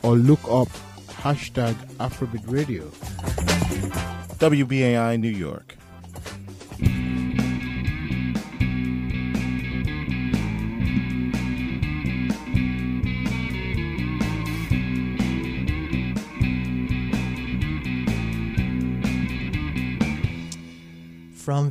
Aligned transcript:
or 0.03 0.17
look 0.17 0.43
up 0.49 0.67
hashtag 1.25 1.73
Afrobeat 1.97 2.45
Radio. 2.51 2.91
WBAI 4.39 5.19
New 5.19 5.27
York. 5.29 5.77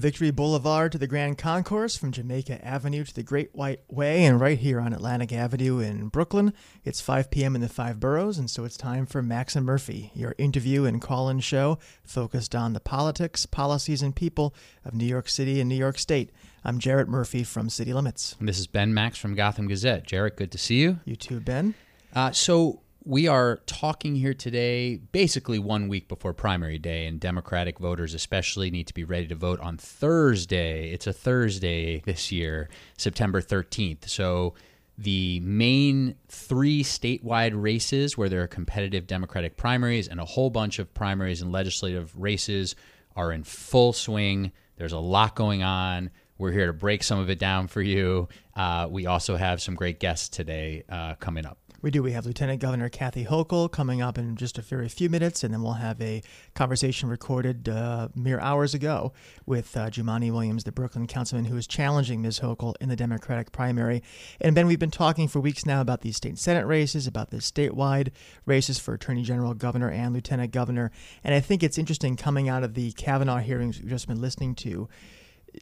Victory 0.04 0.30
Boulevard 0.30 0.92
to 0.92 0.98
the 0.98 1.06
Grand 1.06 1.38
Concourse, 1.38 1.96
from 1.96 2.12
Jamaica 2.12 2.62
Avenue 2.62 3.04
to 3.04 3.14
the 3.14 3.22
Great 3.22 3.54
White 3.54 3.80
Way, 3.88 4.26
and 4.26 4.38
right 4.38 4.58
here 4.58 4.78
on 4.78 4.92
Atlantic 4.92 5.32
Avenue 5.32 5.78
in 5.78 6.08
Brooklyn, 6.08 6.52
it's 6.84 7.00
5 7.00 7.30
p.m. 7.30 7.54
in 7.54 7.62
the 7.62 7.70
five 7.70 8.00
boroughs, 8.00 8.36
and 8.36 8.50
so 8.50 8.66
it's 8.66 8.76
time 8.76 9.06
for 9.06 9.22
Max 9.22 9.56
and 9.56 9.64
Murphy, 9.64 10.10
your 10.14 10.34
interview 10.36 10.84
and 10.84 11.00
call 11.00 11.30
in 11.30 11.40
show 11.40 11.78
focused 12.02 12.54
on 12.54 12.74
the 12.74 12.80
politics, 12.80 13.46
policies, 13.46 14.02
and 14.02 14.14
people 14.14 14.54
of 14.84 14.92
New 14.92 15.06
York 15.06 15.26
City 15.26 15.58
and 15.58 15.70
New 15.70 15.74
York 15.74 15.98
State. 15.98 16.32
I'm 16.66 16.78
Jarrett 16.78 17.08
Murphy 17.08 17.42
from 17.42 17.70
City 17.70 17.94
Limits. 17.94 18.36
And 18.38 18.46
this 18.46 18.58
is 18.58 18.66
Ben 18.66 18.92
Max 18.92 19.16
from 19.16 19.34
Gotham 19.34 19.68
Gazette. 19.68 20.06
Jarrett, 20.06 20.36
good 20.36 20.52
to 20.52 20.58
see 20.58 20.82
you. 20.82 21.00
You 21.06 21.16
too, 21.16 21.40
Ben. 21.40 21.72
Uh, 22.14 22.30
so, 22.30 22.82
we 23.06 23.28
are 23.28 23.60
talking 23.66 24.14
here 24.14 24.32
today 24.32 24.96
basically 24.96 25.58
one 25.58 25.88
week 25.88 26.08
before 26.08 26.32
primary 26.32 26.78
day, 26.78 27.06
and 27.06 27.20
Democratic 27.20 27.78
voters 27.78 28.14
especially 28.14 28.70
need 28.70 28.86
to 28.86 28.94
be 28.94 29.04
ready 29.04 29.26
to 29.26 29.34
vote 29.34 29.60
on 29.60 29.76
Thursday. 29.76 30.90
It's 30.90 31.06
a 31.06 31.12
Thursday 31.12 32.00
this 32.06 32.32
year, 32.32 32.70
September 32.96 33.42
13th. 33.42 34.08
So 34.08 34.54
the 34.96 35.40
main 35.40 36.14
three 36.28 36.82
statewide 36.82 37.52
races 37.54 38.16
where 38.16 38.30
there 38.30 38.42
are 38.42 38.46
competitive 38.46 39.06
Democratic 39.06 39.56
primaries 39.56 40.08
and 40.08 40.18
a 40.18 40.24
whole 40.24 40.50
bunch 40.50 40.78
of 40.78 40.92
primaries 40.94 41.42
and 41.42 41.52
legislative 41.52 42.18
races 42.18 42.74
are 43.16 43.32
in 43.32 43.44
full 43.44 43.92
swing. 43.92 44.50
There's 44.76 44.92
a 44.92 44.98
lot 44.98 45.36
going 45.36 45.62
on. 45.62 46.10
We're 46.38 46.52
here 46.52 46.66
to 46.66 46.72
break 46.72 47.02
some 47.02 47.18
of 47.18 47.28
it 47.28 47.38
down 47.38 47.68
for 47.68 47.82
you. 47.82 48.28
Uh, 48.56 48.88
we 48.90 49.06
also 49.06 49.36
have 49.36 49.60
some 49.60 49.74
great 49.74 50.00
guests 50.00 50.28
today 50.28 50.84
uh, 50.88 51.16
coming 51.16 51.44
up. 51.44 51.58
We 51.84 51.90
do. 51.90 52.02
We 52.02 52.12
have 52.12 52.24
Lieutenant 52.24 52.62
Governor 52.62 52.88
Kathy 52.88 53.26
Hochul 53.26 53.70
coming 53.70 54.00
up 54.00 54.16
in 54.16 54.36
just 54.36 54.56
a 54.56 54.62
very 54.62 54.88
few 54.88 55.10
minutes, 55.10 55.44
and 55.44 55.52
then 55.52 55.62
we'll 55.62 55.74
have 55.74 56.00
a 56.00 56.22
conversation 56.54 57.10
recorded 57.10 57.68
uh, 57.68 58.08
mere 58.14 58.40
hours 58.40 58.72
ago 58.72 59.12
with 59.44 59.76
uh, 59.76 59.90
Jumaane 59.90 60.32
Williams, 60.32 60.64
the 60.64 60.72
Brooklyn 60.72 61.06
councilman 61.06 61.44
who 61.44 61.58
is 61.58 61.66
challenging 61.66 62.22
Ms. 62.22 62.40
Hochul 62.40 62.72
in 62.80 62.88
the 62.88 62.96
Democratic 62.96 63.52
primary. 63.52 64.02
And 64.40 64.54
Ben, 64.54 64.66
we've 64.66 64.78
been 64.78 64.90
talking 64.90 65.28
for 65.28 65.40
weeks 65.40 65.66
now 65.66 65.82
about 65.82 66.00
these 66.00 66.16
state 66.16 66.38
senate 66.38 66.64
races, 66.64 67.06
about 67.06 67.28
the 67.28 67.36
statewide 67.36 68.12
races 68.46 68.78
for 68.78 68.94
Attorney 68.94 69.22
General, 69.22 69.52
Governor, 69.52 69.90
and 69.90 70.14
Lieutenant 70.14 70.52
Governor. 70.52 70.90
And 71.22 71.34
I 71.34 71.40
think 71.40 71.62
it's 71.62 71.76
interesting 71.76 72.16
coming 72.16 72.48
out 72.48 72.64
of 72.64 72.72
the 72.72 72.92
Kavanaugh 72.92 73.40
hearings 73.40 73.78
we've 73.78 73.90
just 73.90 74.08
been 74.08 74.22
listening 74.22 74.54
to 74.54 74.88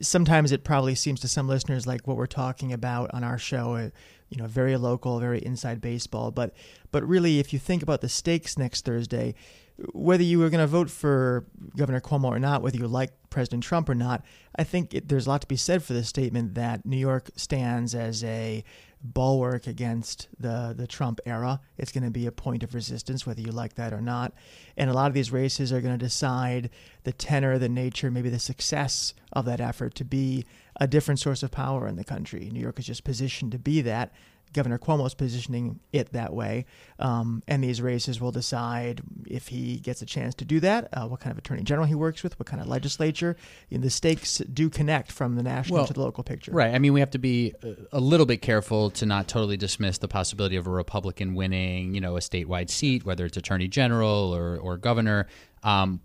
sometimes 0.00 0.52
it 0.52 0.64
probably 0.64 0.94
seems 0.94 1.20
to 1.20 1.28
some 1.28 1.48
listeners 1.48 1.86
like 1.86 2.06
what 2.06 2.16
we're 2.16 2.26
talking 2.26 2.72
about 2.72 3.12
on 3.12 3.24
our 3.24 3.38
show, 3.38 3.74
uh, 3.74 3.90
you 4.28 4.38
know, 4.38 4.46
very 4.46 4.76
local, 4.76 5.20
very 5.20 5.38
inside 5.40 5.80
baseball. 5.80 6.30
But 6.30 6.54
but 6.90 7.06
really, 7.06 7.38
if 7.38 7.52
you 7.52 7.58
think 7.58 7.82
about 7.82 8.00
the 8.00 8.08
stakes 8.08 8.56
next 8.58 8.84
Thursday, 8.84 9.34
whether 9.92 10.22
you 10.22 10.38
were 10.38 10.50
going 10.50 10.60
to 10.60 10.66
vote 10.66 10.90
for 10.90 11.46
Governor 11.76 12.00
Cuomo 12.00 12.24
or 12.24 12.38
not, 12.38 12.62
whether 12.62 12.76
you 12.76 12.86
like 12.86 13.12
President 13.30 13.62
Trump 13.62 13.88
or 13.88 13.94
not, 13.94 14.24
I 14.56 14.64
think 14.64 14.94
it, 14.94 15.08
there's 15.08 15.26
a 15.26 15.30
lot 15.30 15.40
to 15.42 15.46
be 15.46 15.56
said 15.56 15.82
for 15.82 15.92
the 15.92 16.04
statement 16.04 16.54
that 16.54 16.84
New 16.86 16.96
York 16.96 17.30
stands 17.36 17.94
as 17.94 18.22
a 18.24 18.64
bulwark 19.02 19.66
against 19.66 20.28
the 20.38 20.74
the 20.76 20.86
Trump 20.86 21.20
era. 21.26 21.60
It's 21.76 21.92
going 21.92 22.04
to 22.04 22.10
be 22.10 22.26
a 22.26 22.32
point 22.32 22.62
of 22.62 22.74
resistance, 22.74 23.26
whether 23.26 23.40
you 23.40 23.52
like 23.52 23.74
that 23.74 23.92
or 23.92 24.00
not. 24.00 24.32
And 24.76 24.88
a 24.88 24.94
lot 24.94 25.08
of 25.08 25.14
these 25.14 25.32
races 25.32 25.72
are 25.72 25.80
going 25.80 25.98
to 25.98 26.04
decide 26.04 26.70
the 27.04 27.12
tenor, 27.12 27.58
the 27.58 27.68
nature, 27.68 28.10
maybe 28.10 28.30
the 28.30 28.38
success 28.38 29.14
of 29.32 29.44
that 29.46 29.60
effort 29.60 29.94
to 29.96 30.04
be 30.04 30.44
a 30.76 30.86
different 30.86 31.20
source 31.20 31.42
of 31.42 31.50
power 31.50 31.86
in 31.86 31.96
the 31.96 32.04
country. 32.04 32.48
New 32.50 32.60
York 32.60 32.78
is 32.78 32.86
just 32.86 33.04
positioned 33.04 33.52
to 33.52 33.58
be 33.58 33.80
that. 33.82 34.12
Governor 34.52 34.78
Cuomo 34.78 35.06
is 35.06 35.14
positioning 35.14 35.80
it 35.92 36.12
that 36.12 36.32
way. 36.32 36.66
Um, 36.98 37.42
and 37.48 37.62
these 37.64 37.80
races 37.80 38.20
will 38.20 38.32
decide 38.32 39.02
if 39.26 39.48
he 39.48 39.76
gets 39.78 40.02
a 40.02 40.06
chance 40.06 40.34
to 40.36 40.44
do 40.44 40.60
that, 40.60 40.88
uh, 40.92 41.06
what 41.06 41.20
kind 41.20 41.32
of 41.32 41.38
attorney 41.38 41.62
general 41.62 41.86
he 41.86 41.94
works 41.94 42.22
with, 42.22 42.38
what 42.38 42.46
kind 42.46 42.60
of 42.60 42.68
legislature. 42.68 43.36
You 43.68 43.78
know, 43.78 43.82
the 43.82 43.90
stakes 43.90 44.38
do 44.38 44.68
connect 44.70 45.10
from 45.10 45.36
the 45.36 45.42
national 45.42 45.78
Well, 45.78 45.86
to 45.86 45.92
the 45.92 46.00
local 46.00 46.24
picture. 46.24 46.52
Right. 46.52 46.74
I 46.74 46.78
mean, 46.78 46.92
we 46.92 47.00
have 47.00 47.10
to 47.12 47.18
be 47.18 47.54
a- 47.62 47.98
a 47.98 48.00
little 48.00 48.26
bit 48.26 48.42
careful 48.42 48.90
to 48.90 49.06
not 49.06 49.28
totally 49.28 49.56
dismiss 49.56 49.98
the 49.98 50.08
possibility 50.08 50.56
of 50.56 50.66
a 50.66 50.70
Republican 50.70 51.34
winning, 51.34 51.94
you 51.94 52.00
know, 52.00 52.16
a 52.16 52.20
statewide 52.20 52.70
seat, 52.70 53.04
whether 53.04 53.24
it's 53.26 53.36
attorney 53.36 53.68
general 53.68 54.34
or, 54.34 54.58
or 54.58 54.76
governor. 54.76 55.26
Um, 55.62 56.00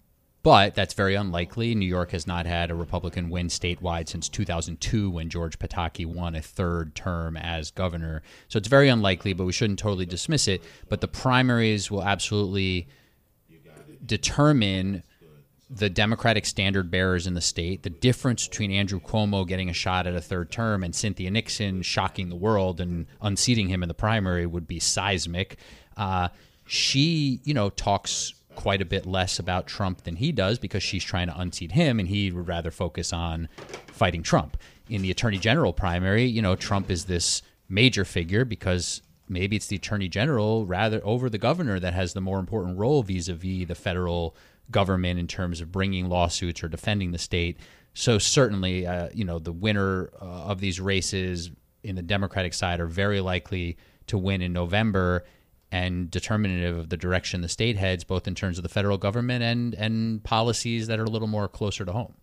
but 0.47 0.75
that's 0.75 0.93
very 0.93 1.15
unlikely. 1.15 1.75
New 1.75 1.85
York 1.85 2.11
has 2.11 2.25
not 2.25 2.45
had 2.45 2.71
a 2.71 2.73
Republican 2.73 3.29
win 3.29 3.49
statewide 3.49 4.07
since 4.07 4.29
2002 4.29 5.09
when 5.09 5.29
George 5.29 5.59
Pataki 5.59 6.05
won 6.05 6.35
a 6.35 6.41
third 6.41 6.95
term 6.95 7.35
as 7.35 7.69
governor. 7.69 8.21
So 8.47 8.55
it's 8.55 8.69
very 8.69 8.87
unlikely, 8.87 9.33
but 9.33 9.43
we 9.43 9.51
shouldn't 9.51 9.77
totally 9.77 10.05
dismiss 10.05 10.47
it. 10.47 10.63
But 10.87 11.01
the 11.01 11.07
primaries 11.09 11.91
will 11.91 12.01
absolutely 12.01 12.87
determine 14.05 15.03
the 15.69 15.89
Democratic 15.89 16.45
standard 16.45 16.89
bearers 16.89 17.27
in 17.27 17.33
the 17.33 17.41
state. 17.41 17.83
The 17.83 17.89
difference 17.89 18.47
between 18.47 18.71
Andrew 18.71 19.01
Cuomo 19.01 19.45
getting 19.45 19.69
a 19.69 19.73
shot 19.73 20.07
at 20.07 20.15
a 20.15 20.21
third 20.21 20.49
term 20.49 20.81
and 20.81 20.95
Cynthia 20.95 21.29
Nixon 21.29 21.81
shocking 21.81 22.29
the 22.29 22.37
world 22.37 22.79
and 22.79 23.05
unseating 23.21 23.67
him 23.67 23.83
in 23.83 23.89
the 23.89 23.93
primary 23.93 24.45
would 24.45 24.65
be 24.65 24.79
seismic. 24.79 25.57
Uh, 25.97 26.29
she, 26.65 27.41
you 27.43 27.53
know, 27.53 27.69
talks 27.69 28.33
quite 28.57 28.81
a 28.81 28.85
bit 28.85 29.05
less 29.05 29.37
about 29.37 29.67
Trump 29.67 30.03
than 30.03 30.15
he 30.15 30.31
does 30.31 30.57
because 30.57 30.81
she's 30.81 31.03
trying 31.03 31.27
to 31.27 31.39
unseat 31.39 31.71
him, 31.71 31.99
and 31.99 32.09
he 32.09 32.31
would 32.31 32.47
rather 32.47 32.71
focus 32.71 33.13
on 33.13 33.47
fighting 33.85 34.23
Trump. 34.23 34.57
In 34.89 35.03
the 35.03 35.11
attorney 35.11 35.37
general 35.37 35.73
primary, 35.73 36.25
you 36.25 36.41
know, 36.41 36.55
Trump 36.55 36.89
is 36.89 37.05
this 37.05 37.43
major 37.69 38.03
figure 38.03 38.43
because 38.45 39.03
maybe 39.29 39.55
it's 39.55 39.67
the 39.67 39.75
attorney 39.75 40.07
general 40.07 40.65
rather 40.65 40.99
over 41.05 41.29
the 41.29 41.37
governor 41.37 41.79
that 41.79 41.93
has 41.93 42.13
the 42.13 42.21
more 42.21 42.39
important 42.39 42.79
role 42.79 43.03
vis-a-vis 43.03 43.67
the 43.67 43.75
federal 43.75 44.35
government 44.71 45.19
in 45.19 45.27
terms 45.27 45.61
of 45.61 45.71
bringing 45.71 46.09
lawsuits 46.09 46.63
or 46.63 46.67
defending 46.67 47.11
the 47.11 47.17
state. 47.19 47.57
So 47.93 48.17
certainly, 48.17 48.87
uh, 48.87 49.09
you 49.13 49.23
know, 49.23 49.37
the 49.37 49.51
winner 49.51 50.09
uh, 50.19 50.25
of 50.25 50.59
these 50.61 50.81
races 50.81 51.51
in 51.83 51.95
the 51.95 52.01
Democratic 52.01 52.55
side 52.55 52.79
are 52.79 52.87
very 52.87 53.21
likely 53.21 53.77
to 54.07 54.17
win 54.17 54.41
in 54.41 54.51
November 54.51 55.25
and 55.71 56.09
determinative 56.09 56.77
of 56.77 56.89
the 56.89 56.97
direction 56.97 57.41
the 57.41 57.49
state 57.49 57.77
heads, 57.77 58.03
both 58.03 58.27
in 58.27 58.35
terms 58.35 58.57
of 58.57 58.63
the 58.63 58.69
federal 58.69 58.97
government 58.97 59.43
and 59.43 59.73
and 59.75 60.23
policies 60.23 60.87
that 60.87 60.99
are 60.99 61.05
a 61.05 61.09
little 61.09 61.27
more 61.27 61.47
closer 61.47 61.85
to 61.85 61.91
home. 61.91 62.13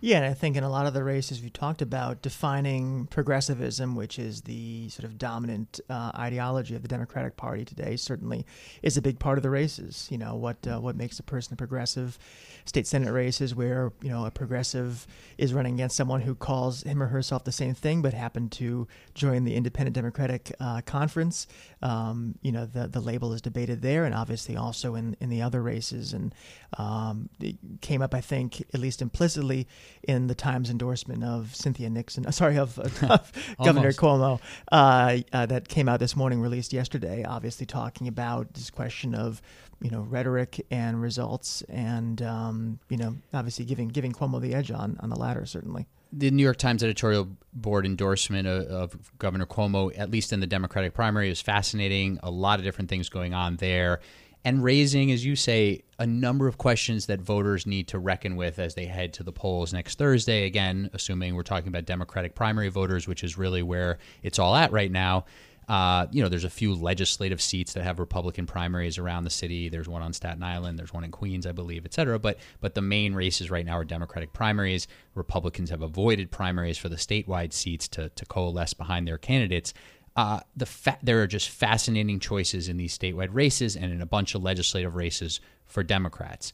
Yeah, 0.00 0.18
and 0.18 0.26
I 0.26 0.34
think 0.34 0.56
in 0.56 0.64
a 0.64 0.70
lot 0.70 0.86
of 0.86 0.94
the 0.94 1.04
races 1.04 1.42
we 1.42 1.50
talked 1.50 1.82
about 1.82 2.22
defining 2.22 3.06
progressivism, 3.06 3.94
which 3.94 4.18
is 4.18 4.42
the 4.42 4.88
sort 4.88 5.04
of 5.04 5.18
dominant 5.18 5.80
uh, 5.88 6.12
ideology 6.14 6.74
of 6.74 6.82
the 6.82 6.88
Democratic 6.88 7.36
Party 7.36 7.64
today, 7.64 7.96
certainly 7.96 8.46
is 8.82 8.96
a 8.96 9.02
big 9.02 9.18
part 9.18 9.38
of 9.38 9.42
the 9.42 9.50
races. 9.50 10.08
You 10.10 10.18
know 10.18 10.34
what 10.34 10.66
uh, 10.66 10.80
what 10.80 10.96
makes 10.96 11.18
a 11.18 11.22
person 11.22 11.54
a 11.54 11.56
progressive. 11.56 12.18
State 12.64 12.86
senate 12.86 13.12
races 13.12 13.54
where 13.54 13.92
you 14.02 14.08
know 14.08 14.24
a 14.24 14.30
progressive 14.30 15.06
is 15.36 15.52
running 15.52 15.74
against 15.74 15.96
someone 15.96 16.22
who 16.22 16.34
calls 16.34 16.82
him 16.82 17.02
or 17.02 17.06
herself 17.06 17.44
the 17.44 17.52
same 17.52 17.74
thing, 17.74 18.02
but 18.02 18.14
happened 18.14 18.52
to 18.52 18.86
join 19.14 19.44
the 19.44 19.54
Independent 19.54 19.94
Democratic 19.94 20.52
uh, 20.60 20.80
Conference. 20.82 21.46
Um, 21.82 22.36
you 22.42 22.52
know 22.52 22.66
the 22.66 22.88
the 22.88 23.00
label 23.00 23.32
is 23.32 23.42
debated 23.42 23.82
there, 23.82 24.04
and 24.04 24.14
obviously 24.14 24.56
also 24.56 24.94
in 24.94 25.16
in 25.20 25.28
the 25.28 25.42
other 25.42 25.62
races, 25.62 26.12
and 26.12 26.34
um, 26.78 27.28
it 27.40 27.56
came 27.80 28.02
up 28.02 28.14
I 28.14 28.20
think 28.20 28.62
at 28.72 28.80
least 28.80 29.02
implicitly 29.02 29.61
in 30.02 30.26
the 30.26 30.34
Times 30.34 30.70
endorsement 30.70 31.24
of 31.24 31.54
Cynthia 31.54 31.90
Nixon, 31.90 32.26
uh, 32.26 32.30
sorry, 32.30 32.58
of, 32.58 32.78
of 33.02 33.32
Governor 33.62 33.92
Cuomo, 33.92 34.40
uh, 34.70 35.18
uh, 35.32 35.46
that 35.46 35.68
came 35.68 35.88
out 35.88 36.00
this 36.00 36.16
morning, 36.16 36.40
released 36.40 36.72
yesterday, 36.72 37.24
obviously 37.24 37.66
talking 37.66 38.08
about 38.08 38.54
this 38.54 38.70
question 38.70 39.14
of, 39.14 39.40
you 39.80 39.90
know, 39.90 40.02
rhetoric 40.02 40.64
and 40.70 41.00
results, 41.02 41.62
and 41.68 42.22
um, 42.22 42.78
you 42.88 42.96
know, 42.96 43.16
obviously 43.34 43.64
giving 43.64 43.88
giving 43.88 44.12
Cuomo 44.12 44.40
the 44.40 44.54
edge 44.54 44.70
on 44.70 44.96
on 45.00 45.10
the 45.10 45.16
latter, 45.16 45.44
certainly. 45.44 45.86
the 46.12 46.30
New 46.30 46.42
York 46.42 46.58
Times 46.58 46.84
editorial 46.84 47.28
board 47.52 47.86
endorsement 47.86 48.46
of, 48.46 48.66
of 48.66 49.18
Governor 49.18 49.46
Cuomo, 49.46 49.92
at 49.98 50.10
least 50.10 50.32
in 50.32 50.40
the 50.40 50.46
Democratic 50.46 50.94
primary, 50.94 51.30
is 51.30 51.40
fascinating. 51.40 52.20
A 52.22 52.30
lot 52.30 52.58
of 52.58 52.64
different 52.64 52.90
things 52.90 53.08
going 53.08 53.34
on 53.34 53.56
there. 53.56 54.00
And 54.44 54.64
raising, 54.64 55.12
as 55.12 55.24
you 55.24 55.36
say, 55.36 55.82
a 55.98 56.06
number 56.06 56.48
of 56.48 56.58
questions 56.58 57.06
that 57.06 57.20
voters 57.20 57.66
need 57.66 57.88
to 57.88 57.98
reckon 57.98 58.34
with 58.34 58.58
as 58.58 58.74
they 58.74 58.86
head 58.86 59.12
to 59.14 59.22
the 59.22 59.32
polls 59.32 59.72
next 59.72 59.98
Thursday. 59.98 60.46
Again, 60.46 60.90
assuming 60.92 61.34
we're 61.34 61.42
talking 61.42 61.68
about 61.68 61.84
Democratic 61.84 62.34
primary 62.34 62.68
voters, 62.68 63.06
which 63.06 63.22
is 63.22 63.38
really 63.38 63.62
where 63.62 63.98
it's 64.22 64.38
all 64.38 64.56
at 64.56 64.72
right 64.72 64.90
now. 64.90 65.24
Uh, 65.68 66.06
you 66.10 66.20
know, 66.20 66.28
there's 66.28 66.44
a 66.44 66.50
few 66.50 66.74
legislative 66.74 67.40
seats 67.40 67.72
that 67.72 67.84
have 67.84 68.00
Republican 68.00 68.46
primaries 68.46 68.98
around 68.98 69.22
the 69.22 69.30
city. 69.30 69.68
There's 69.68 69.88
one 69.88 70.02
on 70.02 70.12
Staten 70.12 70.42
Island. 70.42 70.76
There's 70.76 70.92
one 70.92 71.04
in 71.04 71.12
Queens, 71.12 71.46
I 71.46 71.52
believe, 71.52 71.84
et 71.84 71.94
cetera. 71.94 72.18
But 72.18 72.38
but 72.60 72.74
the 72.74 72.82
main 72.82 73.14
races 73.14 73.48
right 73.48 73.64
now 73.64 73.78
are 73.78 73.84
Democratic 73.84 74.32
primaries. 74.32 74.88
Republicans 75.14 75.70
have 75.70 75.82
avoided 75.82 76.32
primaries 76.32 76.78
for 76.78 76.88
the 76.88 76.96
statewide 76.96 77.52
seats 77.52 77.86
to 77.88 78.08
to 78.08 78.26
coalesce 78.26 78.74
behind 78.74 79.06
their 79.06 79.18
candidates. 79.18 79.72
Uh, 80.14 80.40
the 80.56 80.66
fa- 80.66 80.98
there 81.02 81.22
are 81.22 81.26
just 81.26 81.48
fascinating 81.48 82.20
choices 82.20 82.68
in 82.68 82.76
these 82.76 82.96
statewide 82.96 83.30
races 83.32 83.76
and 83.76 83.92
in 83.92 84.00
a 84.00 84.06
bunch 84.06 84.34
of 84.34 84.42
legislative 84.42 84.94
races 84.94 85.40
for 85.66 85.82
Democrats. 85.82 86.52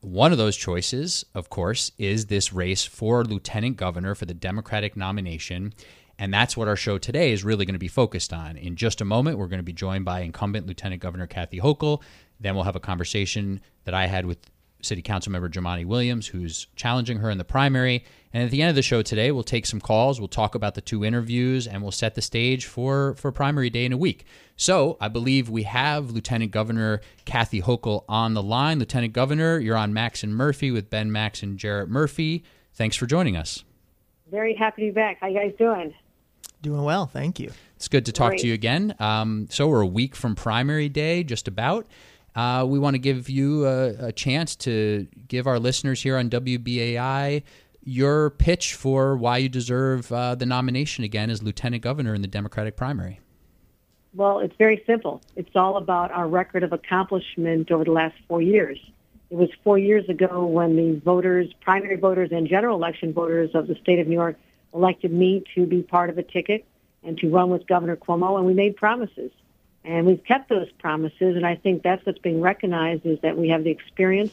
One 0.00 0.30
of 0.30 0.38
those 0.38 0.56
choices, 0.56 1.24
of 1.34 1.50
course, 1.50 1.90
is 1.98 2.26
this 2.26 2.52
race 2.52 2.84
for 2.84 3.24
lieutenant 3.24 3.76
governor 3.76 4.14
for 4.14 4.24
the 4.24 4.34
Democratic 4.34 4.96
nomination. 4.96 5.74
And 6.18 6.32
that's 6.32 6.56
what 6.56 6.68
our 6.68 6.76
show 6.76 6.96
today 6.96 7.32
is 7.32 7.44
really 7.44 7.66
going 7.66 7.74
to 7.74 7.78
be 7.80 7.88
focused 7.88 8.32
on. 8.32 8.56
In 8.56 8.76
just 8.76 9.00
a 9.00 9.04
moment, 9.04 9.36
we're 9.36 9.48
going 9.48 9.58
to 9.58 9.64
be 9.64 9.72
joined 9.72 10.04
by 10.04 10.20
incumbent 10.20 10.66
Lieutenant 10.66 11.02
Governor 11.02 11.26
Kathy 11.26 11.58
Hochul. 11.58 12.02
Then 12.38 12.54
we'll 12.54 12.64
have 12.64 12.76
a 12.76 12.80
conversation 12.80 13.60
that 13.84 13.94
I 13.94 14.06
had 14.06 14.26
with 14.26 14.38
City 14.82 15.02
Council 15.02 15.32
member 15.32 15.48
Jumaane 15.48 15.86
Williams, 15.86 16.28
who's 16.28 16.66
challenging 16.76 17.18
her 17.18 17.30
in 17.30 17.38
the 17.38 17.44
primary. 17.44 18.04
And 18.32 18.44
at 18.44 18.50
the 18.50 18.60
end 18.62 18.70
of 18.70 18.76
the 18.76 18.82
show 18.82 19.02
today, 19.02 19.32
we'll 19.32 19.42
take 19.42 19.66
some 19.66 19.80
calls. 19.80 20.20
We'll 20.20 20.28
talk 20.28 20.54
about 20.54 20.74
the 20.74 20.80
two 20.80 21.04
interviews, 21.04 21.66
and 21.66 21.82
we'll 21.82 21.92
set 21.92 22.14
the 22.14 22.22
stage 22.22 22.66
for 22.66 23.14
for 23.14 23.32
primary 23.32 23.70
day 23.70 23.84
in 23.84 23.92
a 23.92 23.96
week. 23.96 24.26
So 24.56 24.96
I 25.00 25.08
believe 25.08 25.48
we 25.48 25.64
have 25.64 26.10
Lieutenant 26.10 26.50
Governor 26.50 27.00
Kathy 27.24 27.62
Hochul 27.62 28.04
on 28.08 28.34
the 28.34 28.42
line. 28.42 28.78
Lieutenant 28.78 29.12
Governor, 29.12 29.58
you're 29.58 29.76
on 29.76 29.92
Max 29.92 30.22
and 30.22 30.34
Murphy 30.34 30.70
with 30.70 30.90
Ben 30.90 31.10
Max 31.10 31.42
and 31.42 31.58
Jarrett 31.58 31.88
Murphy. 31.88 32.44
Thanks 32.74 32.96
for 32.96 33.06
joining 33.06 33.36
us. 33.36 33.64
Very 34.30 34.54
happy 34.54 34.82
to 34.82 34.88
be 34.88 34.94
back. 34.94 35.18
How 35.20 35.28
you 35.28 35.38
guys 35.38 35.52
doing? 35.58 35.94
Doing 36.62 36.82
well, 36.82 37.06
thank 37.06 37.38
you. 37.38 37.52
It's 37.76 37.88
good 37.88 38.06
to 38.06 38.12
talk 38.12 38.30
Great. 38.30 38.40
to 38.40 38.48
you 38.48 38.54
again. 38.54 38.94
Um, 38.98 39.46
so 39.50 39.68
we're 39.68 39.82
a 39.82 39.86
week 39.86 40.16
from 40.16 40.34
primary 40.34 40.88
day, 40.88 41.22
just 41.22 41.46
about. 41.46 41.86
Uh, 42.36 42.66
we 42.68 42.78
want 42.78 42.92
to 42.92 42.98
give 42.98 43.30
you 43.30 43.66
a, 43.66 44.08
a, 44.08 44.12
chance 44.12 44.54
to 44.54 45.08
give 45.26 45.46
our 45.46 45.58
listeners 45.58 46.02
here 46.02 46.18
on 46.18 46.28
WBAI 46.28 47.42
your 47.82 48.28
pitch 48.30 48.74
for 48.74 49.16
why 49.16 49.38
you 49.38 49.48
deserve 49.48 50.12
uh, 50.12 50.34
the 50.34 50.44
nomination 50.44 51.02
again 51.02 51.30
as 51.30 51.42
lieutenant 51.42 51.82
governor 51.82 52.14
in 52.14 52.20
the 52.20 52.28
Democratic 52.28 52.76
primary. 52.76 53.20
Well, 54.14 54.40
it's 54.40 54.54
very 54.58 54.82
simple. 54.86 55.22
It's 55.34 55.56
all 55.56 55.78
about 55.78 56.10
our 56.10 56.28
record 56.28 56.62
of 56.62 56.74
accomplishment 56.74 57.70
over 57.70 57.84
the 57.84 57.92
last 57.92 58.16
four 58.28 58.42
years. 58.42 58.78
It 59.30 59.36
was 59.36 59.48
four 59.64 59.78
years 59.78 60.06
ago 60.10 60.44
when 60.44 60.76
the 60.76 61.00
voters, 61.02 61.50
primary 61.62 61.96
voters 61.96 62.30
and 62.32 62.46
general 62.46 62.76
election 62.76 63.14
voters 63.14 63.50
of 63.54 63.66
the 63.66 63.76
state 63.76 63.98
of 63.98 64.08
New 64.08 64.14
York 64.14 64.36
elected 64.74 65.10
me 65.10 65.42
to 65.54 65.64
be 65.64 65.82
part 65.82 66.10
of 66.10 66.18
a 66.18 66.22
ticket 66.22 66.66
and 67.02 67.16
to 67.18 67.30
run 67.30 67.48
with 67.48 67.66
Governor 67.66 67.96
Cuomo, 67.96 68.36
and 68.36 68.46
we 68.46 68.52
made 68.52 68.76
promises. 68.76 69.30
And 69.86 70.04
we've 70.04 70.24
kept 70.24 70.48
those 70.48 70.68
promises, 70.80 71.36
and 71.36 71.46
I 71.46 71.54
think 71.54 71.84
that's 71.84 72.04
what's 72.04 72.18
being 72.18 72.40
recognized 72.40 73.06
is 73.06 73.20
that 73.20 73.38
we 73.38 73.50
have 73.50 73.62
the 73.62 73.70
experience, 73.70 74.32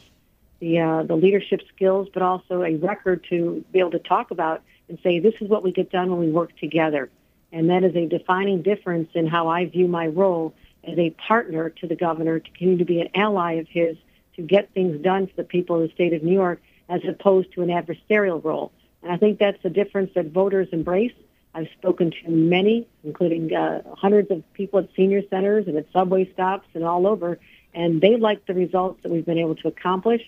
the 0.60 0.80
uh, 0.80 1.04
the 1.04 1.16
leadership 1.16 1.62
skills, 1.76 2.08
but 2.12 2.24
also 2.24 2.64
a 2.64 2.76
record 2.78 3.24
to 3.30 3.64
be 3.72 3.78
able 3.78 3.92
to 3.92 4.00
talk 4.00 4.32
about 4.32 4.64
and 4.90 4.98
say 5.04 5.20
this 5.20 5.36
is 5.42 5.48
what 5.48 5.64
we 5.64 5.72
get 5.72 5.92
done 5.92 6.10
when 6.10 6.20
we 6.20 6.32
work 6.32 6.58
together. 6.58 7.08
And 7.52 7.70
that 7.70 7.84
is 7.84 7.96
a 7.96 8.08
defining 8.08 8.64
difference 8.64 9.12
in 9.14 9.28
how 9.28 9.48
I 9.48 9.66
view 9.66 9.88
my 9.88 10.08
role 10.08 10.56
as 10.84 10.98
a 10.98 11.12
partner 11.12 11.70
to 11.70 11.88
the 11.88 11.96
governor, 11.96 12.40
to 12.40 12.50
continue 12.50 12.80
to 12.80 12.86
be 12.86 13.00
an 13.00 13.10
ally 13.14 13.54
of 13.54 13.68
his, 13.68 13.96
to 14.38 14.42
get 14.42 14.74
things 14.74 15.00
done 15.04 15.28
for 15.28 15.36
the 15.36 15.44
people 15.44 15.76
of 15.76 15.84
the 15.88 15.94
state 15.94 16.14
of 16.14 16.24
New 16.24 16.34
York, 16.34 16.64
as 16.90 17.02
opposed 17.08 17.54
to 17.54 17.62
an 17.62 17.70
adversarial 17.70 18.44
role. 18.44 18.72
And 19.04 19.12
I 19.12 19.18
think 19.18 19.38
that's 19.38 19.62
the 19.62 19.70
difference 19.70 20.12
that 20.16 20.32
voters 20.32 20.70
embrace 20.72 21.14
I've 21.56 21.68
spoken 21.78 22.12
to 22.12 22.30
many, 22.30 22.88
including 23.04 23.54
uh, 23.54 23.84
hundreds 23.96 24.32
of 24.32 24.44
people 24.54 24.80
at 24.80 24.90
senior 24.96 25.22
centers 25.30 25.68
and 25.68 25.78
at 25.78 25.86
subway 25.94 26.32
stops 26.34 26.68
and 26.74 26.84
all 26.84 27.06
over, 27.06 27.40
and 27.74 28.02
they 28.02 28.16
like 28.16 28.46
the 28.46 28.54
results 28.54 29.02
that 29.04 29.12
we've 29.12 29.26
been 29.26 29.38
able 29.38 29.56
to 29.56 29.68
accomplish, 29.68 30.22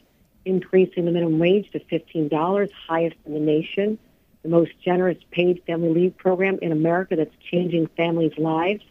increasing 0.46 1.06
the 1.06 1.12
minimum 1.12 1.40
wage 1.40 1.72
to 1.72 1.80
$15, 1.80 2.70
highest 2.88 3.16
in 3.26 3.34
the 3.34 3.40
nation, 3.40 3.98
the 4.44 4.50
most 4.50 4.72
generous 4.84 5.18
paid 5.32 5.64
family 5.66 5.90
leave 5.90 6.18
program 6.18 6.60
in 6.62 6.72
America 6.72 7.16
that's 7.16 7.36
changing 7.52 7.88
families' 7.98 8.38
lives, 8.38 8.84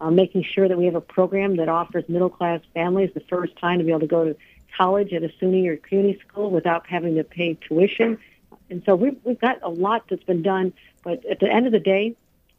uh, 0.00 0.10
making 0.10 0.42
sure 0.42 0.66
that 0.66 0.78
we 0.78 0.86
have 0.86 0.94
a 0.94 1.00
program 1.00 1.56
that 1.56 1.68
offers 1.68 2.04
middle-class 2.08 2.60
families 2.72 3.10
the 3.14 3.20
first 3.28 3.54
time 3.56 3.78
to 3.78 3.84
be 3.84 3.90
able 3.90 4.00
to 4.00 4.06
go 4.06 4.24
to 4.24 4.36
college 4.76 5.12
at 5.12 5.22
a 5.22 5.28
SUNY 5.40 5.68
or 5.68 5.76
CUNY 5.76 6.18
school 6.26 6.50
without 6.50 6.86
having 6.86 7.14
to 7.16 7.24
pay 7.24 7.54
tuition. 7.54 8.18
And 8.70 8.82
so 8.86 8.94
we've, 8.94 9.18
we've 9.24 9.40
got 9.40 9.62
a 9.62 9.68
lot 9.68 10.04
that's 10.08 10.24
been 10.24 10.42
done 10.42 10.72
but 11.04 11.24
at 11.26 11.38
the 11.38 11.48
end 11.48 11.66
of 11.66 11.72
the 11.72 11.78
day, 11.78 12.16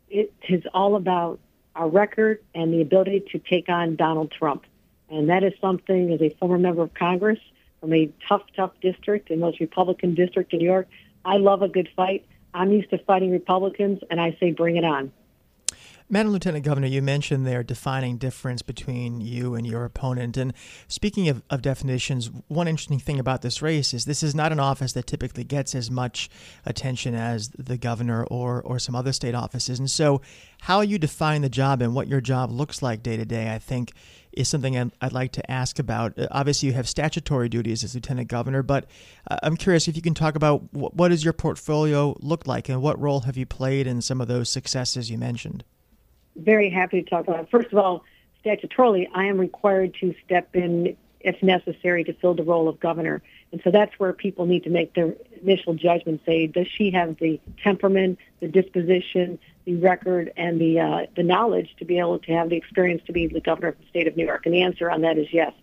it 0.09 0.31
is 0.47 0.63
all 0.73 0.95
about 0.95 1.39
our 1.75 1.89
record 1.89 2.41
and 2.53 2.71
the 2.71 2.81
ability 2.81 3.25
to 3.31 3.39
take 3.39 3.67
on 3.67 3.95
Donald 3.95 4.31
Trump. 4.31 4.65
And 5.09 5.29
that 5.29 5.43
is 5.43 5.53
something, 5.59 6.13
as 6.13 6.21
a 6.21 6.29
former 6.39 6.59
member 6.59 6.83
of 6.83 6.93
Congress 6.93 7.39
from 7.81 7.91
a 7.93 8.09
tough, 8.29 8.43
tough 8.55 8.71
district, 8.81 9.29
the 9.29 9.35
most 9.35 9.59
Republican 9.59 10.15
district 10.15 10.53
in 10.53 10.59
New 10.59 10.65
York, 10.65 10.87
I 11.25 11.37
love 11.37 11.63
a 11.63 11.67
good 11.67 11.89
fight. 11.95 12.25
I'm 12.53 12.71
used 12.71 12.91
to 12.91 12.99
fighting 12.99 13.31
Republicans, 13.31 13.99
and 14.09 14.21
I 14.21 14.37
say 14.39 14.51
bring 14.51 14.77
it 14.77 14.85
on. 14.85 15.11
Madam 16.07 16.31
Lieutenant 16.31 16.63
Governor, 16.63 16.85
you 16.85 17.01
mentioned 17.01 17.47
their 17.47 17.63
defining 17.63 18.17
difference 18.17 18.61
between 18.61 19.21
you 19.21 19.55
and 19.55 19.65
your 19.65 19.85
opponent. 19.85 20.37
And 20.37 20.53
speaking 20.87 21.29
of, 21.29 21.41
of, 21.49 21.63
definitions, 21.63 22.29
one 22.47 22.67
interesting 22.67 22.99
thing 22.99 23.19
about 23.19 23.41
this 23.41 23.59
race 23.59 23.91
is 23.91 24.05
this 24.05 24.21
is 24.21 24.35
not 24.35 24.51
an 24.51 24.59
office 24.59 24.93
that 24.93 25.07
typically 25.07 25.43
gets 25.43 25.73
as 25.73 25.89
much 25.89 26.29
attention 26.63 27.15
as 27.15 27.49
the 27.57 27.75
governor 27.75 28.23
or, 28.25 28.61
or 28.61 28.77
some 28.77 28.93
other 28.93 29.11
state 29.11 29.33
offices. 29.33 29.79
And 29.79 29.89
so, 29.89 30.21
how 30.61 30.81
you 30.81 30.99
define 30.99 31.41
the 31.41 31.49
job 31.49 31.81
and 31.81 31.95
what 31.95 32.07
your 32.07 32.21
job 32.21 32.51
looks 32.51 32.83
like 32.83 33.01
day 33.01 33.17
to 33.17 33.25
day, 33.25 33.51
I 33.51 33.57
think, 33.57 33.91
is 34.31 34.47
something 34.47 34.77
I'd, 35.01 35.11
like 35.11 35.31
to 35.33 35.51
ask 35.51 35.79
about. 35.79 36.19
Uh, 36.19 36.27
obviously, 36.29 36.67
you 36.67 36.73
have 36.73 36.87
statutory 36.87 37.49
duties 37.49 37.83
as 37.83 37.95
lieutenant 37.95 38.27
governor, 38.27 38.61
but 38.61 38.85
uh, 39.31 39.37
I'm 39.41 39.57
curious 39.57 39.87
if 39.87 39.95
you 39.95 40.03
can 40.03 40.13
talk 40.13 40.35
about 40.35 40.71
what 40.71 41.07
does 41.07 41.23
your 41.23 41.33
portfolio 41.33 42.15
look 42.19 42.45
like 42.45 42.69
and 42.69 42.79
what 42.83 42.99
role 42.99 43.21
have 43.21 43.37
you 43.37 43.47
played 43.47 43.87
in 43.87 44.01
some 44.01 44.21
of 44.21 44.27
those 44.27 44.49
successes 44.49 45.09
you 45.09 45.17
mentioned 45.17 45.63
very 46.35 46.69
happy 46.69 47.01
to 47.01 47.09
talk 47.09 47.27
about 47.27 47.41
it. 47.41 47.49
First 47.49 47.71
of 47.71 47.77
all, 47.77 48.03
statutorily, 48.43 49.07
I 49.13 49.25
am 49.25 49.37
required 49.37 49.95
to 50.01 50.13
step 50.25 50.55
in 50.55 50.95
if 51.25 51.41
necessary 51.41 52.03
to 52.03 52.13
fill 52.13 52.35
the 52.35 52.43
role 52.43 52.69
of 52.69 52.79
governor. 52.79 53.21
And 53.51 53.59
so 53.63 53.71
that's 53.71 53.97
where 53.97 54.13
people 54.13 54.45
need 54.45 54.63
to 54.65 54.69
make 54.69 54.93
their 54.93 55.15
initial 55.41 55.73
judgment. 55.73 56.21
Say, 56.25 56.45
does 56.45 56.67
she 56.67 56.91
have 56.91 57.17
the 57.17 57.39
temperament, 57.63 58.19
the 58.41 58.47
disposition, 58.47 59.39
the 59.65 59.75
record, 59.75 60.31
and 60.37 60.61
the 60.61 60.79
uh, 60.79 61.05
the 61.15 61.23
knowledge 61.23 61.75
to 61.79 61.85
be 61.85 61.97
able 61.97 62.19
to 62.19 62.31
have 62.33 62.49
the 62.49 62.55
experience 62.55 63.01
to 63.07 63.11
be 63.11 63.25
the 63.25 63.41
governor 63.41 63.69
of 63.69 63.79
the 63.79 63.87
state 63.89 64.07
of 64.07 64.15
New 64.15 64.25
York? 64.25 64.45
And 64.45 64.53
the 64.53 64.61
answer 64.61 64.91
on 64.91 65.01
that 65.01 65.17
is 65.17 65.27
yes. 65.33 65.53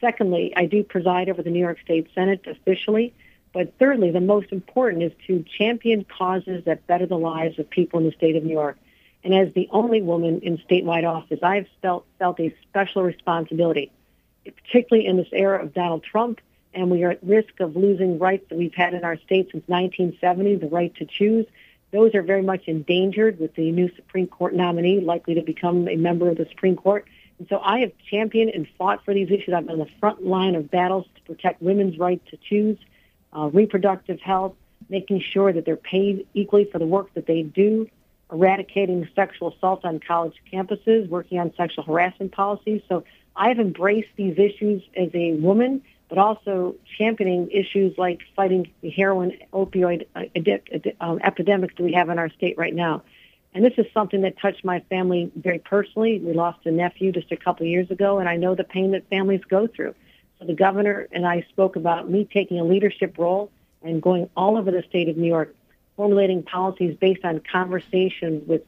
Secondly, 0.00 0.52
I 0.56 0.66
do 0.66 0.82
preside 0.82 1.28
over 1.28 1.42
the 1.42 1.50
New 1.50 1.60
York 1.60 1.78
State 1.84 2.08
Senate 2.14 2.44
officially. 2.46 3.14
But 3.52 3.72
thirdly, 3.78 4.10
the 4.10 4.20
most 4.20 4.50
important 4.50 5.04
is 5.04 5.12
to 5.28 5.44
champion 5.56 6.04
causes 6.04 6.64
that 6.64 6.86
better 6.88 7.06
the 7.06 7.16
lives 7.16 7.58
of 7.60 7.70
people 7.70 8.00
in 8.00 8.06
the 8.06 8.12
state 8.12 8.34
of 8.34 8.42
New 8.42 8.52
York. 8.52 8.76
And 9.24 9.34
as 9.34 9.52
the 9.54 9.68
only 9.72 10.02
woman 10.02 10.40
in 10.42 10.58
statewide 10.58 11.08
office, 11.08 11.40
I've 11.42 11.66
felt, 11.80 12.06
felt 12.18 12.38
a 12.38 12.54
special 12.68 13.02
responsibility, 13.02 13.90
particularly 14.44 15.08
in 15.08 15.16
this 15.16 15.28
era 15.32 15.62
of 15.62 15.72
Donald 15.72 16.04
Trump. 16.04 16.40
And 16.74 16.90
we 16.90 17.04
are 17.04 17.12
at 17.12 17.24
risk 17.24 17.58
of 17.60 17.74
losing 17.74 18.18
rights 18.18 18.44
that 18.50 18.58
we've 18.58 18.74
had 18.74 18.92
in 18.92 19.02
our 19.02 19.16
state 19.16 19.48
since 19.52 19.66
1970, 19.66 20.56
the 20.56 20.68
right 20.68 20.94
to 20.96 21.06
choose. 21.06 21.46
Those 21.90 22.14
are 22.14 22.22
very 22.22 22.42
much 22.42 22.64
endangered 22.66 23.38
with 23.38 23.54
the 23.54 23.70
new 23.70 23.88
Supreme 23.94 24.26
Court 24.26 24.54
nominee 24.54 25.00
likely 25.00 25.34
to 25.34 25.42
become 25.42 25.88
a 25.88 25.96
member 25.96 26.28
of 26.28 26.36
the 26.36 26.46
Supreme 26.50 26.76
Court. 26.76 27.06
And 27.38 27.48
so 27.48 27.60
I 27.60 27.80
have 27.80 27.92
championed 28.10 28.50
and 28.50 28.66
fought 28.76 29.04
for 29.04 29.14
these 29.14 29.30
issues. 29.30 29.54
I've 29.54 29.66
been 29.66 29.80
on 29.80 29.86
the 29.86 29.92
front 30.00 30.24
line 30.26 30.54
of 30.54 30.70
battles 30.70 31.06
to 31.14 31.22
protect 31.22 31.62
women's 31.62 31.98
right 31.98 32.20
to 32.26 32.36
choose, 32.36 32.78
uh, 33.32 33.48
reproductive 33.52 34.20
health, 34.20 34.54
making 34.90 35.20
sure 35.20 35.52
that 35.52 35.64
they're 35.64 35.76
paid 35.76 36.26
equally 36.34 36.64
for 36.64 36.78
the 36.78 36.86
work 36.86 37.14
that 37.14 37.26
they 37.26 37.42
do, 37.42 37.88
eradicating 38.34 39.08
sexual 39.14 39.54
assault 39.54 39.84
on 39.84 40.00
college 40.00 40.34
campuses, 40.52 41.08
working 41.08 41.38
on 41.38 41.54
sexual 41.56 41.84
harassment 41.84 42.32
policies. 42.32 42.82
So 42.88 43.04
I've 43.36 43.58
embraced 43.58 44.10
these 44.16 44.36
issues 44.38 44.82
as 44.96 45.08
a 45.14 45.34
woman, 45.34 45.82
but 46.08 46.18
also 46.18 46.74
championing 46.98 47.50
issues 47.50 47.96
like 47.96 48.20
fighting 48.34 48.70
the 48.82 48.90
heroin 48.90 49.38
opioid 49.52 50.06
um, 51.00 51.20
epidemic 51.22 51.76
that 51.76 51.82
we 51.82 51.92
have 51.92 52.08
in 52.10 52.18
our 52.18 52.30
state 52.30 52.58
right 52.58 52.74
now. 52.74 53.02
And 53.54 53.64
this 53.64 53.74
is 53.78 53.86
something 53.94 54.22
that 54.22 54.38
touched 54.40 54.64
my 54.64 54.80
family 54.90 55.30
very 55.36 55.60
personally. 55.60 56.18
We 56.18 56.32
lost 56.32 56.66
a 56.66 56.72
nephew 56.72 57.12
just 57.12 57.30
a 57.30 57.36
couple 57.36 57.64
of 57.64 57.70
years 57.70 57.88
ago, 57.90 58.18
and 58.18 58.28
I 58.28 58.36
know 58.36 58.56
the 58.56 58.64
pain 58.64 58.90
that 58.92 59.08
families 59.08 59.42
go 59.48 59.68
through. 59.68 59.94
So 60.40 60.46
the 60.46 60.54
governor 60.54 61.06
and 61.12 61.24
I 61.24 61.46
spoke 61.50 61.76
about 61.76 62.10
me 62.10 62.28
taking 62.32 62.58
a 62.58 62.64
leadership 62.64 63.16
role 63.16 63.52
and 63.80 64.02
going 64.02 64.28
all 64.36 64.56
over 64.56 64.72
the 64.72 64.82
state 64.88 65.08
of 65.08 65.16
New 65.16 65.28
York 65.28 65.54
formulating 65.96 66.42
policies 66.42 66.96
based 67.00 67.24
on 67.24 67.40
conversations 67.50 68.46
with 68.46 68.62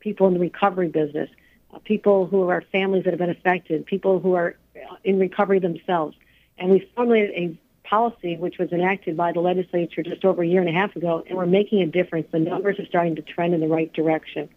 people 0.00 0.26
in 0.28 0.34
the 0.34 0.40
recovery 0.40 0.88
business, 0.88 1.28
uh, 1.74 1.78
people 1.80 2.26
who 2.26 2.48
are 2.48 2.62
families 2.72 3.04
that 3.04 3.10
have 3.10 3.18
been 3.18 3.30
affected, 3.30 3.84
people 3.86 4.20
who 4.20 4.34
are 4.34 4.56
in 5.04 5.18
recovery 5.18 5.58
themselves. 5.58 6.16
And 6.56 6.70
we 6.70 6.88
formulated 6.94 7.30
a 7.36 7.58
policy 7.88 8.36
which 8.36 8.58
was 8.58 8.70
enacted 8.72 9.16
by 9.16 9.32
the 9.32 9.40
legislature 9.40 10.02
just 10.02 10.24
over 10.24 10.42
a 10.42 10.46
year 10.46 10.60
and 10.60 10.68
a 10.68 10.72
half 10.72 10.94
ago, 10.94 11.24
and 11.26 11.36
we're 11.36 11.46
making 11.46 11.82
a 11.82 11.86
difference. 11.86 12.28
The 12.30 12.38
numbers 12.38 12.78
are 12.78 12.86
starting 12.86 13.16
to 13.16 13.22
trend 13.22 13.54
in 13.54 13.60
the 13.60 13.68
right 13.68 13.92
direction. 13.92 14.48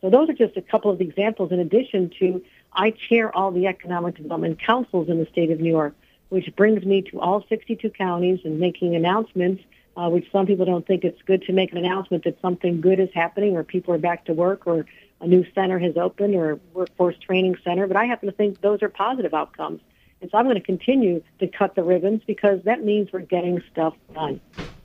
So 0.00 0.08
those 0.08 0.30
are 0.30 0.34
just 0.34 0.56
a 0.56 0.62
couple 0.62 0.90
of 0.90 1.00
examples 1.00 1.52
in 1.52 1.60
addition 1.60 2.10
to 2.20 2.42
I 2.72 2.92
chair 2.92 3.34
all 3.36 3.50
the 3.50 3.66
economic 3.66 4.16
development 4.16 4.60
councils 4.64 5.08
in 5.08 5.18
the 5.18 5.26
state 5.26 5.50
of 5.50 5.60
New 5.60 5.70
York, 5.70 5.94
which 6.28 6.54
brings 6.56 6.84
me 6.84 7.02
to 7.10 7.20
all 7.20 7.44
62 7.48 7.90
counties 7.90 8.40
and 8.44 8.60
making 8.60 8.94
announcements, 8.94 9.62
uh, 9.96 10.08
which 10.08 10.30
some 10.30 10.46
people 10.46 10.64
don't 10.64 10.86
think 10.86 11.04
it's 11.04 11.20
good 11.22 11.42
to 11.42 11.52
make 11.52 11.72
an 11.72 11.78
announcement 11.78 12.24
that 12.24 12.40
something 12.40 12.80
good 12.80 13.00
is 13.00 13.08
happening 13.14 13.56
or 13.56 13.64
people 13.64 13.94
are 13.94 13.98
back 13.98 14.24
to 14.26 14.32
work 14.32 14.66
or 14.66 14.86
a 15.20 15.26
new 15.26 15.44
center 15.54 15.78
has 15.78 15.96
opened 15.96 16.34
or 16.34 16.58
workforce 16.72 17.16
training 17.18 17.56
center. 17.64 17.86
But 17.86 17.96
I 17.96 18.06
happen 18.06 18.28
to 18.28 18.34
think 18.34 18.60
those 18.60 18.82
are 18.82 18.88
positive 18.88 19.34
outcomes. 19.34 19.80
And 20.20 20.30
so 20.30 20.38
I'm 20.38 20.44
going 20.44 20.56
to 20.56 20.62
continue 20.62 21.22
to 21.38 21.46
cut 21.46 21.74
the 21.74 21.82
ribbons 21.82 22.22
because 22.26 22.62
that 22.64 22.84
means 22.84 23.12
we're 23.12 23.20
getting 23.20 23.62
stuff 23.72 23.94
done. 24.14 24.40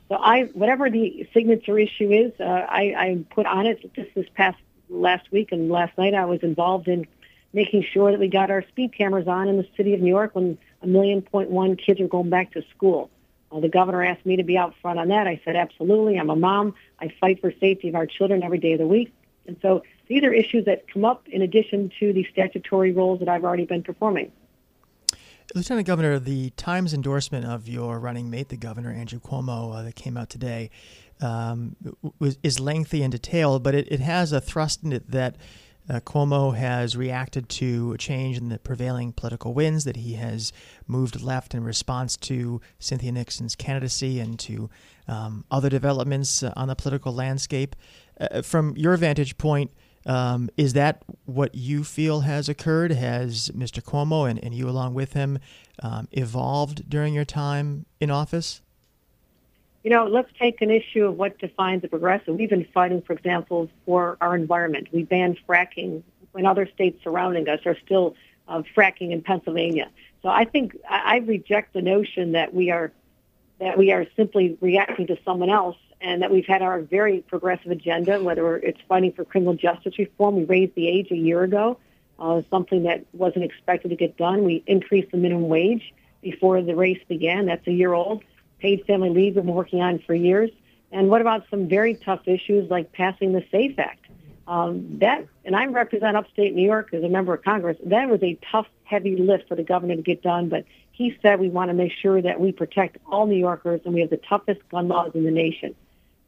So 0.10 0.16
I, 0.16 0.44
whatever 0.54 0.90
the 0.90 1.28
signature 1.34 1.80
issue 1.80 2.12
is, 2.12 2.32
uh, 2.40 2.44
I, 2.44 2.94
I 2.98 3.26
put 3.34 3.46
on 3.46 3.66
it 3.66 3.94
just 3.96 4.14
this 4.16 4.28
past 4.36 4.58
last 4.90 5.32
week 5.32 5.52
and 5.52 5.70
last 5.70 5.98
night. 5.98 6.14
I 6.14 6.26
was 6.26 6.42
involved 6.42 6.88
in 6.88 7.08
making 7.54 7.86
sure 7.92 8.12
that 8.12 8.20
we 8.20 8.28
got 8.28 8.52
our 8.52 8.64
speed 8.68 8.94
cameras 8.96 9.28
on 9.28 9.48
in 9.48 9.58
the 9.58 9.68
city 9.76 9.94
of 9.94 10.02
New 10.02 10.10
York 10.10 10.36
when 10.36 10.58
a 10.82 10.88
million 10.88 11.22
point 11.22 11.50
one 11.50 11.76
kids 11.76 12.00
are 12.02 12.08
going 12.08 12.30
back 12.30 12.52
to 12.54 12.64
school. 12.76 13.10
Uh, 13.56 13.60
the 13.62 13.70
governor 13.70 14.04
asked 14.04 14.26
me 14.26 14.36
to 14.36 14.44
be 14.44 14.58
out 14.58 14.74
front 14.82 15.00
on 15.00 15.08
that. 15.08 15.28
I 15.28 15.40
said, 15.46 15.56
absolutely. 15.56 16.20
I'm 16.20 16.30
a 16.30 16.36
mom. 16.36 16.76
I 17.00 17.14
fight 17.22 17.40
for 17.40 17.54
safety 17.60 17.88
of 17.88 17.96
our 17.96 18.06
children 18.06 18.44
every 18.44 18.58
day 18.58 18.74
of 18.74 18.80
the 18.80 18.88
week. 18.88 19.14
And 19.48 19.58
so 19.62 19.84
these 20.08 20.24
are 20.24 20.34
issues 20.34 20.66
that 20.66 20.92
come 20.92 21.06
up 21.06 21.28
in 21.28 21.42
addition 21.42 21.92
to 22.00 22.12
the 22.12 22.28
statutory 22.32 22.92
roles 22.92 23.20
that 23.20 23.30
I've 23.30 23.44
already 23.44 23.66
been 23.66 23.84
performing. 23.84 24.32
Lieutenant 25.54 25.88
Governor, 25.88 26.20
the 26.20 26.50
Times 26.52 26.94
endorsement 26.94 27.46
of 27.46 27.68
your 27.70 28.00
running 28.00 28.30
mate, 28.30 28.50
the 28.50 28.58
governor, 28.58 28.92
Andrew 28.92 29.20
Cuomo, 29.20 29.76
uh, 29.76 29.84
that 29.84 29.96
came 29.96 30.18
out 30.18 30.30
today, 30.30 30.72
um, 31.22 31.76
was, 32.20 32.38
is 32.44 32.60
lengthy 32.60 33.04
and 33.04 33.12
detailed, 33.12 33.64
but 33.64 33.76
it, 33.76 33.88
it 33.90 34.00
has 34.00 34.34
a 34.34 34.42
thrust 34.42 34.84
in 34.84 34.92
it 34.92 35.12
that 35.12 35.38
uh, 35.90 36.00
Cuomo 36.00 36.56
has 36.56 36.96
reacted 36.96 37.50
to 37.50 37.94
a 37.94 37.98
change 37.98 38.38
in 38.38 38.50
the 38.50 38.60
prevailing 38.60 39.14
political 39.14 39.54
winds, 39.54 39.84
that 39.84 39.98
he 39.98 40.14
has 40.14 40.52
moved 40.88 41.22
left 41.22 41.54
in 41.54 41.64
response 41.64 42.18
to 42.18 42.62
Cynthia 42.80 43.12
Nixon's 43.12 43.56
candidacy 43.56 44.20
and 44.20 44.40
to 44.40 44.70
um, 45.08 45.46
other 45.52 45.70
developments 45.70 46.44
uh, 46.44 46.54
on 46.56 46.68
the 46.68 46.76
political 46.76 47.14
landscape. 47.14 47.76
Uh, 48.20 48.42
from 48.42 48.76
your 48.78 48.98
vantage 48.98 49.38
point, 49.38 49.72
um, 50.06 50.50
is 50.56 50.74
that 50.74 51.04
what 51.26 51.56
you 51.56 51.84
feel 51.84 52.22
has 52.22 52.48
occurred? 52.48 52.92
Has 52.92 53.50
Mr. 53.50 53.82
Cuomo 53.82 54.30
and, 54.30 54.44
and 54.44 54.54
you 54.54 54.70
along 54.70 54.94
with 54.94 55.14
him 55.14 55.40
um, 55.82 56.08
evolved 56.12 56.90
during 56.90 57.14
your 57.14 57.26
time 57.26 57.86
in 58.00 58.12
office? 58.12 58.62
You 59.86 59.92
know, 59.92 60.08
let's 60.08 60.32
take 60.40 60.64
an 60.64 60.72
issue 60.72 61.06
of 61.06 61.16
what 61.16 61.38
defines 61.38 61.84
a 61.84 61.88
progressive. 61.88 62.36
We've 62.36 62.50
been 62.50 62.66
fighting, 62.74 63.04
for 63.04 63.14
example, 63.14 63.70
for 63.86 64.18
our 64.20 64.36
environment. 64.36 64.88
We 64.92 65.04
banned 65.04 65.38
fracking 65.48 66.02
when 66.32 66.48
other 66.48 66.68
states 66.74 67.04
surrounding 67.04 67.48
us 67.48 67.60
are 67.68 67.78
still 67.86 68.16
uh, 68.48 68.64
fracking 68.76 69.12
in 69.12 69.22
Pennsylvania. 69.22 69.92
So 70.24 70.30
I 70.30 70.46
think 70.46 70.76
I, 70.90 71.02
I 71.06 71.16
reject 71.18 71.74
the 71.74 71.84
notion 71.84 72.32
that 72.32 72.52
we 72.52 72.72
are 72.72 72.92
that 73.60 73.78
we 73.78 73.92
are 73.92 74.08
simply 74.16 74.58
reacting 74.60 75.06
to 75.06 75.20
someone 75.24 75.52
else 75.52 75.78
and 76.02 76.24
that 76.24 76.32
we've 76.32 76.48
had 76.48 76.64
our 76.64 76.82
very 76.82 77.22
progressive 77.22 77.70
agenda, 77.70 78.24
whether 78.24 78.58
it's 78.58 78.82
fighting 78.90 79.12
for 79.12 79.24
criminal 79.24 79.54
justice 79.54 80.00
reform. 80.00 80.36
We 80.36 80.46
raised 80.46 80.74
the 80.74 80.88
age 80.88 81.12
a 81.12 81.16
year 81.16 81.44
ago, 81.44 81.78
uh, 82.18 82.42
something 82.50 82.82
that 82.84 83.06
wasn't 83.14 83.46
expected 83.46 83.90
to 83.90 83.96
get 83.96 84.18
done. 84.18 84.46
We 84.46 84.64
increased 84.66 85.12
the 85.12 85.18
minimum 85.18 85.48
wage 85.48 85.94
before 86.24 86.60
the 86.64 86.76
race 86.76 87.04
began. 87.08 87.46
That's 87.46 87.68
a 87.68 87.72
year 87.72 87.94
old. 87.94 88.24
Paid 88.66 88.84
family 88.88 89.10
leave 89.10 89.36
we've 89.36 89.46
been 89.46 89.54
working 89.54 89.84
on 89.84 90.00
for 90.00 90.16
years. 90.16 90.50
And 90.92 91.08
what 91.08 91.22
about 91.22 91.46
some 91.52 91.68
very 91.68 91.94
tough 91.94 92.22
issues 92.28 92.68
like 92.72 92.92
passing 92.94 93.32
the 93.32 93.46
SAFE 93.52 93.78
Act? 93.78 94.04
Um, 94.48 94.98
that, 95.02 95.28
and 95.46 95.56
I 95.56 95.68
represent 95.68 96.18
upstate 96.18 96.56
New 96.56 96.66
York 96.66 96.92
as 96.92 97.04
a 97.04 97.08
member 97.08 97.36
of 97.36 97.44
Congress. 97.44 97.78
That 97.86 98.10
was 98.10 98.24
a 98.24 98.40
tough, 98.52 98.66
heavy 98.84 99.18
lift 99.18 99.50
for 99.50 99.54
the 99.54 99.62
governor 99.62 99.96
to 99.96 100.02
get 100.02 100.24
done, 100.24 100.50
but 100.50 100.66
he 100.92 101.16
said 101.22 101.40
we 101.40 101.48
want 101.48 101.70
to 101.70 101.76
make 101.76 101.92
sure 101.92 102.20
that 102.20 102.40
we 102.40 102.52
protect 102.52 102.98
all 103.06 103.28
New 103.28 103.38
Yorkers 103.38 103.82
and 103.86 103.94
we 103.94 104.02
have 104.02 104.10
the 104.10 104.18
toughest 104.18 104.68
gun 104.70 104.88
laws 104.88 105.12
in 105.14 105.26
the 105.26 105.30
nation. 105.30 105.76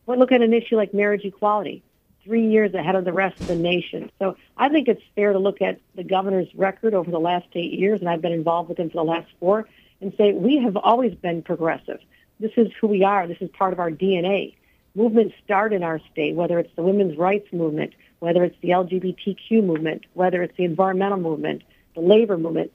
But 0.06 0.20
look 0.20 0.32
at 0.32 0.44
an 0.44 0.53
issue 0.53 0.75
like 0.75 0.94
marriage 0.94 1.25
equality, 1.25 1.82
three 2.24 2.46
years 2.46 2.72
ahead 2.75 2.94
of 2.94 3.03
the 3.03 3.13
rest 3.13 3.41
of 3.41 3.48
the 3.48 3.56
nation. 3.56 4.12
So 4.20 4.38
I 4.56 4.70
think 4.70 4.88
it's 4.88 5.01
fair 5.15 5.34
to 5.34 5.39
look 5.39 5.60
at 5.63 5.79
the 5.96 6.03
governor's 6.03 6.53
record 6.53 6.94
over 6.94 7.10
the 7.10 7.20
last 7.20 7.48
eight 7.56 7.74
years, 7.74 8.00
and 8.00 8.08
I've 8.08 8.22
been 8.22 8.32
involved 8.32 8.70
with 8.70 8.77
him 8.77 8.91
for 8.91 8.98
the 8.98 9.10
last 9.10 9.27
four, 9.39 9.67
and 10.01 10.13
say 10.20 10.34
we 10.34 10.60
have 10.60 10.77
always 10.77 11.15
been 11.15 11.41
progressive. 11.41 12.00
This 12.39 12.51
is 12.58 12.67
who 12.79 12.88
we 12.88 13.03
are. 13.03 13.27
This 13.27 13.38
is 13.41 13.50
part 13.51 13.74
of 13.74 13.79
our 13.79 13.91
DNA. 13.91 14.56
Movements 14.96 15.36
start 15.44 15.74
in 15.74 15.84
our 15.84 16.00
state, 16.12 16.36
whether 16.36 16.60
it's 16.60 16.75
the 16.75 16.84
women's 16.84 17.17
rights 17.17 17.51
movement, 17.51 17.94
whether 18.20 18.44
it's 18.44 18.58
the 18.62 18.70
LGBTQ 18.70 19.63
movement, 19.63 20.06
whether 20.13 20.41
it's 20.44 20.56
the 20.58 20.63
environmental 20.63 21.20
movement, 21.20 21.63
the 21.96 22.01
labor 22.01 22.38
movement 22.38 22.72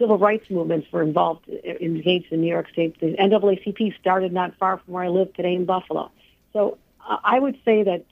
civil 0.00 0.18
rights 0.18 0.48
movements 0.50 0.90
were 0.90 1.02
involved, 1.02 1.46
engaged 1.48 2.32
in 2.32 2.40
New 2.40 2.48
York 2.48 2.68
State. 2.70 2.98
The 3.00 3.14
NAACP 3.18 3.98
started 4.00 4.32
not 4.32 4.56
far 4.56 4.78
from 4.78 4.94
where 4.94 5.04
I 5.04 5.08
live 5.08 5.32
today 5.34 5.54
in 5.54 5.66
Buffalo. 5.66 6.10
So 6.54 6.78
uh, 7.06 7.18
I 7.22 7.38
would 7.38 7.58
say 7.64 7.82
that 7.82 8.06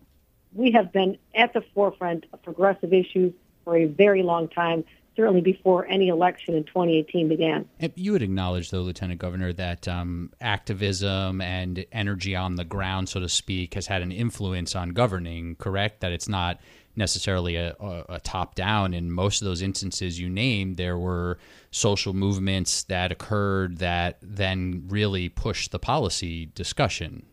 we 0.52 0.72
have 0.72 0.92
been 0.92 1.16
at 1.34 1.54
the 1.54 1.62
forefront 1.74 2.26
of 2.32 2.42
progressive 2.42 2.92
issues 2.92 3.32
for 3.64 3.76
a 3.76 3.86
very 3.86 4.22
long 4.22 4.48
time, 4.48 4.84
certainly 5.18 5.40
before 5.40 5.84
any 5.86 6.06
election 6.08 6.54
in 6.54 6.62
2018 6.62 7.28
began. 7.28 7.68
You 7.96 8.12
would 8.12 8.22
acknowledge, 8.22 8.70
though, 8.70 8.82
Lieutenant 8.82 9.20
Governor, 9.20 9.52
that 9.54 9.88
um, 9.88 10.32
activism 10.40 11.40
and 11.40 11.84
energy 11.90 12.36
on 12.36 12.54
the 12.54 12.64
ground, 12.64 13.08
so 13.08 13.18
to 13.18 13.28
speak, 13.28 13.74
has 13.74 13.88
had 13.88 14.00
an 14.00 14.12
influence 14.12 14.76
on 14.76 14.90
governing, 14.90 15.56
correct? 15.56 16.00
That 16.02 16.12
it's 16.12 16.28
not 16.28 16.60
necessarily 16.94 17.56
a, 17.56 17.74
a, 17.80 18.04
a 18.10 18.20
top 18.20 18.54
down. 18.54 18.94
In 18.94 19.10
most 19.10 19.42
of 19.42 19.46
those 19.46 19.60
instances 19.60 20.20
you 20.20 20.28
named, 20.28 20.76
there 20.76 20.96
were 20.96 21.38
social 21.72 22.14
movements 22.14 22.84
that 22.84 23.10
occurred 23.10 23.78
that 23.78 24.18
then 24.22 24.84
really 24.86 25.28
pushed 25.28 25.72
the 25.72 25.80
policy 25.80 26.46
discussion. 26.54 27.26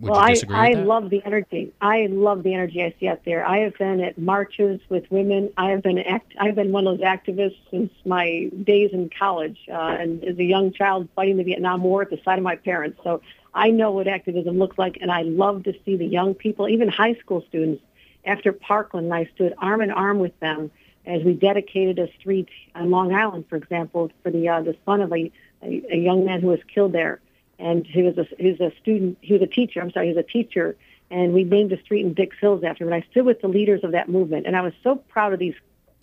Would 0.00 0.10
well, 0.10 0.18
I, 0.18 0.36
I 0.50 0.72
love 0.74 1.10
the 1.10 1.22
energy. 1.24 1.72
I 1.80 2.06
love 2.06 2.42
the 2.42 2.54
energy 2.54 2.82
I 2.82 2.94
see 2.98 3.08
out 3.08 3.24
there. 3.24 3.46
I 3.46 3.58
have 3.58 3.76
been 3.76 4.00
at 4.00 4.18
marches 4.18 4.80
with 4.88 5.10
women. 5.10 5.52
I 5.56 5.70
have 5.70 5.82
been 5.82 5.98
act, 5.98 6.32
I've 6.38 6.54
been 6.54 6.72
one 6.72 6.86
of 6.86 6.98
those 6.98 7.06
activists 7.06 7.58
since 7.70 7.92
my 8.04 8.50
days 8.64 8.90
in 8.92 9.10
college, 9.10 9.58
uh, 9.70 9.96
and 10.00 10.24
as 10.24 10.38
a 10.38 10.44
young 10.44 10.72
child 10.72 11.08
fighting 11.14 11.36
the 11.36 11.44
Vietnam 11.44 11.82
War 11.82 12.02
at 12.02 12.10
the 12.10 12.20
side 12.24 12.38
of 12.38 12.44
my 12.44 12.56
parents. 12.56 12.98
So 13.04 13.20
I 13.52 13.70
know 13.70 13.90
what 13.90 14.08
activism 14.08 14.58
looks 14.58 14.78
like, 14.78 14.98
and 15.00 15.10
I 15.10 15.22
love 15.22 15.64
to 15.64 15.74
see 15.84 15.96
the 15.96 16.06
young 16.06 16.34
people, 16.34 16.68
even 16.68 16.88
high 16.88 17.14
school 17.14 17.44
students. 17.48 17.82
After 18.24 18.52
Parkland, 18.52 19.12
I 19.12 19.28
stood 19.34 19.54
arm 19.58 19.80
in 19.80 19.90
arm 19.90 20.18
with 20.18 20.38
them 20.40 20.70
as 21.06 21.22
we 21.22 21.32
dedicated 21.34 21.98
a 21.98 22.12
street 22.18 22.48
on 22.74 22.90
Long 22.90 23.14
Island, 23.14 23.46
for 23.48 23.56
example, 23.56 24.10
for 24.22 24.30
the 24.30 24.48
uh, 24.48 24.62
the 24.62 24.76
son 24.84 25.00
of 25.00 25.12
a, 25.12 25.30
a, 25.62 25.82
a 25.90 25.96
young 25.96 26.24
man 26.24 26.40
who 26.40 26.48
was 26.48 26.60
killed 26.72 26.92
there 26.92 27.20
and 27.60 27.86
he 27.86 28.02
was 28.02 28.16
a 28.18 28.26
he 28.38 28.50
was 28.50 28.60
a 28.60 28.72
student. 28.80 29.18
He 29.20 29.34
was 29.34 29.42
a 29.42 29.46
teacher. 29.46 29.80
I'm 29.80 29.92
sorry, 29.92 30.08
he 30.08 30.14
was 30.14 30.24
a 30.24 30.28
teacher, 30.28 30.76
and 31.10 31.32
we 31.32 31.44
named 31.44 31.72
a 31.72 31.80
street 31.82 32.04
in 32.04 32.14
Dix 32.14 32.36
Hills 32.40 32.64
after 32.64 32.84
him. 32.84 32.92
And 32.92 33.02
I 33.02 33.06
stood 33.10 33.26
with 33.26 33.40
the 33.40 33.48
leaders 33.48 33.84
of 33.84 33.92
that 33.92 34.08
movement, 34.08 34.46
and 34.46 34.56
I 34.56 34.62
was 34.62 34.72
so 34.82 34.96
proud 34.96 35.32
of 35.32 35.38
these 35.38 35.54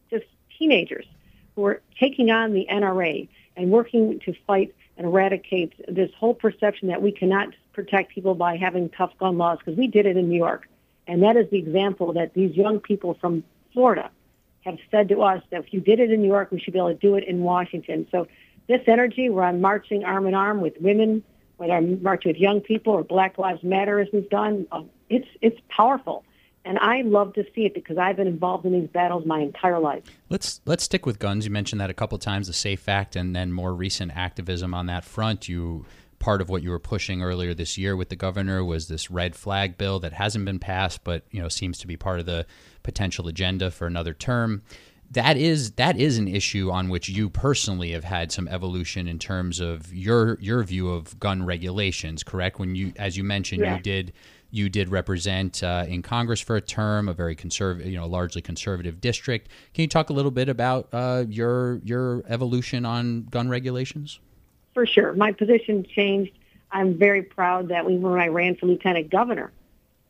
just 0.10 0.26
teenagers 0.58 1.06
who 1.56 1.62
were 1.64 1.82
taking 2.00 2.30
on 2.30 2.54
the 2.54 2.68
NRA 2.72 3.28
and 3.56 3.72
working 3.72 4.20
to 4.26 4.34
fight 4.46 4.74
and 4.98 5.08
eradicate 5.08 5.74
this 5.88 6.12
whole 6.18 6.34
perception 6.34 6.88
that 6.90 7.02
we 7.02 7.12
cannot 7.12 7.50
protect 7.74 8.12
people 8.14 8.36
by 8.36 8.56
having 8.56 8.90
tough 8.90 9.12
gun 9.20 9.38
laws 9.38 9.58
because 9.60 9.78
we 9.78 9.88
did 9.88 10.06
it 10.06 10.16
in 10.16 10.30
New 10.30 10.38
York, 10.38 10.70
and 11.08 11.24
that 11.24 11.36
is 11.36 11.50
the 11.50 11.58
example 11.58 12.14
that 12.14 12.34
these 12.34 12.56
young 12.56 12.80
people 12.80 13.16
from 13.20 13.44
Florida 13.74 14.12
have 14.62 14.78
said 14.92 15.10
to 15.10 15.22
us 15.22 15.42
that 15.50 15.62
if 15.62 15.74
you 15.74 15.80
did 15.80 16.00
it 16.00 16.12
in 16.12 16.22
New 16.22 16.28
York, 16.28 16.52
we 16.52 16.60
should 16.60 16.74
be 16.74 16.80
able 16.80 16.90
to 16.90 16.96
do 16.96 17.16
it 17.16 17.24
in 17.24 17.42
Washington. 17.42 18.06
So 18.12 18.28
this 18.68 18.82
energy, 18.86 19.30
we're 19.30 19.44
on 19.44 19.62
marching 19.62 20.04
arm 20.04 20.28
in 20.28 20.34
arm 20.34 20.62
with 20.62 20.74
women 20.82 21.24
whether 21.58 21.74
I'm 21.74 22.02
marching 22.02 22.32
with 22.32 22.40
young 22.40 22.62
people 22.62 22.94
or 22.94 23.04
Black 23.04 23.38
Lives 23.38 23.64
Matter 23.64 24.00
as 24.00 24.08
we've 24.14 24.30
done, 24.30 24.68
um, 24.72 24.90
it's 25.10 25.28
it's 25.42 25.60
powerful. 25.70 26.24
And 26.66 26.78
I 26.80 27.02
love 27.02 27.34
to 27.36 27.46
see 27.56 27.66
it 27.66 27.74
because 27.74 27.98
I've 27.98 28.18
been 28.18 28.28
involved 28.28 28.66
in 28.66 28.74
these 28.74 28.90
battles 28.90 29.26
my 29.26 29.40
entire 29.40 29.80
life. 29.80 30.04
Let's 30.30 30.62
let's 30.66 30.84
stick 30.84 31.06
with 31.06 31.18
guns. 31.18 31.46
You 31.46 31.52
mentioned 31.52 31.80
that 31.82 31.90
a 31.90 31.94
couple 31.94 32.18
times, 32.18 32.48
the 32.48 32.54
SAFE 32.54 32.90
Act, 32.90 33.16
and 33.16 33.36
then 33.36 33.54
more 33.54 33.74
recent 33.74 34.12
activism 34.16 34.74
on 34.74 34.86
that 34.88 35.06
front. 35.06 35.48
You 35.48 35.86
part 36.20 36.42
of 36.42 36.50
what 36.50 36.64
you 36.64 36.70
were 36.72 36.80
pushing 36.80 37.22
earlier 37.22 37.54
this 37.54 37.78
year 37.78 37.96
with 37.96 38.10
the 38.10 38.16
governor 38.16 38.64
was 38.66 38.88
this 38.88 39.12
red 39.12 39.36
flag 39.36 39.78
bill 39.78 40.00
that 40.00 40.14
hasn't 40.14 40.46
been 40.46 40.60
passed, 40.60 41.04
but 41.04 41.24
you 41.32 41.42
know 41.42 41.48
seems 41.48 41.78
to 41.80 41.88
be 41.88 41.96
part 41.96 42.20
of 42.20 42.26
the 42.26 42.46
potential 42.84 43.28
agenda 43.28 43.72
for 43.72 43.88
another 43.88 44.14
term 44.14 44.62
that 45.12 45.38
is 45.38 45.72
that 45.72 45.98
is 45.98 46.18
an 46.18 46.28
issue 46.28 46.70
on 46.70 46.90
which 46.90 47.10
you 47.10 47.30
personally 47.30 47.92
have 47.92 48.04
had 48.04 48.32
some 48.32 48.48
evolution 48.48 49.08
in 49.08 49.20
terms 49.20 49.60
of 49.60 49.94
your 49.94 50.38
your 50.40 50.64
view 50.64 50.90
of 50.90 51.20
gun 51.20 51.46
regulations 51.46 52.24
correct 52.24 52.60
when 52.60 52.76
you 52.76 52.94
as 52.98 53.16
you 53.16 53.24
mentioned 53.24 53.62
yeah. 53.62 53.76
you 53.76 53.82
did 53.82 54.14
You 54.50 54.70
did 54.70 54.90
represent 54.90 55.62
uh, 55.62 55.86
in 55.88 56.02
Congress 56.02 56.40
for 56.40 56.56
a 56.56 56.62
term, 56.62 57.10
a 57.10 57.14
very 57.14 57.36
conservative, 57.36 57.92
you 57.92 57.98
know, 57.98 58.08
largely 58.08 58.42
conservative 58.42 59.02
district. 59.02 59.50
Can 59.74 59.82
you 59.82 59.90
talk 59.90 60.10
a 60.10 60.14
little 60.14 60.32
bit 60.32 60.48
about 60.48 60.88
uh, 60.94 61.26
your 61.28 61.82
your 61.84 62.24
evolution 62.30 62.86
on 62.86 63.24
gun 63.30 63.50
regulations? 63.50 64.20
For 64.74 64.86
sure, 64.86 65.14
my 65.14 65.34
position 65.34 65.86
changed. 65.86 66.32
I'm 66.72 66.98
very 66.98 67.24
proud 67.24 67.70
that 67.70 67.86
when 67.86 68.20
I 68.20 68.28
ran 68.28 68.56
for 68.56 68.68
lieutenant 68.68 69.10
governor, 69.10 69.52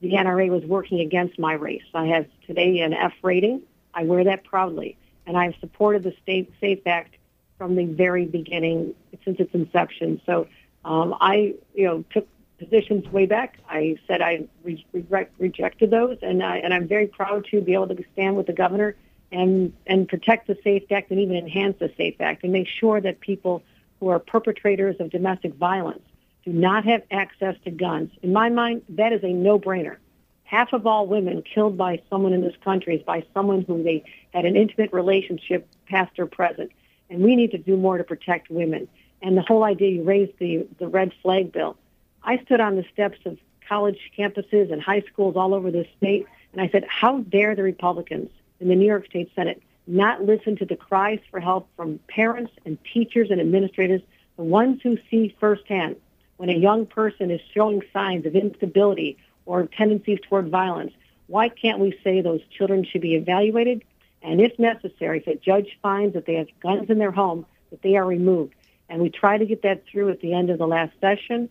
the 0.02 0.12
NRA 0.12 0.50
was 0.50 0.64
working 0.66 1.00
against 1.00 1.40
my 1.40 1.54
race. 1.54 1.84
I 1.94 2.06
have 2.08 2.28
today 2.46 2.80
an 2.82 2.94
F 2.94 3.14
rating. 3.24 3.64
I 3.98 4.04
wear 4.04 4.24
that 4.26 4.44
proudly, 4.44 4.96
and 5.26 5.36
I've 5.36 5.56
supported 5.60 6.04
the 6.04 6.14
State 6.22 6.54
Safe 6.62 6.86
Act 6.86 7.16
from 7.58 7.76
the 7.76 7.86
very 7.86 8.26
beginning 8.26 8.94
since 9.26 9.40
its 9.40 9.54
inception. 9.56 10.22
So 10.24 10.48
um, 10.86 11.16
I, 11.20 11.56
you 11.74 11.86
know, 11.86 12.06
took 12.12 12.28
positions 12.60 13.08
way 13.12 13.26
back. 13.26 13.58
I 13.68 13.98
said 14.08 14.22
I 14.22 14.48
re- 14.64 14.86
re- 15.10 15.28
rejected 15.40 15.90
those, 15.90 16.20
and 16.22 16.44
I, 16.44 16.58
and 16.58 16.76
I'm 16.76 16.88
very 16.88 17.08
proud 17.08 17.46
to 17.50 17.60
be 17.60 17.74
able 17.74 17.88
to 17.88 18.04
stand 18.14 18.38
with 18.38 18.46
the 18.46 18.54
governor 18.54 18.96
and 19.32 19.74
and 19.88 20.08
protect 20.08 20.46
the 20.46 20.58
Safe 20.64 20.84
Act 20.92 21.10
and 21.10 21.20
even 21.20 21.36
enhance 21.36 21.80
the 21.80 21.92
Safe 21.98 22.22
Act 22.22 22.44
and 22.44 22.54
make 22.54 22.68
sure 22.68 23.02
that 23.02 23.20
people 23.20 23.64
who 24.00 24.10
are 24.10 24.20
perpetrators 24.20 24.98
of 25.00 25.10
domestic 25.10 25.56
violence 25.56 26.04
do 26.46 26.54
not 26.54 26.86
have 26.86 27.02
access 27.10 27.56
to 27.66 27.72
guns. 27.72 28.12
In 28.22 28.32
my 28.32 28.50
mind, 28.50 28.84
that 28.90 29.12
is 29.12 29.24
a 29.24 29.34
no-brainer. 29.34 29.98
Half 30.48 30.72
of 30.72 30.88
all 30.88 31.06
women 31.08 31.44
killed 31.44 31.78
by 31.78 32.02
someone 32.10 32.32
in 32.32 32.40
this 32.40 32.56
country 32.64 32.96
is 32.96 33.04
by 33.04 33.26
someone 33.34 33.64
who 33.64 33.84
they 33.84 34.06
had 34.34 34.46
an 34.46 34.56
intimate 34.56 34.94
relationship, 34.94 35.68
past 35.90 36.18
or 36.18 36.26
present. 36.26 36.72
And 37.10 37.22
we 37.22 37.36
need 37.36 37.52
to 37.52 37.58
do 37.58 37.76
more 37.76 37.98
to 37.98 38.06
protect 38.06 38.50
women. 38.50 38.88
And 39.22 39.36
the 39.36 39.42
whole 39.42 39.66
idea 39.66 39.90
you 39.90 40.04
raised 40.04 40.40
the, 40.40 40.66
the 40.80 40.88
red 40.88 41.12
flag 41.22 41.52
bill. 41.52 41.76
I 42.24 42.38
stood 42.46 42.62
on 42.62 42.78
the 42.78 42.86
steps 42.94 43.18
of 43.26 43.38
college 43.68 44.00
campuses 44.18 44.72
and 44.72 44.82
high 44.82 45.02
schools 45.02 45.36
all 45.36 45.54
over 45.54 45.70
the 45.70 45.86
state, 45.98 46.26
and 46.54 46.62
I 46.62 46.70
said, 46.70 46.86
how 46.88 47.20
dare 47.20 47.54
the 47.54 47.64
Republicans 47.64 48.30
in 48.62 48.70
the 48.70 48.76
New 48.76 48.88
York 48.88 49.06
State 49.08 49.30
Senate 49.36 49.62
not 49.86 50.24
listen 50.24 50.56
to 50.58 50.66
the 50.66 50.78
cries 50.78 51.20
for 51.30 51.42
help 51.42 51.68
from 51.76 52.00
parents 52.08 52.54
and 52.66 52.78
teachers 52.94 53.32
and 53.32 53.42
administrators, 53.42 54.02
the 54.38 54.44
ones 54.44 54.80
who 54.82 54.98
see 55.12 55.36
firsthand 55.42 55.98
when 56.38 56.50
a 56.50 56.58
young 56.58 56.86
person 56.86 57.32
is 57.32 57.42
showing 57.54 57.82
signs 57.92 58.26
of 58.26 58.34
instability 58.34 59.18
or 59.48 59.66
tendencies 59.66 60.20
toward 60.30 60.50
violence. 60.50 60.94
Why 61.26 61.50
can't 61.50 61.80
we 61.80 61.98
say 62.04 62.22
those 62.22 62.42
children 62.56 62.86
should 62.86 63.02
be 63.02 63.16
evaluated? 63.16 63.84
And 64.22 64.40
if 64.40 64.60
necessary, 64.60 65.20
if 65.20 65.28
a 65.28 65.36
judge 65.36 65.78
finds 65.82 66.14
that 66.14 66.26
they 66.26 66.36
have 66.36 66.48
guns 66.62 66.90
in 66.90 67.00
their 67.00 67.12
home, 67.12 67.46
that 67.72 67.82
they 67.82 67.96
are 67.96 68.06
removed. 68.06 68.54
And 68.90 69.02
we 69.02 69.10
tried 69.10 69.40
to 69.40 69.46
get 69.46 69.64
that 69.64 69.86
through 69.88 70.10
at 70.10 70.22
the 70.22 70.34
end 70.34 70.50
of 70.50 70.58
the 70.58 70.68
last 70.68 70.94
session. 71.02 71.50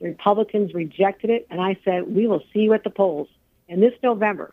The 0.00 0.08
Republicans 0.08 0.74
rejected 0.74 1.30
it, 1.30 1.46
and 1.50 1.60
I 1.60 1.78
said, 1.84 2.14
we 2.14 2.26
will 2.26 2.42
see 2.52 2.60
you 2.60 2.74
at 2.74 2.84
the 2.84 2.90
polls. 2.90 3.28
And 3.68 3.82
this 3.82 3.94
November, 4.02 4.52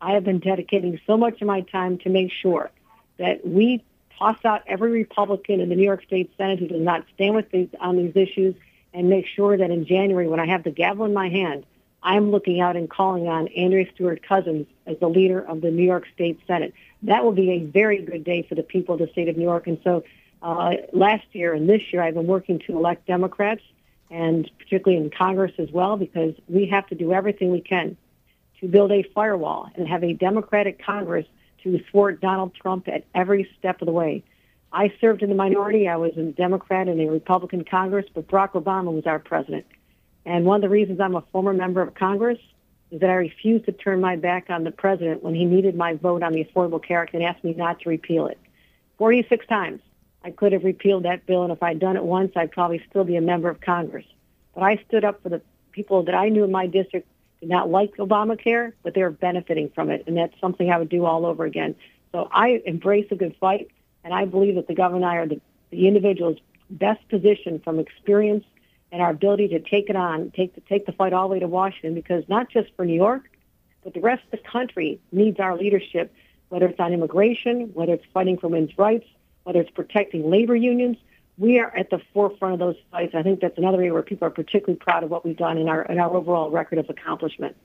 I 0.00 0.12
have 0.12 0.24
been 0.24 0.38
dedicating 0.38 1.00
so 1.06 1.16
much 1.16 1.40
of 1.40 1.46
my 1.46 1.62
time 1.62 1.98
to 1.98 2.08
make 2.08 2.32
sure 2.32 2.70
that 3.18 3.46
we 3.46 3.82
toss 4.18 4.38
out 4.44 4.62
every 4.66 4.90
Republican 4.90 5.60
in 5.60 5.68
the 5.68 5.74
New 5.74 5.84
York 5.84 6.04
State 6.04 6.32
Senate 6.36 6.58
who 6.58 6.68
does 6.68 6.80
not 6.80 7.04
stand 7.14 7.34
with 7.34 7.50
these, 7.50 7.68
on 7.80 7.96
these 7.96 8.14
issues 8.14 8.54
and 8.94 9.10
make 9.10 9.26
sure 9.26 9.56
that 9.56 9.70
in 9.70 9.84
January, 9.86 10.28
when 10.28 10.40
I 10.40 10.46
have 10.46 10.64
the 10.64 10.70
gavel 10.70 11.04
in 11.04 11.12
my 11.12 11.28
hand, 11.28 11.66
I'm 12.06 12.30
looking 12.30 12.60
out 12.60 12.76
and 12.76 12.88
calling 12.88 13.26
on 13.26 13.48
Andrea 13.48 13.84
Stewart 13.92 14.22
Cousins 14.22 14.68
as 14.86 14.96
the 15.00 15.08
leader 15.08 15.40
of 15.40 15.60
the 15.60 15.72
New 15.72 15.82
York 15.82 16.06
State 16.14 16.38
Senate. 16.46 16.72
That 17.02 17.24
will 17.24 17.32
be 17.32 17.50
a 17.50 17.58
very 17.64 18.00
good 18.00 18.22
day 18.22 18.46
for 18.48 18.54
the 18.54 18.62
people 18.62 18.94
of 18.94 19.00
the 19.00 19.08
state 19.08 19.28
of 19.28 19.36
New 19.36 19.42
York. 19.42 19.66
And 19.66 19.80
so 19.82 20.04
uh, 20.40 20.74
last 20.92 21.26
year 21.32 21.52
and 21.52 21.68
this 21.68 21.82
year, 21.92 22.02
I've 22.02 22.14
been 22.14 22.28
working 22.28 22.60
to 22.60 22.76
elect 22.76 23.08
Democrats, 23.08 23.62
and 24.08 24.48
particularly 24.56 25.02
in 25.02 25.10
Congress 25.10 25.50
as 25.58 25.68
well, 25.72 25.96
because 25.96 26.34
we 26.46 26.66
have 26.66 26.86
to 26.86 26.94
do 26.94 27.12
everything 27.12 27.50
we 27.50 27.60
can 27.60 27.96
to 28.60 28.68
build 28.68 28.92
a 28.92 29.02
firewall 29.02 29.68
and 29.74 29.88
have 29.88 30.04
a 30.04 30.12
Democratic 30.12 30.80
Congress 30.80 31.26
to 31.64 31.82
thwart 31.90 32.20
Donald 32.20 32.54
Trump 32.54 32.86
at 32.86 33.04
every 33.16 33.50
step 33.58 33.82
of 33.82 33.86
the 33.86 33.92
way. 33.92 34.22
I 34.72 34.92
served 35.00 35.24
in 35.24 35.28
the 35.28 35.34
minority. 35.34 35.88
I 35.88 35.96
was 35.96 36.16
a 36.16 36.22
Democrat 36.22 36.86
in 36.86 37.00
a 37.00 37.10
Republican 37.10 37.64
Congress, 37.64 38.06
but 38.14 38.28
Barack 38.28 38.52
Obama 38.52 38.92
was 38.92 39.06
our 39.06 39.18
president. 39.18 39.66
And 40.26 40.44
one 40.44 40.56
of 40.56 40.62
the 40.62 40.68
reasons 40.68 41.00
I'm 41.00 41.14
a 41.14 41.22
former 41.32 41.54
member 41.54 41.80
of 41.80 41.94
Congress 41.94 42.38
is 42.90 43.00
that 43.00 43.08
I 43.08 43.14
refused 43.14 43.64
to 43.66 43.72
turn 43.72 44.00
my 44.00 44.16
back 44.16 44.50
on 44.50 44.64
the 44.64 44.72
president 44.72 45.22
when 45.22 45.34
he 45.34 45.44
needed 45.44 45.76
my 45.76 45.94
vote 45.94 46.22
on 46.22 46.32
the 46.32 46.44
Affordable 46.44 46.82
Care 46.82 47.02
Act 47.02 47.14
and 47.14 47.22
asked 47.22 47.44
me 47.44 47.54
not 47.54 47.80
to 47.80 47.88
repeal 47.88 48.26
it. 48.26 48.38
46 48.98 49.46
times 49.46 49.80
I 50.24 50.32
could 50.32 50.52
have 50.52 50.64
repealed 50.64 51.04
that 51.04 51.24
bill, 51.26 51.44
and 51.44 51.52
if 51.52 51.62
I'd 51.62 51.78
done 51.78 51.96
it 51.96 52.02
once, 52.02 52.32
I'd 52.34 52.50
probably 52.50 52.82
still 52.90 53.04
be 53.04 53.14
a 53.14 53.20
member 53.20 53.48
of 53.48 53.60
Congress. 53.60 54.04
But 54.54 54.64
I 54.64 54.82
stood 54.88 55.04
up 55.04 55.22
for 55.22 55.28
the 55.28 55.40
people 55.70 56.02
that 56.02 56.14
I 56.14 56.28
knew 56.28 56.42
in 56.42 56.50
my 56.50 56.66
district 56.66 57.06
did 57.40 57.48
not 57.48 57.70
like 57.70 57.96
Obamacare, 57.96 58.72
but 58.82 58.94
they 58.94 59.02
were 59.02 59.10
benefiting 59.10 59.70
from 59.74 59.90
it, 59.90 60.02
and 60.08 60.16
that's 60.16 60.34
something 60.40 60.70
I 60.70 60.78
would 60.78 60.88
do 60.88 61.04
all 61.04 61.24
over 61.24 61.44
again. 61.44 61.76
So 62.10 62.28
I 62.32 62.62
embrace 62.66 63.06
a 63.12 63.14
good 63.14 63.36
fight, 63.38 63.68
and 64.02 64.12
I 64.12 64.24
believe 64.24 64.56
that 64.56 64.66
the 64.66 64.74
governor 64.74 64.96
and 64.96 65.04
I 65.06 65.16
are 65.16 65.28
the, 65.28 65.40
the 65.70 65.86
individuals 65.86 66.38
best 66.70 67.06
positioned 67.08 67.62
from 67.62 67.78
experience 67.78 68.44
and 68.92 69.02
our 69.02 69.10
ability 69.10 69.48
to 69.48 69.60
take 69.60 69.90
it 69.90 69.96
on, 69.96 70.30
take 70.30 70.54
the, 70.54 70.60
take 70.62 70.86
the 70.86 70.92
fight 70.92 71.12
all 71.12 71.28
the 71.28 71.32
way 71.34 71.40
to 71.40 71.48
Washington, 71.48 71.94
because 71.94 72.24
not 72.28 72.48
just 72.48 72.68
for 72.76 72.84
New 72.84 72.94
York, 72.94 73.28
but 73.84 73.94
the 73.94 74.00
rest 74.00 74.24
of 74.24 74.30
the 74.30 74.48
country 74.48 75.00
needs 75.12 75.38
our 75.40 75.56
leadership, 75.56 76.12
whether 76.48 76.66
it's 76.66 76.80
on 76.80 76.92
immigration, 76.92 77.70
whether 77.74 77.94
it's 77.94 78.04
fighting 78.12 78.38
for 78.38 78.48
women's 78.48 78.76
rights, 78.78 79.06
whether 79.44 79.60
it's 79.60 79.70
protecting 79.70 80.30
labor 80.30 80.56
unions. 80.56 80.96
We 81.38 81.58
are 81.58 81.76
at 81.76 81.90
the 81.90 82.00
forefront 82.14 82.54
of 82.54 82.58
those 82.60 82.76
fights. 82.90 83.14
I 83.14 83.22
think 83.22 83.40
that's 83.40 83.58
another 83.58 83.78
area 83.78 83.92
where 83.92 84.02
people 84.02 84.26
are 84.26 84.30
particularly 84.30 84.78
proud 84.78 85.04
of 85.04 85.10
what 85.10 85.24
we've 85.24 85.36
done 85.36 85.58
in 85.58 85.68
our, 85.68 85.82
in 85.82 85.98
our 85.98 86.14
overall 86.14 86.50
record 86.50 86.78
of 86.78 86.88
accomplishment. 86.88 87.56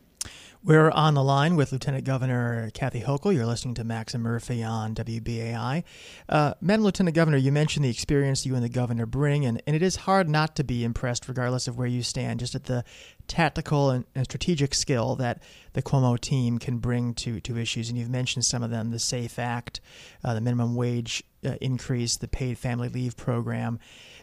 We're 0.64 0.92
on 0.92 1.16
the 1.16 1.24
line 1.24 1.56
with 1.56 1.72
Lieutenant 1.72 2.04
Governor 2.04 2.70
Kathy 2.76 3.02
Hochul. 3.02 3.34
You're 3.34 3.48
listening 3.48 3.74
to 3.76 3.84
Max 3.84 4.14
and 4.14 4.22
Murphy 4.22 4.62
on 4.62 4.94
WBAI. 4.94 5.84
Uh, 6.30 6.54
Madam 6.62 6.84
Lieutenant 6.84 7.16
Governor, 7.16 7.38
you 7.38 7.52
mentioned 7.52 7.84
the 7.84 7.90
experience 7.90 8.46
you 8.46 8.54
and 8.54 8.64
the 8.64 8.70
governor 8.70 9.08
bring, 9.08 9.44
and, 9.44 9.60
and 9.66 9.76
it 9.76 9.82
is 9.82 9.96
hard 9.96 10.30
not 10.30 10.56
to 10.58 10.64
be 10.64 10.84
impressed, 10.84 11.28
regardless 11.28 11.68
of 11.68 11.80
where 11.80 11.88
you 11.88 12.04
stand, 12.04 12.42
just 12.42 12.54
at 12.54 12.66
the 12.66 12.84
tactical 13.28 13.90
and, 13.90 14.06
and 14.14 14.26
strategic 14.26 14.76
skill 14.76 15.16
that 15.16 15.42
the 15.74 15.82
Cuomo 15.82 16.20
team 16.20 16.60
can 16.60 16.78
bring 16.78 17.16
to, 17.16 17.40
to 17.40 17.58
issues. 17.58 17.90
And 17.90 17.98
you've 17.98 18.12
mentioned 18.12 18.46
some 18.46 18.62
of 18.62 18.70
them 18.70 18.92
the 18.92 19.00
SAFE 19.00 19.40
Act, 19.40 19.82
uh, 20.24 20.36
the 20.36 20.42
minimum 20.42 20.76
wage 20.76 21.24
uh, 21.44 21.56
increase, 21.60 22.18
the 22.18 22.28
paid 22.28 22.60
family 22.60 22.88
leave 22.88 23.18
program 23.18 23.80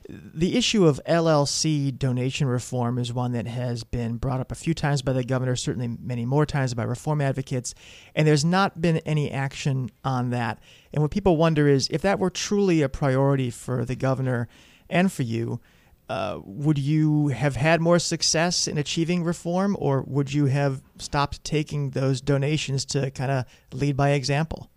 the 0.08 0.56
issue 0.56 0.86
of 0.86 1.00
LLC 1.06 1.96
donation 1.96 2.48
reform 2.48 2.98
is 2.98 3.12
one 3.12 3.32
that 3.32 3.46
has 3.46 3.84
been 3.84 4.16
brought 4.16 4.40
up 4.40 4.50
a 4.50 4.54
few 4.54 4.72
times 4.72 5.02
by 5.02 5.12
the 5.12 5.22
governor, 5.22 5.54
certainly 5.54 5.96
many 6.00 6.24
more 6.24 6.46
times 6.46 6.72
by 6.72 6.84
reform 6.84 7.20
advocates, 7.20 7.74
and 8.14 8.26
there's 8.26 8.44
not 8.44 8.80
been 8.80 8.98
any 8.98 9.30
action 9.30 9.90
on 10.04 10.30
that. 10.30 10.60
And 10.94 11.02
what 11.02 11.10
people 11.10 11.36
wonder 11.36 11.68
is 11.68 11.88
if 11.90 12.00
that 12.02 12.18
were 12.18 12.30
truly 12.30 12.80
a 12.80 12.88
priority 12.88 13.50
for 13.50 13.84
the 13.84 13.96
governor 13.96 14.48
and 14.88 15.12
for 15.12 15.24
you, 15.24 15.60
uh, 16.08 16.40
would 16.42 16.78
you 16.78 17.28
have 17.28 17.56
had 17.56 17.82
more 17.82 17.98
success 17.98 18.66
in 18.66 18.78
achieving 18.78 19.24
reform, 19.24 19.76
or 19.78 20.02
would 20.06 20.32
you 20.32 20.46
have 20.46 20.80
stopped 20.96 21.44
taking 21.44 21.90
those 21.90 22.22
donations 22.22 22.86
to 22.86 23.10
kind 23.10 23.30
of 23.30 23.44
lead 23.74 23.94
by 23.94 24.10
example? 24.10 24.70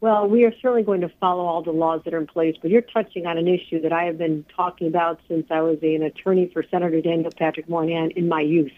Well, 0.00 0.26
we 0.26 0.44
are 0.44 0.52
certainly 0.62 0.82
going 0.82 1.02
to 1.02 1.10
follow 1.20 1.44
all 1.44 1.62
the 1.62 1.72
laws 1.72 2.00
that 2.04 2.14
are 2.14 2.18
in 2.18 2.26
place, 2.26 2.56
but 2.62 2.70
you're 2.70 2.80
touching 2.80 3.26
on 3.26 3.36
an 3.36 3.46
issue 3.46 3.82
that 3.82 3.92
I 3.92 4.04
have 4.04 4.16
been 4.16 4.46
talking 4.56 4.86
about 4.86 5.20
since 5.28 5.46
I 5.50 5.60
was 5.60 5.76
an 5.82 6.02
attorney 6.02 6.48
for 6.52 6.64
Senator 6.70 7.02
Daniel 7.02 7.30
Patrick 7.30 7.68
Moynihan 7.68 8.10
in 8.12 8.26
my 8.26 8.40
youth. 8.40 8.72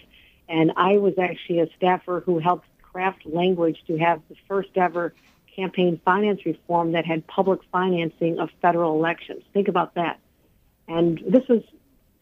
And 0.49 0.73
I 0.77 0.97
was 0.99 1.15
actually 1.19 1.61
a 1.61 1.69
staffer 1.77 2.25
who 2.27 2.41
helped 2.41 2.67
craft 2.83 3.25
language 3.25 3.79
to 3.87 3.97
have 3.99 4.21
the 4.29 4.35
first 4.49 4.71
ever 4.75 5.15
campaign 5.55 6.01
finance 6.05 6.45
reform 6.45 6.93
that 6.93 7.07
had 7.07 7.25
public 7.29 7.61
financing 7.71 8.41
of 8.41 8.51
federal 8.61 8.97
elections. 8.97 9.45
Think 9.53 9.69
about 9.69 9.95
that. 9.95 10.19
And 10.89 11.23
this 11.25 11.47
was 11.49 11.63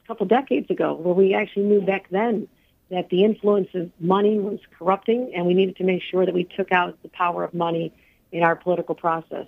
a 0.05 0.07
couple 0.09 0.27
decades 0.27 0.71
ago 0.71 0.95
where 0.95 1.15
we 1.15 1.33
actually 1.33 1.65
knew 1.65 1.81
back 1.81 2.11
then 2.11 2.49
that 2.91 3.09
the 3.09 3.25
influence 3.25 3.69
of 3.73 3.91
money 3.99 4.39
was 4.39 4.59
corrupting 4.79 5.33
and 5.35 5.47
we 5.47 5.55
needed 5.55 5.77
to 5.77 5.85
make 5.85 6.03
sure 6.03 6.27
that 6.27 6.35
we 6.35 6.45
took 6.45 6.71
out 6.71 7.01
the 7.03 7.09
power 7.09 7.45
of 7.45 7.55
money 7.55 7.95
in 8.33 8.43
our 8.43 8.57
political 8.57 8.95
process. 8.95 9.47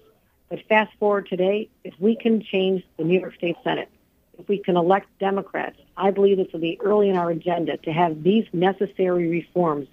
But 0.49 0.61
fast 0.68 0.92
forward 0.99 1.29
today, 1.29 1.68
if 1.85 1.95
we 1.99 2.16
can 2.16 2.42
change 2.42 2.85
the 2.99 3.05
New 3.05 3.18
York 3.18 3.35
State 3.37 3.57
Senate, 3.64 3.88
if 4.38 4.49
we 4.49 4.59
can 4.59 4.77
elect 4.77 5.07
Democrats, 5.18 5.77
I 5.97 6.11
believe 6.11 6.37
this 6.37 6.53
will 6.53 6.61
be 6.61 6.79
early 6.81 7.09
in 7.09 7.16
our 7.16 7.31
agenda 7.31 7.77
to 7.79 7.92
have 7.92 8.23
these 8.23 8.45
necessary 8.53 9.29
reforms 9.29 9.88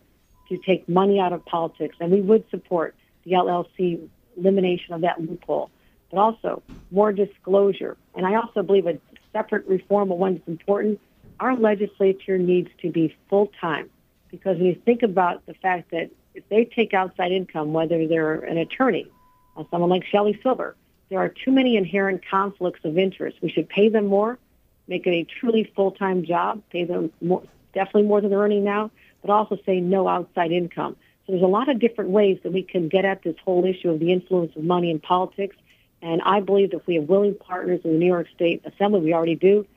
to 0.50 0.58
take 0.58 0.90
money 0.90 1.20
out 1.20 1.34
of 1.34 1.46
politics. 1.46 1.96
And 2.00 2.12
we 2.12 2.22
would 2.22 2.44
support 2.50 2.96
the 3.24 3.32
LLC 3.32 4.10
elimination 4.38 4.94
of 4.94 5.02
that 5.02 5.22
loophole, 5.22 5.70
but 6.12 6.20
also 6.20 6.64
more 6.92 7.12
disclosure. 7.12 7.98
And 8.16 8.26
I 8.26 8.36
also 8.36 8.64
believe 8.64 8.88
a 8.88 8.98
separate 9.32 9.68
reform, 9.68 10.10
but 10.10 10.18
one 10.18 10.36
that's 10.36 10.48
important, 10.48 11.00
our 11.40 11.56
legislature 11.56 12.38
needs 12.38 12.70
to 12.82 12.92
be 12.92 13.16
full-time. 13.30 13.90
Because 14.32 14.58
when 14.58 14.68
you 14.68 14.82
think 14.86 15.04
about 15.04 15.46
the 15.46 15.54
fact 15.54 15.92
that 15.92 16.10
if 16.40 16.50
they 16.50 16.66
take 16.66 16.94
outside 16.94 17.32
income, 17.32 17.74
whether 17.74 18.08
they're 18.08 18.36
an 18.36 18.58
attorney, 18.58 19.08
or 19.56 19.68
someone 19.70 19.90
like 19.90 20.06
Shelly 20.06 20.40
Silver, 20.42 20.76
there 21.10 21.20
are 21.20 21.30
too 21.30 21.52
many 21.52 21.76
inherent 21.76 22.26
conflicts 22.26 22.80
of 22.86 22.98
interest. 22.98 23.38
We 23.42 23.50
should 23.50 23.68
pay 23.68 23.90
them 23.90 24.06
more, 24.06 24.40
make 24.88 25.06
it 25.06 25.12
a 25.12 25.24
truly 25.24 25.72
full-time 25.76 26.24
job, 26.24 26.62
pay 26.72 26.86
them 26.86 27.12
more, 27.22 27.44
definitely 27.74 28.04
more 28.04 28.22
than 28.22 28.30
they're 28.30 28.40
earning 28.40 28.64
now, 28.64 28.90
but 29.22 29.32
also 29.32 29.58
say 29.66 29.82
no 29.82 30.08
outside 30.08 30.52
income. 30.52 30.96
So 31.26 31.34
there's 31.34 31.44
a 31.44 31.48
lot 31.48 31.68
of 31.68 31.80
different 31.80 32.12
ways 32.12 32.40
that 32.44 32.54
we 32.54 32.64
can 32.64 32.88
get 32.88 33.06
at 33.06 33.22
this 33.22 33.36
whole 33.44 33.66
issue 33.66 33.90
of 33.90 34.00
the 34.00 34.12
influence 34.12 34.56
of 34.56 34.64
money 34.64 34.92
in 34.92 35.00
politics. 35.00 35.56
And 36.02 36.22
I 36.22 36.40
believe 36.40 36.72
that 36.72 36.78
if 36.78 36.88
we 36.88 36.96
have 36.96 37.10
willing 37.10 37.36
partners 37.36 37.82
in 37.84 37.92
the 37.92 37.98
New 37.98 38.08
York 38.08 38.28
State 38.34 38.62
Assembly, 38.66 39.02
we 39.02 39.14
already 39.14 39.36
do, 39.36 39.68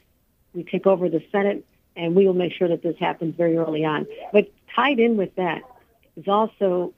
we 0.55 0.63
take 0.63 0.87
over 0.87 1.09
the 1.09 1.23
Senate, 1.33 1.65
and 1.97 2.15
we 2.15 2.27
will 2.27 2.35
make 2.35 2.53
sure 2.53 2.69
that 2.69 2.83
this 2.83 2.97
happens 2.99 3.35
very 3.37 3.57
early 3.57 3.85
on. 3.85 4.07
But 4.33 4.51
tied 4.75 5.01
in 5.01 5.17
with 5.17 5.35
that 5.37 5.63
is 6.17 6.29
also 6.29 6.95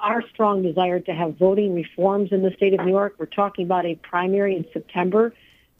our 0.00 0.22
strong 0.28 0.62
desire 0.62 1.00
to 1.00 1.12
have 1.12 1.36
voting 1.36 1.74
reforms 1.74 2.30
in 2.32 2.42
the 2.42 2.52
state 2.52 2.74
of 2.74 2.84
New 2.84 2.92
York. 2.92 3.14
We're 3.18 3.26
talking 3.26 3.64
about 3.64 3.84
a 3.84 3.96
primary 3.96 4.56
in 4.56 4.64
September. 4.72 5.34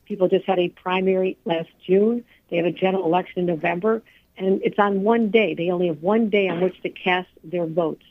People 0.07 0.29
just 0.29 0.45
had 0.47 0.59
a 0.59 0.69
primary 0.69 1.37
last 1.45 1.69
June. 1.87 2.25
They 2.51 2.57
have 2.57 2.67
a 2.67 2.73
general 2.73 3.05
election 3.05 3.41
in 3.41 3.47
November, 3.47 4.03
and 4.37 4.61
it's 4.63 4.79
on 4.79 5.03
one 5.03 5.31
day. 5.31 5.55
They 5.55 5.71
only 5.71 5.89
have 5.89 6.03
one 6.03 6.31
day 6.31 6.49
on 6.49 6.61
which 6.61 6.81
to 6.83 6.89
cast 6.89 7.29
their 7.45 7.67
votes. 7.67 8.05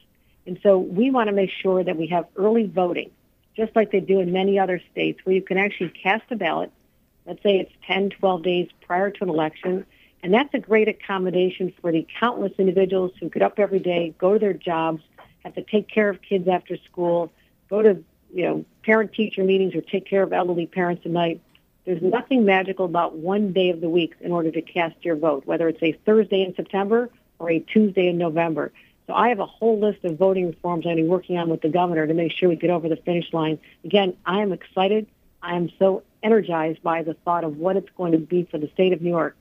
And 0.45 0.59
so 0.63 0.77
we 0.77 1.11
want 1.11 1.27
to 1.27 1.33
make 1.33 1.49
sure 1.49 1.83
that 1.83 1.97
we 1.97 2.07
have 2.07 2.25
early 2.37 2.67
voting, 2.67 3.11
just 3.55 3.75
like 3.75 3.91
they 3.91 3.99
do 3.99 4.19
in 4.21 4.31
many 4.31 4.59
other 4.59 4.81
states, 4.91 5.19
where 5.25 5.35
you 5.35 5.41
can 5.41 5.57
actually 5.57 5.89
cast 5.89 6.23
a 6.31 6.35
ballot. 6.35 6.71
Let's 7.25 7.43
say 7.43 7.57
it's 7.57 7.73
10, 7.85 8.11
12 8.11 8.43
days 8.43 8.69
prior 8.85 9.11
to 9.11 9.23
an 9.23 9.29
election. 9.29 9.85
And 10.23 10.33
that's 10.33 10.53
a 10.53 10.59
great 10.59 10.87
accommodation 10.87 11.73
for 11.81 11.91
the 11.91 12.05
countless 12.19 12.53
individuals 12.57 13.11
who 13.19 13.29
get 13.29 13.41
up 13.41 13.59
every 13.59 13.79
day, 13.79 14.13
go 14.17 14.33
to 14.33 14.39
their 14.39 14.53
jobs, 14.53 15.03
have 15.43 15.55
to 15.55 15.61
take 15.61 15.87
care 15.87 16.09
of 16.09 16.21
kids 16.21 16.47
after 16.47 16.77
school, 16.77 17.31
go 17.69 17.81
to, 17.81 18.03
you 18.33 18.43
know, 18.43 18.65
parent-teacher 18.83 19.43
meetings 19.43 19.75
or 19.75 19.81
take 19.81 20.05
care 20.05 20.23
of 20.23 20.33
elderly 20.33 20.65
parents 20.65 21.03
at 21.05 21.11
night. 21.11 21.41
There's 21.85 22.01
nothing 22.01 22.43
magical 22.45 22.85
about 22.85 23.15
one 23.15 23.53
day 23.53 23.69
of 23.69 23.79
the 23.79 23.89
week 23.89 24.15
in 24.19 24.31
order 24.31 24.51
to 24.51 24.61
cast 24.61 24.95
your 25.05 25.15
vote, 25.15 25.45
whether 25.45 25.69
it's 25.69 25.81
a 25.81 25.93
Thursday 26.05 26.43
in 26.43 26.53
September 26.55 27.09
or 27.39 27.51
a 27.51 27.59
Tuesday 27.59 28.07
in 28.07 28.17
November. 28.17 28.73
So 29.05 29.13
I 29.13 29.29
have 29.29 29.39
a 29.39 29.45
whole 29.45 29.79
list 29.79 30.03
of 30.03 30.17
voting 30.17 30.47
reforms 30.47 30.85
I'm 30.85 31.07
working 31.07 31.37
on 31.37 31.47
with 31.47 31.61
the 31.61 31.69
governor 31.69 32.05
to 32.05 32.13
make 32.13 32.33
sure 32.33 32.49
we 32.49 32.57
get 32.57 32.71
over 32.71 32.89
the 32.89 32.97
finish 32.97 33.31
line. 33.31 33.59
Again, 33.85 34.17
I 34.25 34.41
am 34.41 34.51
excited. 34.51 35.07
I 35.41 35.55
am 35.55 35.69
so 35.79 36.03
energized 36.23 36.83
by 36.83 37.03
the 37.03 37.13
thought 37.13 37.45
of 37.45 37.55
what 37.55 37.77
it's 37.77 37.89
going 37.95 38.11
to 38.11 38.17
be 38.17 38.43
for 38.51 38.57
the 38.57 38.69
state 38.73 38.91
of 38.91 39.01
New 39.01 39.11
York 39.11 39.37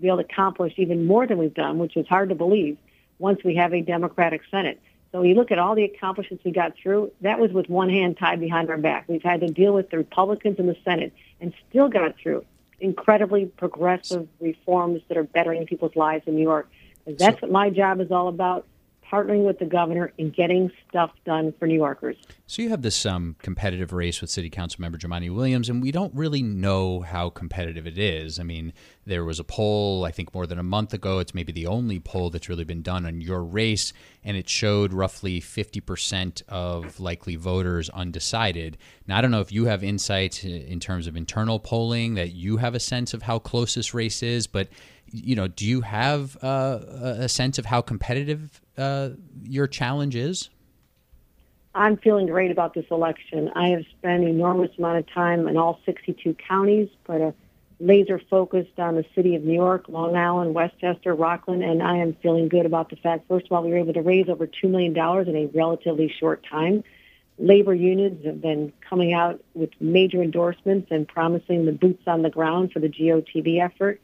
be 0.00 0.08
able 0.08 0.18
to 0.18 0.24
accomplish 0.24 0.74
even 0.76 1.06
more 1.06 1.26
than 1.26 1.38
we've 1.38 1.54
done, 1.54 1.78
which 1.78 1.96
is 1.96 2.06
hard 2.06 2.28
to 2.28 2.34
believe 2.34 2.76
once 3.18 3.40
we 3.44 3.56
have 3.56 3.72
a 3.72 3.80
Democratic 3.80 4.42
Senate. 4.50 4.80
So 5.12 5.22
you 5.22 5.34
look 5.34 5.50
at 5.50 5.58
all 5.58 5.74
the 5.74 5.84
accomplishments 5.84 6.44
we 6.44 6.50
got 6.50 6.74
through, 6.76 7.12
that 7.22 7.38
was 7.38 7.50
with 7.50 7.68
one 7.68 7.88
hand 7.88 8.18
tied 8.18 8.40
behind 8.40 8.68
our 8.68 8.76
back. 8.76 9.04
We've 9.08 9.22
had 9.22 9.40
to 9.40 9.48
deal 9.48 9.72
with 9.72 9.90
the 9.90 9.96
Republicans 9.96 10.58
in 10.58 10.66
the 10.66 10.76
Senate 10.84 11.14
and 11.40 11.54
still 11.70 11.88
got 11.88 12.16
through 12.18 12.44
incredibly 12.80 13.46
progressive 13.46 14.28
reforms 14.40 15.00
that 15.08 15.16
are 15.16 15.24
bettering 15.24 15.66
people's 15.66 15.96
lives 15.96 16.24
in 16.26 16.34
New 16.34 16.42
York. 16.42 16.68
That's 17.06 17.40
what 17.40 17.50
my 17.50 17.70
job 17.70 18.00
is 18.00 18.10
all 18.10 18.28
about 18.28 18.66
partnering 19.10 19.44
with 19.44 19.58
the 19.58 19.64
governor 19.64 20.12
and 20.18 20.34
getting 20.34 20.70
stuff 20.88 21.10
done 21.24 21.52
for 21.58 21.66
New 21.66 21.74
Yorkers. 21.74 22.16
So 22.46 22.62
you 22.62 22.70
have 22.70 22.82
this 22.82 23.04
um, 23.06 23.36
competitive 23.40 23.92
race 23.92 24.20
with 24.20 24.30
City 24.30 24.50
Council 24.50 24.80
member 24.80 24.98
Jumaane 24.98 25.34
Williams, 25.34 25.68
and 25.68 25.82
we 25.82 25.90
don't 25.90 26.14
really 26.14 26.42
know 26.42 27.00
how 27.00 27.30
competitive 27.30 27.86
it 27.86 27.98
is. 27.98 28.38
I 28.38 28.42
mean, 28.42 28.72
there 29.04 29.24
was 29.24 29.40
a 29.40 29.44
poll, 29.44 30.04
I 30.04 30.10
think, 30.10 30.34
more 30.34 30.46
than 30.46 30.58
a 30.58 30.64
month 30.64 30.94
ago. 30.94 31.18
It's 31.18 31.34
maybe 31.34 31.52
the 31.52 31.66
only 31.66 31.98
poll 31.98 32.30
that's 32.30 32.48
really 32.48 32.64
been 32.64 32.82
done 32.82 33.04
on 33.04 33.20
your 33.20 33.42
race, 33.42 33.92
and 34.24 34.36
it 34.36 34.48
showed 34.48 34.92
roughly 34.92 35.40
50% 35.40 36.42
of 36.48 37.00
likely 37.00 37.36
voters 37.36 37.90
undecided. 37.90 38.78
Now, 39.06 39.18
I 39.18 39.20
don't 39.20 39.30
know 39.30 39.40
if 39.40 39.52
you 39.52 39.66
have 39.66 39.82
insights 39.82 40.44
in 40.44 40.80
terms 40.80 41.06
of 41.06 41.16
internal 41.16 41.58
polling 41.58 42.14
that 42.14 42.32
you 42.32 42.58
have 42.58 42.74
a 42.74 42.80
sense 42.80 43.14
of 43.14 43.22
how 43.22 43.38
close 43.38 43.74
this 43.74 43.94
race 43.94 44.22
is, 44.22 44.46
but 44.46 44.68
you 45.10 45.36
know, 45.36 45.48
do 45.48 45.66
you 45.66 45.80
have 45.82 46.36
uh, 46.42 46.80
a 47.18 47.28
sense 47.28 47.58
of 47.58 47.66
how 47.66 47.80
competitive 47.80 48.60
uh, 48.76 49.10
your 49.44 49.66
challenge 49.66 50.16
is? 50.16 50.50
I'm 51.74 51.98
feeling 51.98 52.26
great 52.26 52.50
about 52.50 52.72
this 52.72 52.86
election. 52.90 53.50
I 53.54 53.68
have 53.68 53.84
spent 53.98 54.22
an 54.22 54.28
enormous 54.28 54.70
amount 54.78 54.98
of 54.98 55.12
time 55.12 55.46
in 55.46 55.58
all 55.58 55.78
62 55.84 56.34
counties, 56.48 56.88
but 57.04 57.20
a 57.20 57.34
laser 57.78 58.18
focused 58.30 58.78
on 58.78 58.96
the 58.96 59.04
city 59.14 59.34
of 59.34 59.42
New 59.42 59.54
York, 59.54 59.84
Long 59.88 60.16
Island, 60.16 60.54
Westchester, 60.54 61.14
Rockland, 61.14 61.62
and 61.62 61.82
I 61.82 61.98
am 61.98 62.14
feeling 62.22 62.48
good 62.48 62.64
about 62.64 62.88
the 62.88 62.96
fact, 62.96 63.28
first 63.28 63.46
of 63.46 63.52
all, 63.52 63.62
we 63.62 63.70
were 63.70 63.78
able 63.78 63.92
to 63.92 64.00
raise 64.00 64.28
over 64.30 64.46
$2 64.46 64.70
million 64.70 64.96
in 64.96 65.36
a 65.36 65.46
relatively 65.54 66.12
short 66.18 66.44
time. 66.50 66.82
Labor 67.38 67.74
unions 67.74 68.24
have 68.24 68.40
been 68.40 68.72
coming 68.80 69.12
out 69.12 69.42
with 69.52 69.70
major 69.78 70.22
endorsements 70.22 70.90
and 70.90 71.06
promising 71.06 71.66
the 71.66 71.72
boots 71.72 72.02
on 72.06 72.22
the 72.22 72.30
ground 72.30 72.72
for 72.72 72.80
the 72.80 72.88
GOTV 72.88 73.62
effort. 73.62 74.00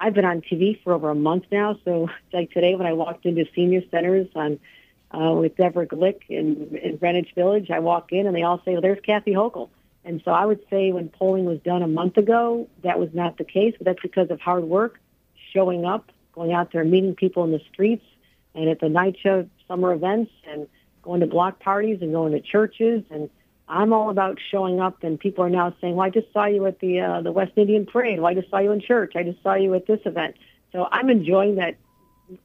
I've 0.00 0.14
been 0.14 0.24
on 0.24 0.40
TV 0.40 0.82
for 0.82 0.94
over 0.94 1.10
a 1.10 1.14
month 1.14 1.44
now. 1.52 1.78
So 1.84 2.08
like 2.32 2.50
today 2.50 2.74
when 2.74 2.86
I 2.86 2.94
walked 2.94 3.26
into 3.26 3.44
senior 3.54 3.82
centers 3.90 4.28
on 4.34 4.58
uh, 5.12 5.32
with 5.32 5.56
Deborah 5.56 5.86
Glick 5.86 6.22
in, 6.28 6.78
in 6.82 6.96
Greenwich 6.96 7.32
Village, 7.34 7.70
I 7.70 7.80
walk 7.80 8.12
in 8.12 8.26
and 8.26 8.34
they 8.34 8.42
all 8.42 8.62
say, 8.64 8.72
well, 8.72 8.80
there's 8.80 9.00
Kathy 9.04 9.32
Hochul. 9.32 9.68
And 10.04 10.22
so 10.24 10.30
I 10.30 10.46
would 10.46 10.60
say 10.70 10.92
when 10.92 11.10
polling 11.10 11.44
was 11.44 11.58
done 11.60 11.82
a 11.82 11.88
month 11.88 12.16
ago, 12.16 12.68
that 12.82 12.98
was 12.98 13.10
not 13.12 13.36
the 13.36 13.44
case, 13.44 13.74
but 13.76 13.84
that's 13.84 14.00
because 14.00 14.30
of 14.30 14.40
hard 14.40 14.64
work, 14.64 14.98
showing 15.52 15.84
up, 15.84 16.10
going 16.32 16.52
out 16.52 16.72
there, 16.72 16.84
meeting 16.84 17.14
people 17.14 17.44
in 17.44 17.52
the 17.52 17.60
streets 17.70 18.04
and 18.54 18.68
at 18.68 18.80
the 18.80 18.88
night 18.88 19.16
show 19.22 19.46
summer 19.68 19.92
events 19.92 20.32
and 20.48 20.66
going 21.02 21.20
to 21.20 21.26
block 21.26 21.60
parties 21.60 21.98
and 22.00 22.12
going 22.12 22.32
to 22.32 22.40
churches 22.40 23.02
and 23.10 23.28
I'm 23.70 23.92
all 23.92 24.10
about 24.10 24.38
showing 24.50 24.80
up, 24.80 25.04
and 25.04 25.18
people 25.18 25.44
are 25.44 25.50
now 25.50 25.74
saying, 25.80 25.94
"Well, 25.94 26.06
I 26.06 26.10
just 26.10 26.32
saw 26.32 26.46
you 26.46 26.66
at 26.66 26.80
the 26.80 27.00
uh, 27.00 27.20
the 27.22 27.30
West 27.30 27.52
Indian 27.56 27.86
Parade. 27.86 28.18
Well, 28.18 28.26
I 28.26 28.34
just 28.34 28.50
saw 28.50 28.58
you 28.58 28.72
in 28.72 28.80
church. 28.80 29.14
I 29.14 29.22
just 29.22 29.40
saw 29.42 29.54
you 29.54 29.74
at 29.74 29.86
this 29.86 30.00
event." 30.04 30.36
So 30.72 30.88
I'm 30.90 31.08
enjoying 31.08 31.56
that 31.56 31.76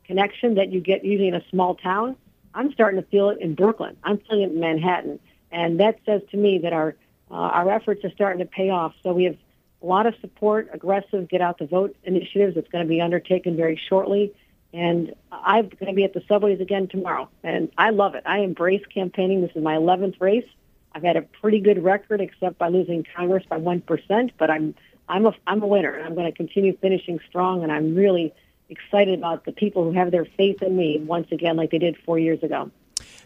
connection 0.05 0.55
that 0.55 0.71
you 0.71 0.79
get 0.79 1.03
usually 1.03 1.27
in 1.27 1.35
a 1.35 1.43
small 1.49 1.75
town. 1.75 2.15
I'm 2.53 2.71
starting 2.73 3.01
to 3.01 3.07
feel 3.09 3.29
it 3.29 3.39
in 3.39 3.55
Brooklyn. 3.55 3.97
I'm 4.03 4.19
feeling 4.19 4.43
it 4.43 4.51
in 4.51 4.59
Manhattan, 4.59 5.19
and 5.51 5.79
that 5.79 5.99
says 6.05 6.21
to 6.31 6.37
me 6.37 6.59
that 6.59 6.73
our 6.73 6.95
uh, 7.31 7.33
our 7.33 7.71
efforts 7.71 8.05
are 8.05 8.11
starting 8.11 8.39
to 8.39 8.45
pay 8.45 8.69
off. 8.69 8.93
So 9.01 9.11
we 9.11 9.23
have 9.23 9.37
a 9.81 9.85
lot 9.85 10.05
of 10.05 10.13
support, 10.21 10.69
aggressive 10.73 11.27
get 11.27 11.41
out 11.41 11.57
the 11.57 11.65
vote 11.65 11.95
initiatives 12.03 12.53
that's 12.53 12.69
going 12.69 12.83
to 12.83 12.89
be 12.89 13.01
undertaken 13.01 13.55
very 13.55 13.81
shortly. 13.89 14.33
And 14.73 15.15
I'm 15.31 15.69
going 15.69 15.87
to 15.87 15.93
be 15.93 16.03
at 16.03 16.13
the 16.13 16.21
subways 16.27 16.59
again 16.59 16.87
tomorrow, 16.87 17.29
and 17.43 17.71
I 17.77 17.89
love 17.89 18.13
it. 18.13 18.23
I 18.25 18.39
embrace 18.39 18.83
campaigning. 18.93 19.41
This 19.41 19.51
is 19.55 19.63
my 19.63 19.75
11th 19.75 20.19
race. 20.19 20.45
I've 20.95 21.03
had 21.03 21.17
a 21.17 21.21
pretty 21.21 21.59
good 21.59 21.83
record, 21.83 22.21
except 22.21 22.57
by 22.57 22.69
losing 22.69 23.05
Congress 23.15 23.43
by 23.47 23.57
one 23.57 23.81
percent. 23.81 24.31
But 24.39 24.49
I'm 24.49 24.73
I'm 25.09 25.25
a 25.25 25.33
I'm 25.45 25.61
a 25.61 25.67
winner, 25.67 25.93
and 25.93 26.05
I'm 26.05 26.15
going 26.15 26.31
to 26.31 26.35
continue 26.35 26.75
finishing 26.77 27.19
strong. 27.27 27.63
And 27.63 27.71
I'm 27.71 27.93
really 27.95 28.33
excited 28.69 29.19
about 29.19 29.45
the 29.45 29.51
people 29.51 29.83
who 29.83 29.91
have 29.91 30.09
their 30.09 30.25
faith 30.25 30.63
in 30.63 30.75
me 30.75 30.99
once 31.05 31.27
again, 31.31 31.57
like 31.57 31.71
they 31.71 31.77
did 31.77 31.97
four 32.05 32.17
years 32.17 32.41
ago. 32.41 32.71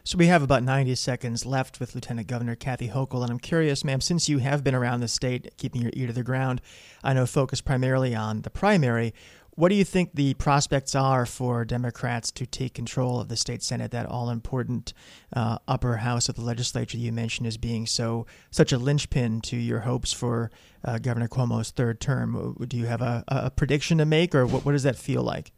So 0.03 0.17
we 0.17 0.27
have 0.27 0.41
about 0.41 0.63
90 0.63 0.95
seconds 0.95 1.45
left 1.45 1.79
with 1.79 1.93
Lieutenant 1.93 2.27
Governor 2.27 2.55
Kathy 2.55 2.89
Hochul, 2.89 3.21
and 3.21 3.31
I'm 3.31 3.39
curious, 3.39 3.83
ma'am, 3.83 4.01
since 4.01 4.27
you 4.27 4.39
have 4.39 4.63
been 4.63 4.73
around 4.73 5.01
the 5.01 5.07
state, 5.07 5.53
keeping 5.57 5.81
your 5.81 5.91
ear 5.93 6.07
to 6.07 6.13
the 6.13 6.23
ground, 6.23 6.61
I 7.03 7.13
know 7.13 7.25
focused 7.25 7.65
primarily 7.65 8.15
on 8.15 8.41
the 8.41 8.49
primary. 8.49 9.13
What 9.59 9.67
do 9.67 9.75
you 9.75 9.83
think 9.83 10.11
the 10.13 10.35
prospects 10.35 10.95
are 10.95 11.25
for 11.25 11.65
Democrats 11.65 12.31
to 12.31 12.45
take 12.45 12.73
control 12.73 13.19
of 13.19 13.27
the 13.27 13.35
state 13.35 13.61
senate, 13.61 13.91
that 13.91 14.05
all 14.05 14.29
important 14.29 14.93
uh, 15.35 15.57
upper 15.67 15.97
house 15.97 16.29
of 16.29 16.35
the 16.35 16.41
legislature 16.43 16.97
you 16.97 17.11
mentioned 17.11 17.45
as 17.45 17.57
being 17.57 17.85
so 17.85 18.25
such 18.51 18.71
a 18.71 18.77
linchpin 18.77 19.41
to 19.41 19.57
your 19.57 19.81
hopes 19.81 20.13
for 20.13 20.49
uh, 20.85 20.97
Governor 20.97 21.27
Cuomo's 21.27 21.71
third 21.71 21.99
term? 21.99 22.55
Do 22.69 22.77
you 22.77 22.85
have 22.85 23.01
a, 23.01 23.25
a 23.27 23.51
prediction 23.51 23.97
to 23.97 24.05
make, 24.05 24.33
or 24.33 24.45
what, 24.45 24.63
what, 24.63 24.71
does 24.71 24.83
that 24.83 24.95
feel 24.95 25.23
like? 25.23 25.51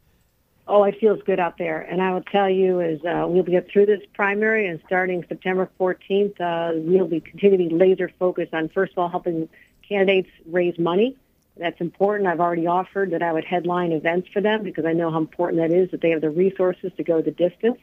Oh, 0.66 0.82
it 0.82 0.98
feels 0.98 1.22
good 1.22 1.38
out 1.38 1.56
there, 1.56 1.82
and 1.82 2.02
I 2.02 2.12
will 2.12 2.24
tell 2.24 2.50
you 2.50 2.80
is 2.80 2.98
uh, 3.04 3.26
we'll 3.28 3.44
get 3.44 3.70
through 3.70 3.86
this 3.86 4.00
primary, 4.14 4.66
and 4.66 4.80
starting 4.84 5.24
September 5.28 5.70
14th, 5.78 6.40
uh, 6.40 6.72
we'll 6.74 7.06
be 7.06 7.20
continuing 7.20 7.78
laser 7.78 8.10
focused 8.18 8.52
on 8.52 8.68
first 8.68 8.94
of 8.94 8.98
all 8.98 9.08
helping 9.08 9.48
candidates 9.88 10.30
raise 10.46 10.76
money 10.76 11.16
that's 11.56 11.80
important. 11.80 12.28
I've 12.28 12.40
already 12.40 12.66
offered 12.66 13.10
that 13.10 13.22
I 13.22 13.32
would 13.32 13.44
headline 13.44 13.92
events 13.92 14.28
for 14.32 14.40
them 14.40 14.62
because 14.62 14.84
I 14.86 14.92
know 14.92 15.10
how 15.10 15.18
important 15.18 15.60
that 15.62 15.76
is, 15.76 15.90
that 15.90 16.00
they 16.00 16.10
have 16.10 16.20
the 16.20 16.30
resources 16.30 16.92
to 16.96 17.04
go 17.04 17.20
the 17.20 17.30
distance. 17.30 17.78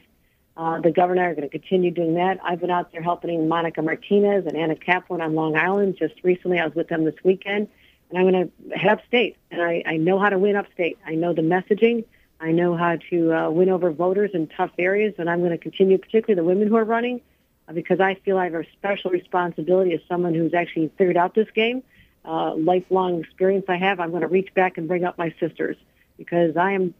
Uh, 0.56 0.80
the 0.80 0.90
governor 0.90 1.30
are 1.30 1.34
going 1.34 1.48
to 1.48 1.58
continue 1.58 1.90
doing 1.90 2.14
that. 2.14 2.38
I've 2.44 2.60
been 2.60 2.70
out 2.70 2.92
there 2.92 3.02
helping 3.02 3.48
Monica 3.48 3.80
Martinez 3.80 4.44
and 4.46 4.56
Anna 4.56 4.74
Kaplan 4.74 5.20
on 5.20 5.34
Long 5.34 5.56
Island 5.56 5.96
just 5.98 6.14
recently. 6.22 6.58
I 6.58 6.66
was 6.66 6.74
with 6.74 6.88
them 6.88 7.04
this 7.04 7.14
weekend, 7.24 7.68
and 8.10 8.18
I'm 8.18 8.28
going 8.28 8.50
to 8.50 8.76
head 8.76 8.90
upstate. 8.90 9.36
And 9.50 9.62
I, 9.62 9.82
I 9.86 9.96
know 9.96 10.18
how 10.18 10.28
to 10.28 10.38
win 10.38 10.56
upstate. 10.56 10.98
I 11.06 11.14
know 11.14 11.32
the 11.32 11.42
messaging. 11.42 12.04
I 12.40 12.52
know 12.52 12.76
how 12.76 12.96
to 13.10 13.32
uh, 13.32 13.50
win 13.50 13.68
over 13.68 13.90
voters 13.92 14.32
in 14.34 14.48
tough 14.48 14.72
areas, 14.78 15.14
and 15.18 15.30
I'm 15.30 15.38
going 15.38 15.52
to 15.52 15.58
continue, 15.58 15.96
particularly 15.98 16.34
the 16.34 16.44
women 16.44 16.68
who 16.68 16.76
are 16.76 16.84
running, 16.84 17.20
uh, 17.68 17.72
because 17.72 18.00
I 18.00 18.14
feel 18.16 18.36
I 18.36 18.44
have 18.44 18.54
a 18.54 18.64
special 18.72 19.10
responsibility 19.12 19.94
as 19.94 20.00
someone 20.08 20.34
who's 20.34 20.54
actually 20.54 20.90
figured 20.98 21.16
out 21.16 21.34
this 21.34 21.48
game 21.54 21.82
uh, 22.24 22.54
lifelong 22.54 23.20
experience 23.20 23.66
I 23.68 23.76
have, 23.76 24.00
I'm 24.00 24.10
going 24.10 24.22
to 24.22 24.28
reach 24.28 24.52
back 24.54 24.78
and 24.78 24.86
bring 24.86 25.04
up 25.04 25.18
my 25.18 25.34
sisters 25.40 25.76
because 26.16 26.56
I 26.56 26.72
am, 26.72 26.94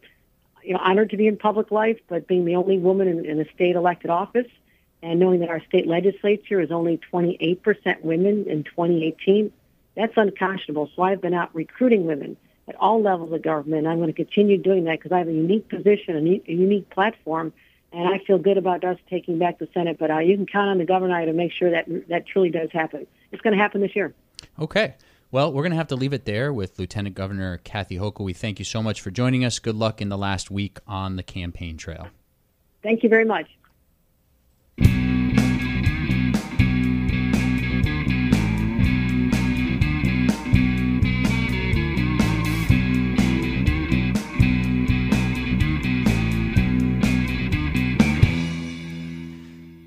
you 0.63 0.73
know, 0.73 0.79
honored 0.81 1.11
to 1.11 1.17
be 1.17 1.27
in 1.27 1.37
public 1.37 1.71
life, 1.71 1.99
but 2.07 2.27
being 2.27 2.45
the 2.45 2.55
only 2.55 2.77
woman 2.77 3.07
in, 3.07 3.25
in 3.25 3.39
a 3.39 3.45
state 3.53 3.75
elected 3.75 4.09
office 4.09 4.47
and 5.03 5.19
knowing 5.19 5.39
that 5.39 5.49
our 5.49 5.61
state 5.65 5.87
legislature 5.87 6.59
is 6.59 6.71
only 6.71 6.99
28% 7.11 8.01
women 8.01 8.45
in 8.47 8.63
2018, 8.63 9.51
that's 9.95 10.13
unconscionable. 10.15 10.89
So 10.95 11.01
I've 11.01 11.21
been 11.21 11.33
out 11.33 11.53
recruiting 11.53 12.05
women 12.05 12.37
at 12.67 12.75
all 12.75 13.01
levels 13.01 13.31
of 13.33 13.41
government. 13.41 13.87
I'm 13.87 13.97
going 13.97 14.13
to 14.13 14.13
continue 14.13 14.57
doing 14.57 14.85
that 14.85 14.99
because 14.99 15.11
I 15.11 15.19
have 15.19 15.27
a 15.27 15.33
unique 15.33 15.69
position, 15.69 16.15
a, 16.17 16.51
unique 16.51 16.89
platform, 16.89 17.53
and 17.91 18.07
I 18.07 18.19
feel 18.19 18.37
good 18.37 18.57
about 18.57 18.83
us 18.83 18.97
taking 19.09 19.37
back 19.37 19.59
the 19.59 19.67
Senate. 19.73 19.97
But 19.99 20.11
uh, 20.11 20.19
you 20.19 20.35
can 20.37 20.45
count 20.45 20.69
on 20.69 20.77
the 20.77 20.85
governor 20.85 21.25
to 21.25 21.33
make 21.33 21.51
sure 21.51 21.71
that 21.71 21.87
that 22.07 22.27
truly 22.27 22.49
does 22.49 22.71
happen. 22.71 23.07
It's 23.31 23.41
going 23.41 23.55
to 23.55 23.61
happen 23.61 23.81
this 23.81 23.95
year. 23.95 24.13
Okay. 24.59 24.93
Well, 25.33 25.53
we're 25.53 25.63
going 25.63 25.71
to 25.71 25.77
have 25.77 25.87
to 25.87 25.95
leave 25.95 26.11
it 26.11 26.25
there 26.25 26.51
with 26.51 26.77
Lieutenant 26.77 27.15
Governor 27.15 27.57
Kathy 27.63 27.95
Hochul. 27.95 28.25
We 28.25 28.33
thank 28.33 28.59
you 28.59 28.65
so 28.65 28.83
much 28.83 28.99
for 28.99 29.11
joining 29.11 29.45
us. 29.45 29.59
Good 29.59 29.77
luck 29.77 30.01
in 30.01 30.09
the 30.09 30.17
last 30.17 30.51
week 30.51 30.79
on 30.85 31.15
the 31.15 31.23
campaign 31.23 31.77
trail. 31.77 32.09
Thank 32.83 33.01
you 33.01 33.07
very 33.07 33.23
much. 33.23 33.47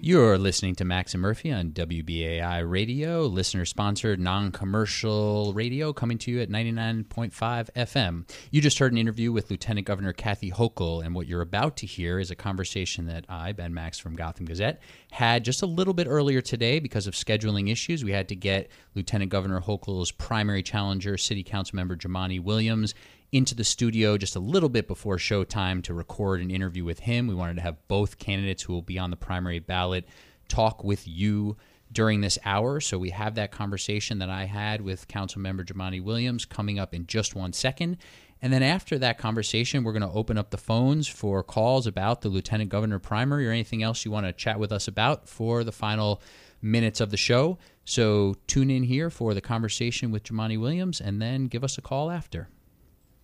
You're 0.06 0.36
listening 0.36 0.74
to 0.74 0.84
Max 0.84 1.14
and 1.14 1.22
Murphy 1.22 1.50
on 1.50 1.70
WBAI 1.70 2.70
Radio, 2.70 3.22
listener 3.22 3.64
sponsored, 3.64 4.20
non 4.20 4.52
commercial 4.52 5.54
radio 5.54 5.94
coming 5.94 6.18
to 6.18 6.30
you 6.30 6.42
at 6.42 6.50
99.5 6.50 7.32
FM. 7.74 8.28
You 8.50 8.60
just 8.60 8.78
heard 8.78 8.92
an 8.92 8.98
interview 8.98 9.32
with 9.32 9.50
Lieutenant 9.50 9.86
Governor 9.86 10.12
Kathy 10.12 10.50
Hochul, 10.50 11.02
and 11.02 11.14
what 11.14 11.26
you're 11.26 11.40
about 11.40 11.78
to 11.78 11.86
hear 11.86 12.18
is 12.18 12.30
a 12.30 12.34
conversation 12.36 13.06
that 13.06 13.24
I, 13.30 13.52
Ben 13.52 13.72
Max 13.72 13.98
from 13.98 14.14
Gotham 14.14 14.44
Gazette, 14.44 14.82
had 15.10 15.42
just 15.42 15.62
a 15.62 15.66
little 15.66 15.94
bit 15.94 16.06
earlier 16.06 16.42
today 16.42 16.80
because 16.80 17.06
of 17.06 17.14
scheduling 17.14 17.72
issues. 17.72 18.04
We 18.04 18.12
had 18.12 18.28
to 18.28 18.36
get 18.36 18.68
Lieutenant 18.94 19.30
Governor 19.30 19.62
Hochul's 19.62 20.10
primary 20.10 20.62
challenger, 20.62 21.16
City 21.16 21.42
Council 21.42 21.76
member 21.76 21.96
Jumaane 21.96 22.42
Williams, 22.42 22.94
into 23.34 23.52
the 23.56 23.64
studio 23.64 24.16
just 24.16 24.36
a 24.36 24.40
little 24.40 24.68
bit 24.68 24.86
before 24.86 25.16
showtime 25.16 25.82
to 25.82 25.92
record 25.92 26.40
an 26.40 26.52
interview 26.52 26.84
with 26.84 27.00
him. 27.00 27.26
We 27.26 27.34
wanted 27.34 27.56
to 27.56 27.62
have 27.62 27.88
both 27.88 28.20
candidates 28.20 28.62
who 28.62 28.72
will 28.72 28.80
be 28.80 28.96
on 28.96 29.10
the 29.10 29.16
primary 29.16 29.58
ballot 29.58 30.06
talk 30.46 30.84
with 30.84 31.08
you 31.08 31.56
during 31.90 32.20
this 32.20 32.38
hour. 32.44 32.80
So 32.80 32.96
we 32.96 33.10
have 33.10 33.34
that 33.34 33.50
conversation 33.50 34.20
that 34.20 34.30
I 34.30 34.44
had 34.44 34.80
with 34.82 35.08
Council 35.08 35.40
Member 35.40 35.64
Jumaane 35.64 36.04
Williams 36.04 36.44
coming 36.44 36.78
up 36.78 36.94
in 36.94 37.08
just 37.08 37.34
one 37.34 37.52
second. 37.52 37.96
And 38.40 38.52
then 38.52 38.62
after 38.62 39.00
that 39.00 39.18
conversation, 39.18 39.82
we're 39.82 39.92
going 39.92 40.08
to 40.08 40.16
open 40.16 40.38
up 40.38 40.50
the 40.50 40.56
phones 40.56 41.08
for 41.08 41.42
calls 41.42 41.88
about 41.88 42.20
the 42.20 42.28
Lieutenant 42.28 42.70
Governor 42.70 43.00
primary 43.00 43.48
or 43.48 43.50
anything 43.50 43.82
else 43.82 44.04
you 44.04 44.12
want 44.12 44.26
to 44.26 44.32
chat 44.32 44.60
with 44.60 44.70
us 44.70 44.86
about 44.86 45.28
for 45.28 45.64
the 45.64 45.72
final 45.72 46.22
minutes 46.62 47.00
of 47.00 47.10
the 47.10 47.16
show. 47.16 47.58
So 47.84 48.36
tune 48.46 48.70
in 48.70 48.84
here 48.84 49.10
for 49.10 49.34
the 49.34 49.40
conversation 49.40 50.12
with 50.12 50.22
Jumaane 50.22 50.60
Williams 50.60 51.00
and 51.00 51.20
then 51.20 51.48
give 51.48 51.64
us 51.64 51.78
a 51.78 51.82
call 51.82 52.12
after. 52.12 52.48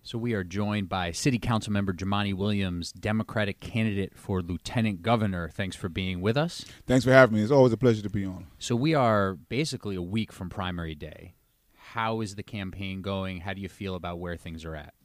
So 0.03 0.17
we 0.17 0.33
are 0.33 0.43
joined 0.43 0.89
by 0.89 1.11
City 1.11 1.37
Council 1.37 1.71
Member 1.71 1.93
Jumaane 1.93 2.33
Williams, 2.33 2.91
Democratic 2.91 3.59
candidate 3.59 4.17
for 4.17 4.41
Lieutenant 4.41 5.03
Governor. 5.03 5.49
Thanks 5.49 5.75
for 5.75 5.89
being 5.89 6.21
with 6.21 6.37
us. 6.37 6.65
Thanks 6.87 7.05
for 7.05 7.11
having 7.11 7.35
me. 7.35 7.43
It's 7.43 7.51
always 7.51 7.71
a 7.71 7.77
pleasure 7.77 8.01
to 8.01 8.09
be 8.09 8.25
on. 8.25 8.47
So 8.57 8.75
we 8.75 8.95
are 8.95 9.35
basically 9.35 9.95
a 9.95 10.01
week 10.01 10.33
from 10.33 10.49
primary 10.49 10.95
day. 10.95 11.35
How 11.75 12.21
is 12.21 12.33
the 12.33 12.41
campaign 12.41 13.03
going? 13.03 13.41
How 13.41 13.53
do 13.53 13.61
you 13.61 13.69
feel 13.69 13.93
about 13.93 14.17
where 14.17 14.35
things 14.37 14.65
are 14.65 14.75
at? 14.75 14.95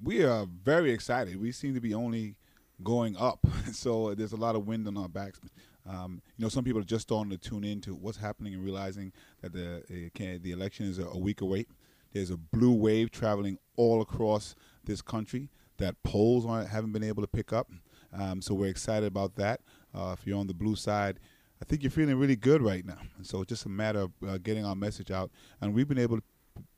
We 0.00 0.22
are 0.22 0.46
very 0.46 0.92
excited. 0.92 1.40
We 1.40 1.50
seem 1.50 1.74
to 1.74 1.80
be 1.80 1.92
only 1.92 2.36
going 2.84 3.16
up, 3.16 3.44
so 3.72 4.14
there's 4.14 4.32
a 4.32 4.36
lot 4.36 4.54
of 4.54 4.68
wind 4.68 4.86
on 4.86 4.96
our 4.96 5.08
backs. 5.08 5.40
Um, 5.84 6.22
you 6.36 6.44
know, 6.44 6.48
some 6.48 6.62
people 6.62 6.80
are 6.80 6.84
just 6.84 7.02
starting 7.02 7.30
to 7.30 7.38
tune 7.38 7.64
in 7.64 7.80
to 7.82 7.94
what's 7.96 8.18
happening 8.18 8.54
and 8.54 8.62
realizing 8.62 9.12
that 9.40 9.52
the 9.52 9.78
uh, 9.78 10.38
the 10.40 10.52
election 10.52 10.86
is 10.86 11.00
a 11.00 11.18
week 11.18 11.40
away. 11.40 11.66
There's 12.12 12.30
a 12.30 12.36
blue 12.36 12.72
wave 12.72 13.10
traveling 13.10 13.58
all 13.76 14.00
across 14.00 14.54
this 14.84 15.02
country 15.02 15.50
that 15.78 16.02
polls 16.02 16.44
haven't 16.68 16.92
been 16.92 17.04
able 17.04 17.22
to 17.22 17.28
pick 17.28 17.52
up. 17.52 17.70
Um, 18.12 18.42
so 18.42 18.54
we're 18.54 18.70
excited 18.70 19.06
about 19.06 19.36
that. 19.36 19.60
Uh, 19.94 20.14
if 20.18 20.26
you're 20.26 20.38
on 20.38 20.46
the 20.46 20.54
blue 20.54 20.76
side, 20.76 21.18
I 21.60 21.64
think 21.64 21.82
you're 21.82 21.90
feeling 21.90 22.16
really 22.16 22.36
good 22.36 22.60
right 22.60 22.84
now. 22.84 22.98
And 23.16 23.26
so 23.26 23.40
it's 23.40 23.48
just 23.48 23.66
a 23.66 23.70
matter 23.70 24.00
of 24.00 24.12
uh, 24.26 24.38
getting 24.38 24.64
our 24.64 24.74
message 24.74 25.10
out, 25.10 25.30
and 25.60 25.72
we've 25.74 25.88
been 25.88 25.98
able 25.98 26.18
to, 26.18 26.22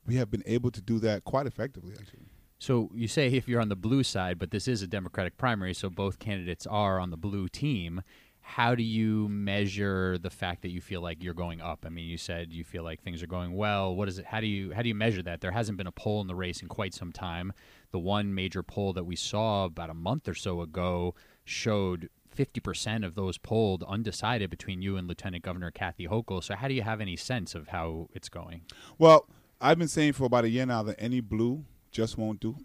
we 0.05 0.15
have 0.15 0.29
been 0.31 0.43
able 0.45 0.71
to 0.71 0.81
do 0.81 0.99
that 0.99 1.23
quite 1.23 1.47
effectively, 1.47 1.93
actually. 1.99 2.27
So 2.57 2.89
you 2.93 3.07
say 3.07 3.27
if 3.27 3.47
you're 3.47 3.59
on 3.59 3.69
the 3.69 3.75
blue 3.75 4.03
side, 4.03 4.39
but 4.39 4.51
this 4.51 4.67
is 4.67 4.81
a 4.81 4.87
Democratic 4.87 5.37
primary, 5.37 5.73
so 5.73 5.89
both 5.89 6.19
candidates 6.19 6.65
are 6.65 6.99
on 6.99 7.09
the 7.09 7.17
blue 7.17 7.47
team 7.49 8.01
how 8.47 8.75
do 8.75 8.83
you 8.83 9.27
measure 9.27 10.19
the 10.19 10.29
fact 10.29 10.61
that 10.61 10.69
you 10.69 10.79
feel 10.79 11.01
like 11.01 11.23
you're 11.23 11.33
going 11.33 11.61
up? 11.61 11.83
I 11.83 11.89
mean, 11.89 12.07
you 12.07 12.17
said 12.17 12.53
you 12.53 12.63
feel 12.63 12.83
like 12.83 13.01
things 13.01 13.23
are 13.23 13.27
going 13.27 13.55
well. 13.55 13.95
What 13.95 14.07
is 14.07 14.19
it? 14.19 14.25
How 14.25 14.39
do 14.39 14.45
you 14.45 14.71
how 14.71 14.83
do 14.83 14.87
you 14.87 14.93
measure 14.93 15.23
that? 15.23 15.41
There 15.41 15.49
hasn't 15.49 15.79
been 15.79 15.87
a 15.87 15.91
poll 15.91 16.21
in 16.21 16.27
the 16.27 16.35
race 16.35 16.61
in 16.61 16.67
quite 16.67 16.93
some 16.93 17.11
time. 17.11 17.53
The 17.91 17.97
one 17.97 18.35
major 18.35 18.61
poll 18.61 18.93
that 18.93 19.03
we 19.03 19.15
saw 19.15 19.65
about 19.65 19.89
a 19.89 19.95
month 19.95 20.27
or 20.27 20.35
so 20.35 20.61
ago 20.61 21.15
showed 21.43 22.09
50% 22.37 23.03
of 23.03 23.15
those 23.15 23.39
polled 23.39 23.83
undecided 23.87 24.51
between 24.51 24.79
you 24.79 24.95
and 24.95 25.07
Lieutenant 25.07 25.43
Governor 25.43 25.71
Kathy 25.71 26.07
Hochul. 26.07 26.43
So 26.43 26.55
how 26.55 26.67
do 26.67 26.75
you 26.75 26.83
have 26.83 27.01
any 27.01 27.15
sense 27.15 27.55
of 27.55 27.69
how 27.69 28.09
it's 28.13 28.29
going? 28.29 28.61
Well, 28.99 29.27
I've 29.59 29.79
been 29.79 29.87
saying 29.87 30.13
for 30.13 30.25
about 30.25 30.43
a 30.43 30.49
year 30.49 30.67
now 30.67 30.83
that 30.83 30.97
any 30.99 31.19
blue 31.19 31.65
just 31.91 32.15
won't 32.15 32.39
do, 32.39 32.57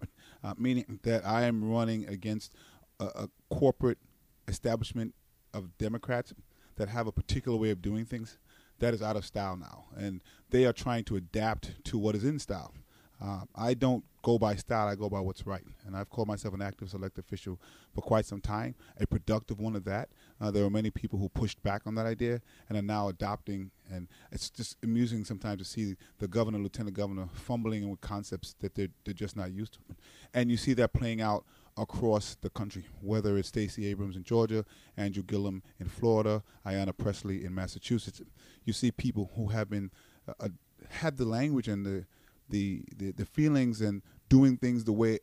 uh, 0.45 0.53
meaning 0.59 1.01
that 1.05 1.27
I 1.27 1.45
am 1.45 1.65
running 1.65 2.07
against 2.07 2.53
a, 2.99 3.05
a 3.05 3.29
corporate 3.49 3.99
establishment 4.47 5.15
of 5.53 5.77
Democrats 5.79 6.35
that 6.77 6.89
have 6.89 7.07
a 7.07 7.13
particular 7.13 7.57
way 7.59 7.71
of 7.71 7.83
doing 7.83 8.05
things 8.05 8.39
that 8.79 8.95
is 8.95 9.03
out 9.03 9.17
of 9.17 9.25
style 9.25 9.57
now, 9.57 9.85
and 9.97 10.23
they 10.51 10.65
are 10.65 10.73
trying 10.73 11.05
to 11.05 11.17
adapt 11.17 11.85
to 11.85 11.99
what 11.99 12.15
is 12.15 12.25
in 12.25 12.39
style. 12.39 12.73
Uh, 13.23 13.41
I 13.55 13.75
don't 13.75 14.03
go 14.23 14.39
by 14.39 14.57
style; 14.57 14.89
I 14.89 14.95
go 14.95 15.11
by 15.11 15.21
what's 15.21 15.47
right. 15.47 15.65
And 15.87 15.95
I've 15.95 16.09
called 16.09 16.27
myself 16.27 16.55
an 16.55 16.63
active 16.63 16.89
select 16.89 17.19
official 17.19 17.61
for 17.95 18.01
quite 18.01 18.25
some 18.25 18.41
time, 18.41 18.75
a 18.99 19.07
productive 19.07 19.61
one 19.61 19.77
of 19.77 19.85
that. 19.85 20.09
Uh, 20.41 20.51
there 20.51 20.65
are 20.65 20.71
many 20.71 20.91
people 20.91 21.19
who 21.19 21.29
pushed 21.29 21.63
back 21.63 21.83
on 21.87 21.95
that 21.97 22.07
idea 22.07 22.41
and 22.69 22.79
are 22.79 22.83
now 22.83 23.09
adopting. 23.09 23.71
And 23.93 24.09
it's 24.33 24.49
just 24.49 24.79
amusing 24.83 25.25
sometimes 25.27 25.59
to 25.59 25.65
see 25.67 25.97
the 26.19 26.29
governor, 26.29 26.59
lieutenant 26.59 26.97
governor, 26.97 27.29
fumbling 27.35 27.91
with 27.91 28.01
concepts 28.01 28.55
that 28.61 28.75
they're, 28.75 28.89
they're 29.05 29.13
just 29.13 29.37
not 29.37 29.53
used 29.53 29.75
to. 29.75 29.81
And 30.33 30.51
you 30.51 30.57
see 30.57 30.73
that 30.75 30.95
playing 30.95 31.21
out 31.21 31.45
across 31.77 32.37
the 32.37 32.51
country, 32.51 32.87
whether 33.01 33.39
it's 33.39 33.49
Stacey 33.49 33.87
Abrams 33.87 34.17
in 34.17 34.25
Georgia, 34.25 34.65
Andrew 34.97 35.23
Gillum 35.23 35.63
in 35.79 35.89
Florida, 35.89 36.43
Ayanna 36.67 36.97
Pressley 36.97 37.45
in 37.45 37.55
Massachusetts. 37.55 38.21
You 38.65 38.73
see 38.73 38.91
people 38.91 39.31
who 39.37 39.49
have 39.49 39.71
been 39.71 39.91
uh, 40.29 40.33
uh, 40.41 40.49
had 40.89 41.17
the 41.17 41.25
language 41.25 41.69
and 41.69 41.85
the, 41.87 42.05
the, 42.49 42.83
the 42.97 43.13
the 43.13 43.25
feelings 43.25 43.81
and 43.81 44.03
doing 44.29 44.57
things 44.57 44.85
the 44.85 44.93
way 44.93 45.19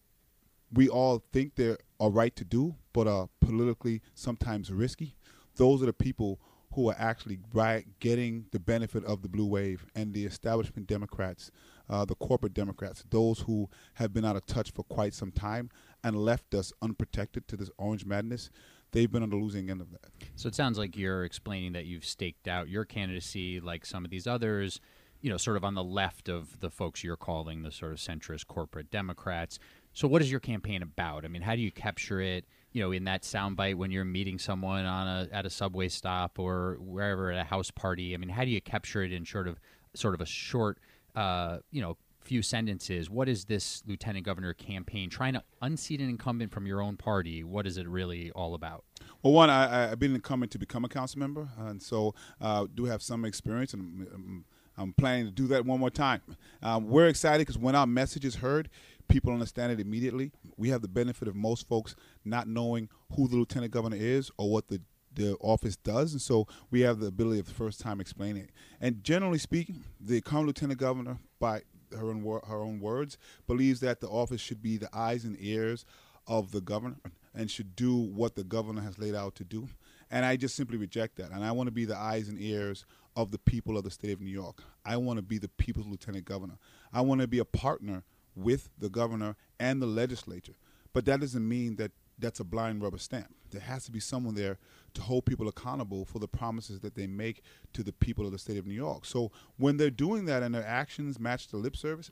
we 0.71 0.89
all 0.89 1.23
think 1.31 1.55
they 1.55 1.75
are 1.99 2.10
right 2.10 2.36
to 2.36 2.43
do, 2.43 2.75
but 2.93 3.07
are 3.07 3.29
politically 3.39 4.01
sometimes 4.13 4.71
risky. 4.71 5.15
Those 5.55 5.81
are 5.81 5.88
the 5.88 5.93
people 5.93 6.39
who 6.73 6.89
are 6.89 6.95
actually 6.99 7.39
right 7.53 7.86
getting 7.99 8.45
the 8.51 8.60
benefit 8.60 9.03
of 9.05 9.21
the 9.21 9.29
blue 9.29 9.45
wave 9.45 9.86
and 9.95 10.13
the 10.13 10.25
establishment 10.25 10.88
Democrats, 10.88 11.51
uh, 11.89 12.06
the 12.06 12.15
corporate 12.15 12.54
Democrats, 12.54 13.04
those 13.10 13.41
who 13.41 13.69
have 13.95 14.13
been 14.13 14.26
out 14.26 14.36
of 14.36 14.45
touch 14.45 14.71
for 14.71 14.84
quite 14.84 15.13
some 15.13 15.32
time 15.32 15.69
and 16.04 16.15
left 16.15 16.54
us 16.54 16.73
unprotected 16.82 17.47
to 17.47 17.58
this 17.58 17.69
orange 17.78 18.06
madness, 18.06 18.50
they've 18.91 19.12
been 19.12 19.23
on 19.23 19.30
the 19.30 19.36
losing 19.36 19.69
end 19.69 19.82
of 19.82 19.91
that. 19.91 20.12
So 20.36 20.47
it 20.47 20.56
sounds 20.56 20.78
like 20.78 20.97
you're 20.97 21.23
explaining 21.23 21.73
that 21.73 21.86
you've 21.86 22.06
staked 22.06 22.47
out 22.47 22.69
your 22.69 22.86
candidacy 22.86 23.60
like 23.60 23.86
some 23.86 24.06
of 24.06 24.12
these 24.12 24.28
others, 24.28 24.80
you 25.21 25.30
know, 25.30 25.38
sort 25.38 25.58
of 25.58 25.63
on 25.63 25.73
the 25.73 25.84
left 25.84 26.30
of 26.30 26.60
the 26.60 26.69
folks 26.69 27.04
you're 27.04 27.17
calling 27.17 27.63
the 27.63 27.71
sort 27.71 27.91
of 27.91 27.97
centrist 28.00 28.47
corporate 28.47 28.91
Democrats. 28.91 29.60
So 29.93 30.08
what 30.08 30.21
is 30.21 30.30
your 30.30 30.39
campaign 30.39 30.84
about? 30.84 31.26
I 31.26 31.28
mean, 31.28 31.41
how 31.41 31.56
do 31.56 31.62
you 31.62 31.71
capture 31.71 32.21
it, 32.21 32.45
you 32.71 32.82
know, 32.84 32.91
in 32.91 33.06
that 33.06 33.23
soundbite 33.23 33.76
when 33.76 33.89
you're 33.89 34.06
meeting 34.06 34.38
someone 34.38 34.86
on 34.86 35.08
a 35.08 35.28
at 35.34 35.45
a 35.45 35.50
subway 35.50 35.89
stop 35.89 36.38
or 36.38 36.78
wherever 36.80 37.32
at 37.32 37.39
a 37.39 37.43
house 37.43 37.71
party? 37.71 38.13
I 38.13 38.17
mean, 38.17 38.30
how 38.30 38.45
do 38.45 38.52
you 38.52 38.62
capture 38.62 39.02
it 39.02 39.12
in 39.12 39.26
sort 39.26 39.47
of 39.47 39.60
sort 39.95 40.13
of 40.13 40.21
a 40.21 40.26
short 40.26 40.78
uh, 41.17 41.58
you 41.71 41.82
know, 41.82 41.97
few 42.21 42.41
sentences, 42.41 43.10
what 43.10 43.27
is 43.27 43.45
this 43.45 43.82
lieutenant 43.88 44.25
governor 44.25 44.53
campaign 44.53 45.10
trying 45.10 45.34
to 45.34 45.41
unseat 45.62 45.99
an 45.99 46.10
incumbent 46.10 46.51
from 46.51 46.67
your 46.67 46.82
own 46.82 46.95
party? 46.95 47.43
What 47.43 47.65
is 47.65 47.77
it 47.77 47.88
really 47.88 48.30
all 48.32 48.53
about? 48.53 48.84
Well, 49.23 49.34
one, 49.34 49.49
I, 49.49 49.88
have 49.88 49.99
been 49.99 50.13
incumbent 50.13 50.51
to 50.51 50.60
become 50.60 50.86
a 50.86 50.89
council 50.89 51.19
member, 51.19 51.49
and 51.58 51.82
so 51.82 52.13
uh, 52.39 52.67
do 52.73 52.86
have 52.86 53.01
some 53.01 53.25
experience, 53.25 53.73
and 53.73 54.08
I'm, 54.13 54.45
I'm, 54.77 54.93
planning 54.93 55.25
to 55.25 55.32
do 55.32 55.47
that 55.47 55.65
one 55.65 55.80
more 55.80 55.89
time. 55.89 56.21
Um, 56.62 56.88
we're 56.88 57.08
excited 57.08 57.47
because 57.47 57.58
when 57.58 57.75
our 57.75 57.88
message 57.88 58.23
is 58.23 58.36
heard, 58.36 58.69
people 59.08 59.34
understand 59.34 59.71
it 59.71 59.80
immediately. 59.80 60.32
We 60.56 60.69
have 60.69 60.84
the 60.84 60.88
benefit 60.88 61.27
of 61.27 61.36
most 61.36 61.67
folks 61.67 61.95
not 62.25 62.47
knowing 62.47 62.89
who 63.15 63.27
the 63.27 63.38
lieutenant 63.38 63.71
governor 63.71 63.97
is 63.97 64.30
or 64.38 64.51
what 64.51 64.67
the 64.67 64.82
the 65.17 65.36
office 65.41 65.75
does, 65.75 66.13
and 66.13 66.21
so 66.21 66.47
we 66.71 66.82
have 66.82 66.99
the 66.99 67.08
ability 67.08 67.39
of 67.39 67.47
the 67.47 67.53
first 67.53 67.82
time 67.82 67.99
explaining 67.99 68.43
it. 68.43 68.51
And 68.80 69.03
generally 69.03 69.39
speaking, 69.39 69.84
the 69.99 70.21
current 70.21 70.47
lieutenant 70.47 70.80
governor, 70.80 71.17
by 71.39 71.62
her 71.91 72.10
own, 72.10 72.23
her 72.23 72.62
own 72.62 72.80
words, 72.80 73.17
believes 73.47 73.80
that 73.82 73.99
the 73.99 74.08
office 74.08 74.41
should 74.41 74.62
be 74.62 74.77
the 74.77 74.89
eyes 74.93 75.25
and 75.25 75.36
ears 75.39 75.86
of 76.27 76.51
the 76.51 76.62
governor 76.62 76.97
and 77.34 77.49
should 77.49 77.75
do 77.75 77.95
what 77.95 78.36
the 78.36 78.43
governor 78.43 78.82
has 78.82 78.99
laid 78.99 79.15
out 79.15 79.36
to 79.36 79.43
do. 79.43 79.67
And 80.10 80.25
I 80.25 80.38
just 80.38 80.56
simply 80.56 80.77
reject 80.77 81.17
that. 81.17 81.32
And 81.32 81.43
I 81.43 81.51
want 81.51 81.67
to 81.67 81.71
be 81.71 81.86
the 81.86 81.97
eyes 81.97 82.30
and 82.30 82.39
ears 82.39 82.86
of 83.15 83.32
the 83.32 83.39
people 83.39 83.77
of 83.77 83.84
the 83.84 83.91
state 83.91 84.12
of 84.12 84.21
New 84.21 84.32
York. 84.32 84.63
I 84.86 84.97
want 84.97 85.17
to 85.17 85.23
be 85.23 85.38
the 85.38 85.49
people's 85.49 85.88
lieutenant 85.88 86.25
governor. 86.25 86.58
I 86.93 87.01
want 87.01 87.21
to 87.21 87.27
be 87.27 87.39
a 87.39 87.45
partner 87.45 88.03
with 88.36 88.69
the 88.77 88.89
governor 88.89 89.36
and 89.60 89.82
the 89.82 89.88
legislature. 89.88 90.56
But 90.93 91.06
that 91.06 91.19
doesn't 91.19 91.47
mean 91.47 91.75
that 91.77 91.91
that's 92.19 92.39
a 92.39 92.43
blind 92.43 92.82
rubber 92.82 92.97
stamp. 92.97 93.34
There 93.51 93.62
has 93.62 93.86
to 93.86 93.91
be 93.91 93.99
someone 93.99 94.36
there 94.36 94.58
to 94.97 95.03
hold 95.03 95.25
people 95.25 95.47
accountable 95.47 96.05
for 96.05 96.17
the 96.17 96.27
promises 96.27 96.79
that 96.79 96.95
they 96.95 97.05
make 97.05 97.43
to 97.73 97.83
the 97.83 97.93
people 97.93 98.25
of 98.25 98.31
the 98.31 98.39
state 98.39 98.57
of 98.57 98.65
New 98.65 98.73
York. 98.73 99.05
So 99.05 99.31
when 99.57 99.77
they're 99.77 99.91
doing 99.91 100.25
that 100.25 100.41
and 100.41 100.53
their 100.53 100.65
actions 100.65 101.19
match 101.19 101.47
the 101.47 101.57
lip 101.57 101.77
service, 101.77 102.10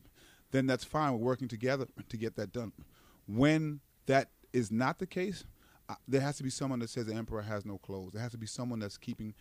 then 0.52 0.68
that's 0.68 0.84
fine. 0.84 1.14
We're 1.14 1.26
working 1.26 1.48
together 1.48 1.88
to 2.08 2.18
get 2.18 2.36
that 2.36 2.52
done. 2.52 2.72
When 3.28 3.82
that 4.06 4.30
is 4.54 4.72
not 4.72 5.00
the 5.00 5.08
case, 5.08 5.46
uh, 5.90 5.96
there 6.08 6.22
has 6.22 6.38
to 6.38 6.44
be 6.44 6.52
someone 6.52 6.80
that 6.80 6.92
says 6.92 7.08
the 7.08 7.16
emperor 7.16 7.42
has 7.42 7.66
no 7.66 7.80
clothes. 7.80 8.14
There 8.14 8.22
has 8.22 8.32
to 8.32 8.38
be 8.38 8.48
someone 8.48 8.80
that's 8.80 8.98
keeping 8.98 9.34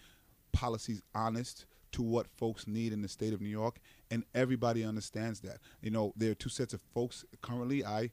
policies 0.52 1.02
honest 1.14 1.66
to 1.92 2.02
what 2.02 2.26
folks 2.38 2.66
need 2.66 2.92
in 2.94 3.02
the 3.02 3.08
state 3.08 3.34
of 3.34 3.42
New 3.42 3.48
York, 3.48 3.78
and 4.10 4.24
everybody 4.34 4.84
understands 4.84 5.40
that. 5.40 5.58
You 5.82 5.90
know, 5.90 6.14
there 6.16 6.30
are 6.30 6.34
two 6.34 6.48
sets 6.48 6.72
of 6.72 6.80
folks 6.94 7.24
currently. 7.42 7.84
I 7.84 8.10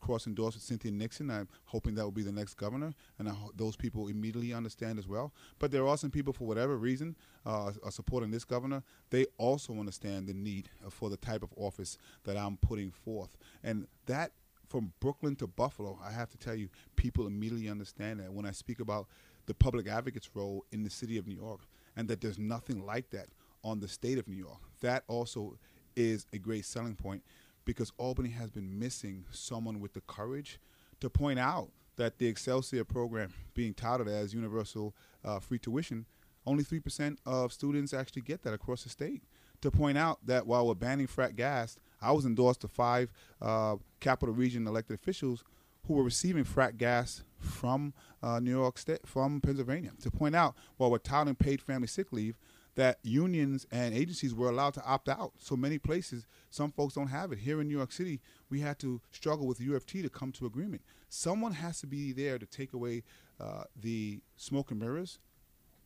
cross 0.00 0.26
endorsed 0.26 0.56
with 0.56 0.64
Cynthia 0.64 0.90
Nixon. 0.90 1.30
I'm 1.30 1.48
hoping 1.66 1.94
that 1.94 2.04
will 2.04 2.10
be 2.10 2.22
the 2.22 2.32
next 2.32 2.54
governor, 2.54 2.94
and 3.18 3.28
I, 3.28 3.34
those 3.54 3.76
people 3.76 4.08
immediately 4.08 4.52
understand 4.52 4.98
as 4.98 5.06
well. 5.06 5.32
But 5.58 5.70
there 5.70 5.86
are 5.86 5.96
some 5.96 6.10
people, 6.10 6.32
for 6.32 6.46
whatever 6.46 6.76
reason, 6.76 7.16
uh, 7.44 7.72
are 7.82 7.90
supporting 7.90 8.30
this 8.30 8.44
governor. 8.44 8.82
They 9.10 9.26
also 9.38 9.74
understand 9.74 10.26
the 10.26 10.34
need 10.34 10.70
for 10.88 11.10
the 11.10 11.16
type 11.16 11.42
of 11.42 11.52
office 11.56 11.98
that 12.24 12.36
I'm 12.36 12.56
putting 12.56 12.90
forth, 12.90 13.36
and 13.62 13.86
that 14.06 14.32
from 14.66 14.92
Brooklyn 15.00 15.34
to 15.36 15.48
Buffalo, 15.48 15.98
I 16.02 16.12
have 16.12 16.30
to 16.30 16.38
tell 16.38 16.54
you, 16.54 16.68
people 16.94 17.26
immediately 17.26 17.68
understand 17.68 18.20
that 18.20 18.32
when 18.32 18.46
I 18.46 18.52
speak 18.52 18.78
about 18.78 19.08
the 19.46 19.54
public 19.54 19.88
advocate's 19.88 20.30
role 20.32 20.64
in 20.70 20.84
the 20.84 20.90
city 20.90 21.18
of 21.18 21.26
New 21.26 21.34
York, 21.34 21.62
and 21.96 22.06
that 22.08 22.20
there's 22.20 22.38
nothing 22.38 22.86
like 22.86 23.10
that 23.10 23.26
on 23.64 23.80
the 23.80 23.88
state 23.88 24.16
of 24.16 24.28
New 24.28 24.36
York. 24.36 24.60
That 24.80 25.02
also 25.08 25.58
is 25.96 26.26
a 26.32 26.38
great 26.38 26.64
selling 26.64 26.94
point 26.94 27.22
because 27.64 27.92
Albany 27.98 28.30
has 28.30 28.50
been 28.50 28.78
missing 28.78 29.24
someone 29.30 29.80
with 29.80 29.92
the 29.92 30.00
courage 30.02 30.58
to 31.00 31.10
point 31.10 31.38
out 31.38 31.70
that 31.96 32.18
the 32.18 32.26
Excelsior 32.26 32.84
program, 32.84 33.32
being 33.54 33.74
touted 33.74 34.08
as 34.08 34.32
universal 34.32 34.94
uh, 35.24 35.38
free 35.38 35.58
tuition, 35.58 36.06
only 36.46 36.64
3% 36.64 37.18
of 37.26 37.52
students 37.52 37.92
actually 37.92 38.22
get 38.22 38.42
that 38.42 38.54
across 38.54 38.84
the 38.84 38.88
state. 38.88 39.22
To 39.60 39.70
point 39.70 39.98
out 39.98 40.18
that 40.24 40.46
while 40.46 40.66
we're 40.66 40.74
banning 40.74 41.06
fracked 41.06 41.36
gas, 41.36 41.76
I 42.00 42.12
was 42.12 42.24
endorsed 42.24 42.62
to 42.62 42.68
five 42.68 43.12
uh, 43.42 43.76
capital 44.00 44.34
region 44.34 44.66
elected 44.66 44.94
officials 44.94 45.44
who 45.86 45.94
were 45.94 46.02
receiving 46.02 46.44
fracked 46.44 46.78
gas 46.78 47.22
from 47.38 47.92
uh, 48.22 48.40
New 48.40 48.50
York 48.50 48.78
State, 48.78 49.06
from 49.06 49.40
Pennsylvania. 49.40 49.90
To 50.02 50.10
point 50.10 50.34
out, 50.34 50.54
while 50.76 50.90
we're 50.90 50.98
touting 50.98 51.34
paid 51.34 51.60
family 51.60 51.88
sick 51.88 52.12
leave, 52.12 52.38
that 52.74 52.98
unions 53.02 53.66
and 53.70 53.94
agencies 53.94 54.34
were 54.34 54.48
allowed 54.48 54.74
to 54.74 54.84
opt 54.84 55.08
out. 55.08 55.32
So 55.38 55.56
many 55.56 55.78
places, 55.78 56.26
some 56.50 56.70
folks 56.70 56.94
don't 56.94 57.08
have 57.08 57.32
it. 57.32 57.38
Here 57.38 57.60
in 57.60 57.68
New 57.68 57.76
York 57.76 57.92
City, 57.92 58.20
we 58.48 58.60
had 58.60 58.78
to 58.80 59.00
struggle 59.10 59.46
with 59.46 59.58
UFT 59.58 60.02
to 60.02 60.08
come 60.08 60.32
to 60.32 60.46
agreement. 60.46 60.82
Someone 61.08 61.52
has 61.52 61.80
to 61.80 61.86
be 61.86 62.12
there 62.12 62.38
to 62.38 62.46
take 62.46 62.72
away 62.72 63.02
uh, 63.40 63.64
the 63.74 64.20
smoke 64.36 64.70
and 64.70 64.80
mirrors, 64.80 65.18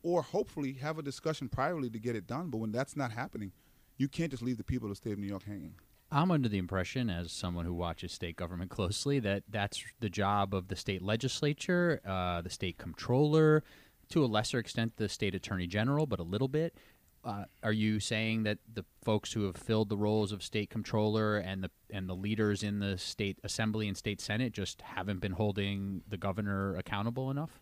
or 0.03 0.21
hopefully 0.21 0.73
have 0.73 0.99
a 0.99 1.01
discussion 1.01 1.49
privately 1.49 1.89
to 1.89 1.99
get 1.99 2.15
it 2.15 2.27
done. 2.27 2.49
But 2.49 2.57
when 2.57 2.71
that's 2.71 2.95
not 2.95 3.11
happening, 3.11 3.51
you 3.97 4.07
can't 4.07 4.31
just 4.31 4.43
leave 4.43 4.57
the 4.57 4.63
people 4.63 4.87
of 4.87 4.91
the 4.91 4.95
state 4.95 5.13
of 5.13 5.19
New 5.19 5.27
York 5.27 5.43
hanging. 5.43 5.75
I'm 6.11 6.31
under 6.31 6.47
the 6.47 6.59
impression, 6.59 7.09
as 7.09 7.31
someone 7.31 7.65
who 7.65 7.73
watches 7.73 8.11
state 8.11 8.35
government 8.35 8.69
closely, 8.77 9.19
that 9.19 9.43
that's 9.49 9.83
the 9.99 10.09
job 10.09 10.53
of 10.53 10.67
the 10.67 10.75
state 10.75 11.01
legislature, 11.01 12.01
uh, 12.05 12.41
the 12.41 12.49
state 12.49 12.77
comptroller, 12.77 13.63
to 14.09 14.23
a 14.23 14.27
lesser 14.27 14.59
extent 14.59 14.93
the 14.97 15.09
state 15.09 15.35
attorney 15.35 15.67
general, 15.67 16.05
but 16.05 16.19
a 16.19 16.23
little 16.23 16.47
bit. 16.47 16.75
Uh, 17.23 17.45
are 17.63 17.71
you 17.71 17.99
saying 17.99 18.43
that 18.43 18.59
the 18.71 18.85
folks 19.03 19.33
who 19.33 19.45
have 19.45 19.55
filled 19.55 19.89
the 19.89 19.97
roles 19.97 20.31
of 20.31 20.43
state 20.43 20.69
comptroller 20.69 21.37
and 21.37 21.63
the 21.63 21.71
and 21.89 22.07
the 22.07 22.13
leaders 22.13 22.61
in 22.61 22.77
the 22.77 22.99
state 22.99 23.39
assembly 23.43 23.87
and 23.87 23.97
state 23.97 24.21
senate 24.21 24.53
just 24.53 24.83
haven't 24.83 25.21
been 25.21 25.31
holding 25.31 26.03
the 26.07 26.17
governor 26.17 26.75
accountable 26.75 27.31
enough? 27.31 27.59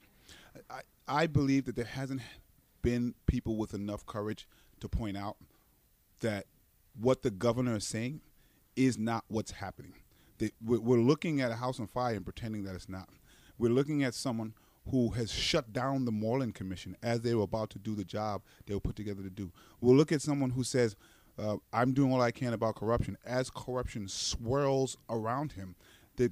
I, 0.69 0.82
I 1.08 1.27
believe 1.27 1.63
that 1.65 1.77
there 1.77 1.86
hasn't 1.86 2.21
been 2.82 3.15
people 3.25 3.56
with 3.56 3.73
enough 3.73 4.06
courage 4.06 4.47
to 4.82 4.89
point 4.89 5.15
out 5.15 5.38
that 6.19 6.45
what 6.99 7.21
the 7.21 7.32
governor 7.32 7.77
is 7.77 7.88
saying 7.88 8.19
is 8.75 8.97
not 8.97 9.23
what's 9.29 9.51
happening. 9.51 9.93
we're 10.62 10.99
looking 10.99 11.39
at 11.39 11.51
a 11.51 11.56
house 11.56 11.79
on 11.79 11.88
fire 11.88 12.15
and 12.15 12.25
pretending 12.25 12.63
that 12.65 12.75
it's 12.75 12.89
not. 12.89 13.08
We're 13.58 13.71
looking 13.71 14.03
at 14.03 14.13
someone 14.13 14.53
who 14.89 15.09
has 15.09 15.31
shut 15.31 15.71
down 15.71 16.05
the 16.05 16.11
Moreland 16.11 16.55
Commission 16.55 16.95
as 17.01 17.21
they 17.21 17.33
were 17.33 17.43
about 17.43 17.69
to 17.71 17.79
do 17.79 17.95
the 17.95 18.03
job 18.03 18.41
they 18.65 18.73
were 18.73 18.79
put 18.79 18.95
together 18.95 19.23
to 19.23 19.29
do. 19.29 19.51
We'll 19.79 19.95
look 19.95 20.11
at 20.11 20.21
someone 20.21 20.51
who 20.51 20.63
says, 20.63 20.95
uh, 21.37 21.57
I'm 21.71 21.93
doing 21.93 22.11
all 22.11 22.21
I 22.21 22.31
can 22.31 22.53
about 22.53 22.75
corruption. 22.75 23.17
As 23.25 23.49
corruption 23.49 24.07
swirls 24.07 24.97
around 25.09 25.53
him, 25.53 25.75
the 26.17 26.31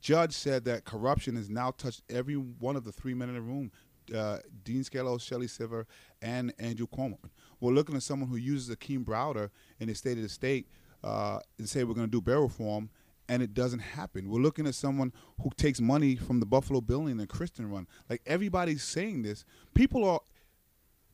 judge 0.00 0.32
said 0.32 0.64
that 0.64 0.84
corruption 0.84 1.36
has 1.36 1.48
now 1.48 1.70
touched 1.70 2.02
every 2.08 2.34
one 2.34 2.74
of 2.74 2.84
the 2.84 2.92
three 2.92 3.14
men 3.14 3.28
in 3.28 3.34
the 3.34 3.40
room 3.40 3.70
uh, 4.14 4.38
Dean 4.64 4.82
Skelos, 4.82 5.22
Shelly 5.22 5.46
Silver, 5.46 5.86
and 6.20 6.52
Andrew 6.58 6.86
Cuomo. 6.86 7.18
We're 7.60 7.72
looking 7.72 7.96
at 7.96 8.02
someone 8.02 8.28
who 8.28 8.36
uses 8.36 8.74
Akeem 8.74 9.04
Browder 9.04 9.50
in 9.78 9.88
the 9.88 9.94
State 9.94 10.16
of 10.16 10.22
the 10.22 10.28
State 10.28 10.66
uh, 11.04 11.40
and 11.58 11.68
say 11.68 11.84
we're 11.84 11.94
going 11.94 12.06
to 12.06 12.10
do 12.10 12.20
bail 12.20 12.42
reform, 12.42 12.90
and 13.30 13.44
it 13.44 13.54
doesn't 13.54 13.78
happen. 13.78 14.28
We're 14.28 14.40
looking 14.40 14.66
at 14.66 14.74
someone 14.74 15.12
who 15.40 15.50
takes 15.56 15.80
money 15.80 16.16
from 16.16 16.40
the 16.40 16.46
Buffalo 16.46 16.80
Billion 16.80 17.20
and 17.20 17.28
Kristen 17.28 17.70
Run. 17.70 17.86
Like 18.10 18.22
everybody's 18.26 18.82
saying 18.82 19.22
this. 19.22 19.44
People 19.72 20.04
are 20.04 20.18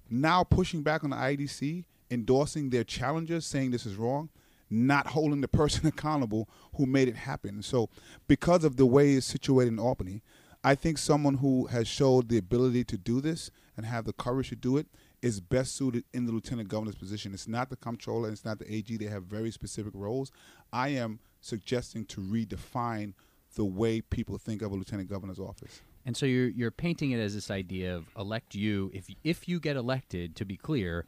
now 0.09 0.43
pushing 0.43 0.83
back 0.83 1.05
on 1.05 1.11
the 1.11 1.17
IDC, 1.17 1.85
endorsing 2.11 2.71
their 2.71 2.85
challengers, 2.85 3.45
saying 3.45 3.71
this 3.71 3.85
is 3.85 3.97
wrong, 3.97 4.31
not 4.71 5.09
holding 5.09 5.43
the 5.43 5.49
person 5.49 5.87
accountable 5.87 6.49
who 6.77 6.87
made 6.87 7.07
it 7.07 7.17
happen. 7.17 7.63
So, 7.63 7.91
because 8.27 8.65
of 8.65 8.77
the 8.77 8.87
way 8.87 9.13
it's 9.13 9.27
situated 9.27 9.75
in 9.75 9.79
Albany, 9.79 10.23
I 10.65 10.75
think 10.75 10.97
someone 10.97 11.35
who 11.35 11.67
has 11.67 11.87
showed 11.87 12.31
the 12.31 12.39
ability 12.39 12.85
to 12.85 12.97
do 12.97 13.21
this 13.21 13.51
and 13.77 13.85
have 13.85 14.07
the 14.07 14.15
courage 14.15 14.49
to 14.49 14.57
do 14.57 14.79
it 14.79 14.87
is 15.21 15.41
best 15.41 15.77
suited 15.77 16.05
in 16.15 16.25
the 16.25 16.33
lieutenant 16.33 16.71
governor's 16.71 16.95
position. 16.95 17.35
It's 17.35 17.47
not 17.47 17.69
the 17.69 17.77
comptroller, 17.77 18.31
it's 18.31 18.45
not 18.45 18.59
the 18.59 18.75
AG. 18.75 18.97
They 18.97 19.05
have 19.05 19.25
very 19.25 19.51
specific 19.51 19.93
roles. 19.95 20.33
I 20.73 20.89
am 20.89 21.21
suggesting 21.41 22.05
to 22.07 22.21
redefine 22.21 23.15
the 23.55 23.65
way 23.65 24.01
people 24.01 24.39
think 24.39 24.63
of 24.63 24.73
a 24.73 24.75
lieutenant 24.75 25.09
governor's 25.09 25.39
office. 25.39 25.83
And 26.05 26.17
so 26.17 26.25
you're 26.25 26.49
you're 26.49 26.71
painting 26.71 27.11
it 27.11 27.19
as 27.19 27.35
this 27.35 27.51
idea 27.51 27.97
of 27.97 28.07
elect 28.17 28.55
you 28.55 28.91
if 28.95 29.09
if 29.25 29.49
you 29.49 29.59
get 29.59 29.77
elected. 29.77 30.37
To 30.37 30.45
be 30.45 30.57
clear, 30.57 31.05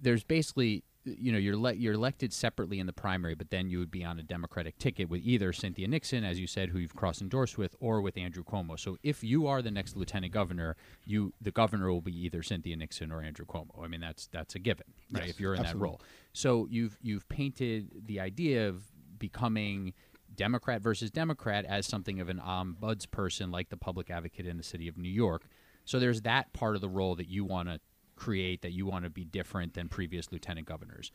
there's 0.00 0.24
basically 0.24 0.82
you 1.04 1.30
know 1.30 1.38
you're 1.38 1.56
le- 1.56 1.74
you're 1.74 1.94
elected 1.94 2.32
separately 2.32 2.78
in 2.78 2.86
the 2.86 2.92
primary, 2.92 3.34
but 3.34 3.50
then 3.50 3.68
you 3.68 3.78
would 3.78 3.90
be 3.90 4.04
on 4.04 4.18
a 4.18 4.22
Democratic 4.22 4.78
ticket 4.78 5.10
with 5.10 5.20
either 5.24 5.52
Cynthia 5.52 5.88
Nixon, 5.88 6.24
as 6.24 6.40
you 6.40 6.46
said, 6.46 6.70
who 6.70 6.78
you've 6.78 6.94
cross 6.94 7.20
endorsed 7.20 7.58
with, 7.58 7.76
or 7.80 8.00
with 8.00 8.16
Andrew 8.16 8.44
Cuomo. 8.44 8.78
So 8.78 8.96
if 9.02 9.22
you 9.22 9.46
are 9.46 9.60
the 9.62 9.70
next 9.70 9.96
lieutenant 9.96 10.32
governor, 10.32 10.76
you 11.04 11.34
the 11.40 11.50
governor 11.50 11.92
will 11.92 12.00
be 12.00 12.16
either 12.24 12.42
Cynthia 12.42 12.76
Nixon 12.76 13.12
or 13.12 13.22
Andrew 13.22 13.44
Cuomo. 13.46 13.82
I 13.82 13.88
mean 13.88 14.00
that's 14.00 14.26
that's 14.28 14.54
a 14.54 14.58
given, 14.58 14.86
right? 15.12 15.24
Yes, 15.24 15.30
if 15.30 15.40
you're 15.40 15.54
in 15.54 15.60
absolutely. 15.60 15.80
that 15.80 15.84
role, 15.84 16.00
so 16.32 16.66
you've 16.70 16.96
you've 17.02 17.28
painted 17.28 18.06
the 18.06 18.20
idea 18.20 18.68
of 18.68 18.84
becoming 19.18 19.92
Democrat 20.34 20.82
versus 20.82 21.10
Democrat 21.10 21.64
as 21.64 21.86
something 21.86 22.20
of 22.20 22.28
an 22.28 22.38
ombudsperson, 22.38 23.52
like 23.52 23.70
the 23.70 23.76
public 23.76 24.10
advocate 24.10 24.46
in 24.46 24.56
the 24.56 24.62
city 24.62 24.88
of 24.88 24.96
New 24.96 25.08
York. 25.08 25.48
So 25.84 25.98
there's 25.98 26.22
that 26.22 26.52
part 26.52 26.74
of 26.74 26.80
the 26.80 26.88
role 26.88 27.14
that 27.16 27.28
you 27.28 27.44
want 27.44 27.68
to 27.68 27.80
create 28.16 28.62
that 28.62 28.72
you 28.72 28.86
want 28.86 29.04
to 29.04 29.10
be 29.10 29.24
different 29.24 29.74
than 29.74 29.88
previous 29.88 30.30
lieutenant 30.32 30.66
governors. 30.66 31.10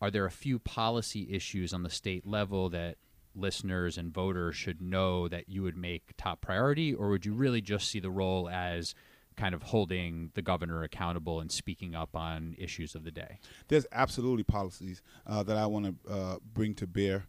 Are 0.00 0.10
there 0.10 0.26
a 0.26 0.30
few 0.30 0.58
policy 0.58 1.28
issues 1.30 1.72
on 1.72 1.82
the 1.82 1.90
state 1.90 2.26
level 2.26 2.68
that 2.70 2.96
listeners 3.34 3.96
and 3.96 4.12
voters 4.12 4.56
should 4.56 4.82
know 4.82 5.28
that 5.28 5.48
you 5.48 5.62
would 5.62 5.76
make 5.76 6.12
top 6.16 6.40
priority, 6.40 6.92
or 6.92 7.10
would 7.10 7.24
you 7.24 7.34
really 7.34 7.60
just 7.60 7.88
see 7.88 8.00
the 8.00 8.10
role 8.10 8.48
as 8.48 8.94
kind 9.36 9.54
of 9.54 9.62
holding 9.62 10.30
the 10.34 10.42
governor 10.42 10.82
accountable 10.82 11.40
and 11.40 11.50
speaking 11.50 11.94
up 11.94 12.14
on 12.16 12.54
issues 12.58 12.94
of 12.94 13.04
the 13.04 13.10
day? 13.10 13.38
There's 13.68 13.86
absolutely 13.92 14.44
policies 14.44 15.02
uh, 15.26 15.42
that 15.44 15.56
I 15.56 15.66
want 15.66 15.86
to 15.86 16.12
uh, 16.12 16.36
bring 16.52 16.74
to 16.76 16.86
bear. 16.86 17.26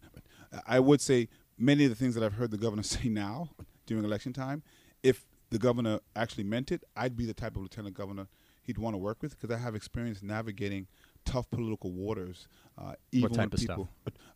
I 0.66 0.80
would 0.80 1.00
say 1.00 1.28
many 1.58 1.84
of 1.84 1.90
the 1.90 1.96
things 1.96 2.14
that 2.14 2.24
I've 2.24 2.34
heard 2.34 2.50
the 2.50 2.58
governor 2.58 2.82
say 2.94 3.08
now 3.08 3.50
during 3.86 4.04
election 4.04 4.32
time, 4.32 4.62
if 5.02 5.26
the 5.50 5.58
governor 5.58 6.00
actually 6.16 6.44
meant 6.44 6.72
it, 6.72 6.82
I'd 6.96 7.16
be 7.16 7.26
the 7.26 7.34
type 7.34 7.56
of 7.56 7.62
lieutenant 7.62 7.94
governor 7.94 8.28
he'd 8.62 8.78
want 8.78 8.94
to 8.94 8.98
work 8.98 9.22
with 9.22 9.38
because 9.38 9.54
I 9.54 9.58
have 9.60 9.74
experience 9.74 10.22
navigating 10.22 10.86
tough 11.24 11.50
political 11.50 11.92
waters. 11.92 12.48
Uh, 12.76 12.94
even 13.12 13.30
what 13.30 13.34
type 13.34 13.52
when 13.52 13.54
of 13.54 13.60
people, 13.60 13.88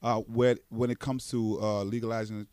Uh, 0.02 0.20
where, 0.20 0.56
when 0.68 0.90
it 0.90 0.98
comes 0.98 1.28
to 1.30 1.60
uh, 1.60 1.82
legalization 1.82 2.46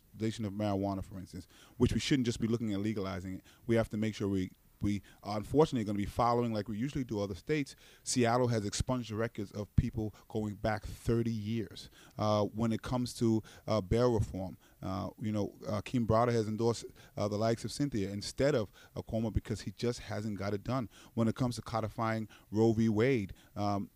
of 0.44 0.52
marijuana, 0.52 1.04
for 1.04 1.18
instance, 1.18 1.46
which 1.76 1.92
we 1.92 2.00
shouldn't 2.00 2.26
just 2.26 2.40
be 2.40 2.48
looking 2.48 2.72
at 2.72 2.80
legalizing 2.80 3.34
it. 3.34 3.42
We 3.66 3.76
have 3.76 3.88
to 3.90 3.96
make 3.96 4.14
sure 4.14 4.26
we 4.26 4.50
we 4.86 5.02
are 5.24 5.36
unfortunately 5.36 5.84
going 5.84 5.96
to 5.96 6.02
be 6.02 6.08
following 6.08 6.52
like 6.52 6.68
we 6.68 6.76
usually 6.78 7.02
do 7.02 7.20
other 7.20 7.34
states. 7.34 7.74
Seattle 8.04 8.46
has 8.46 8.64
expunged 8.64 9.10
records 9.10 9.50
of 9.50 9.74
people 9.74 10.14
going 10.28 10.54
back 10.54 10.84
30 10.86 11.28
years. 11.28 11.90
Uh, 12.16 12.42
when 12.42 12.70
it 12.70 12.82
comes 12.82 13.12
to 13.14 13.42
uh, 13.66 13.80
bail 13.80 14.12
reform, 14.12 14.56
uh, 14.84 15.08
you 15.20 15.32
know, 15.32 15.52
uh, 15.68 15.80
Kim 15.80 16.06
Browder 16.06 16.32
has 16.32 16.46
endorsed 16.46 16.84
uh, 17.16 17.26
the 17.26 17.36
likes 17.36 17.64
of 17.64 17.72
Cynthia 17.72 18.10
instead 18.10 18.54
of 18.54 18.68
uh, 18.96 19.02
Cuomo 19.02 19.32
because 19.32 19.62
he 19.62 19.72
just 19.76 19.98
hasn't 19.98 20.38
got 20.38 20.54
it 20.54 20.62
done. 20.62 20.88
When 21.14 21.26
it 21.26 21.34
comes 21.34 21.56
to 21.56 21.62
codifying 21.62 22.28
Roe 22.52 22.72
v. 22.72 22.88
Wade, 22.88 23.32
um, 23.56 23.90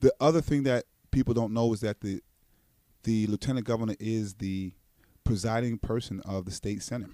the 0.00 0.14
other 0.18 0.40
thing 0.40 0.62
that 0.62 0.84
people 1.10 1.34
don't 1.34 1.52
know 1.52 1.74
is 1.74 1.80
that 1.80 2.00
the 2.00 2.22
the 3.02 3.26
lieutenant 3.28 3.66
governor 3.66 3.96
is 3.98 4.34
the 4.34 4.72
presiding 5.24 5.78
person 5.78 6.20
of 6.24 6.44
the 6.44 6.50
state 6.50 6.82
senate. 6.82 7.10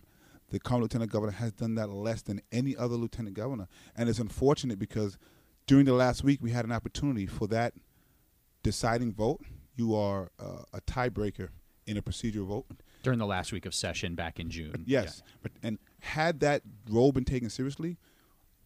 The 0.50 0.60
current 0.60 0.82
lieutenant 0.82 1.10
governor 1.10 1.32
has 1.32 1.52
done 1.52 1.74
that 1.74 1.88
less 1.90 2.22
than 2.22 2.40
any 2.52 2.76
other 2.76 2.94
lieutenant 2.94 3.34
governor, 3.34 3.68
and 3.96 4.08
it's 4.08 4.18
unfortunate 4.18 4.78
because 4.78 5.18
during 5.66 5.84
the 5.84 5.92
last 5.92 6.22
week 6.22 6.40
we 6.40 6.52
had 6.52 6.64
an 6.64 6.72
opportunity 6.72 7.26
for 7.26 7.46
that 7.48 7.74
deciding 8.62 9.12
vote. 9.12 9.40
You 9.74 9.94
are 9.94 10.30
uh, 10.38 10.62
a 10.72 10.80
tiebreaker 10.80 11.48
in 11.86 11.96
a 11.96 12.02
procedural 12.02 12.46
vote. 12.46 12.66
During 13.02 13.18
the 13.18 13.26
last 13.26 13.52
week 13.52 13.66
of 13.66 13.74
session 13.74 14.14
back 14.14 14.40
in 14.40 14.50
June. 14.50 14.84
Yes, 14.86 15.22
yeah. 15.24 15.32
but 15.42 15.52
and 15.62 15.78
had 16.00 16.40
that 16.40 16.62
role 16.90 17.12
been 17.12 17.24
taken 17.24 17.50
seriously, 17.50 17.98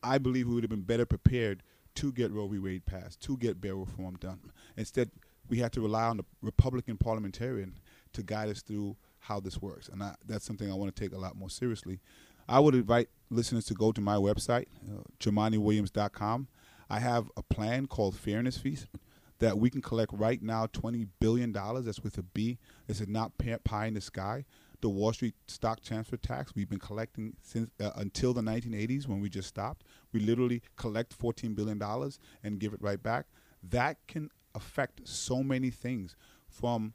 I 0.03 0.19
believe 0.19 0.49
we 0.49 0.55
would 0.55 0.63
have 0.63 0.71
been 0.71 0.83
better 0.83 1.07
prepared 1.07 1.63
to 1.97 2.13
get 2.13 2.31
Roe 2.31 2.47
v. 2.47 2.59
Wade 2.59 2.87
passed, 2.87 3.21
to 3.23 3.37
get 3.37 3.61
bail 3.61 3.77
reform 3.77 4.17
done. 4.17 4.53
Instead, 4.77 5.11
we 5.49 5.59
had 5.59 5.73
to 5.73 5.81
rely 5.81 6.05
on 6.05 6.17
the 6.19 6.25
Republican 6.41 6.97
parliamentarian 6.97 7.75
to 8.13 8.23
guide 8.23 8.49
us 8.49 8.63
through 8.63 8.97
how 9.21 9.41
this 9.41 9.61
works, 9.61 9.89
and 9.89 10.03
I, 10.03 10.15
that's 10.27 10.45
something 10.45 10.71
I 10.71 10.75
want 10.75 10.95
to 10.95 11.01
take 11.03 11.13
a 11.13 11.19
lot 11.19 11.37
more 11.37 11.51
seriously. 11.51 12.01
I 12.49 12.59
would 12.59 12.75
invite 12.75 13.09
listeners 13.31 13.65
to 13.67 13.75
go 13.75 13.93
to 13.93 14.01
my 14.01 14.17
website, 14.17 14.67
uh. 14.89 16.45
I 16.93 16.99
have 16.99 17.31
a 17.37 17.43
plan 17.43 17.87
called 17.87 18.17
Fairness 18.17 18.59
Fees 18.59 18.89
that 19.39 19.59
we 19.59 19.71
can 19.71 19.81
collect 19.81 20.13
right 20.13 20.41
now 20.43 20.67
$20 20.67 21.09
billion. 21.19 21.53
That's 21.53 22.01
with 22.01 22.19
a 22.19 22.23
B. 22.23 22.59
This 22.87 23.01
is 23.01 23.09
not 23.09 23.33
pie 23.65 23.87
in 23.87 23.95
the 23.95 24.01
sky. 24.01 24.45
The 24.81 24.89
Wall 24.89 25.13
Street 25.13 25.35
stock 25.47 25.83
transfer 25.83 26.17
tax 26.17 26.55
we've 26.55 26.69
been 26.69 26.79
collecting 26.79 27.37
since 27.43 27.71
uh, 27.81 27.91
until 27.97 28.33
the 28.33 28.41
1980s 28.41 29.07
when 29.07 29.21
we 29.21 29.29
just 29.29 29.49
stopped. 29.49 29.85
We 30.13 30.21
literally 30.21 30.63
collect 30.77 31.19
$14 31.19 31.55
billion 31.55 31.81
and 32.43 32.59
give 32.59 32.73
it 32.73 32.81
right 32.83 33.03
back. 33.03 33.27
That 33.63 33.99
can 34.09 34.31
affect 34.55 35.07
so 35.07 35.43
many 35.43 35.71
things 35.71 36.17
from 36.49 36.95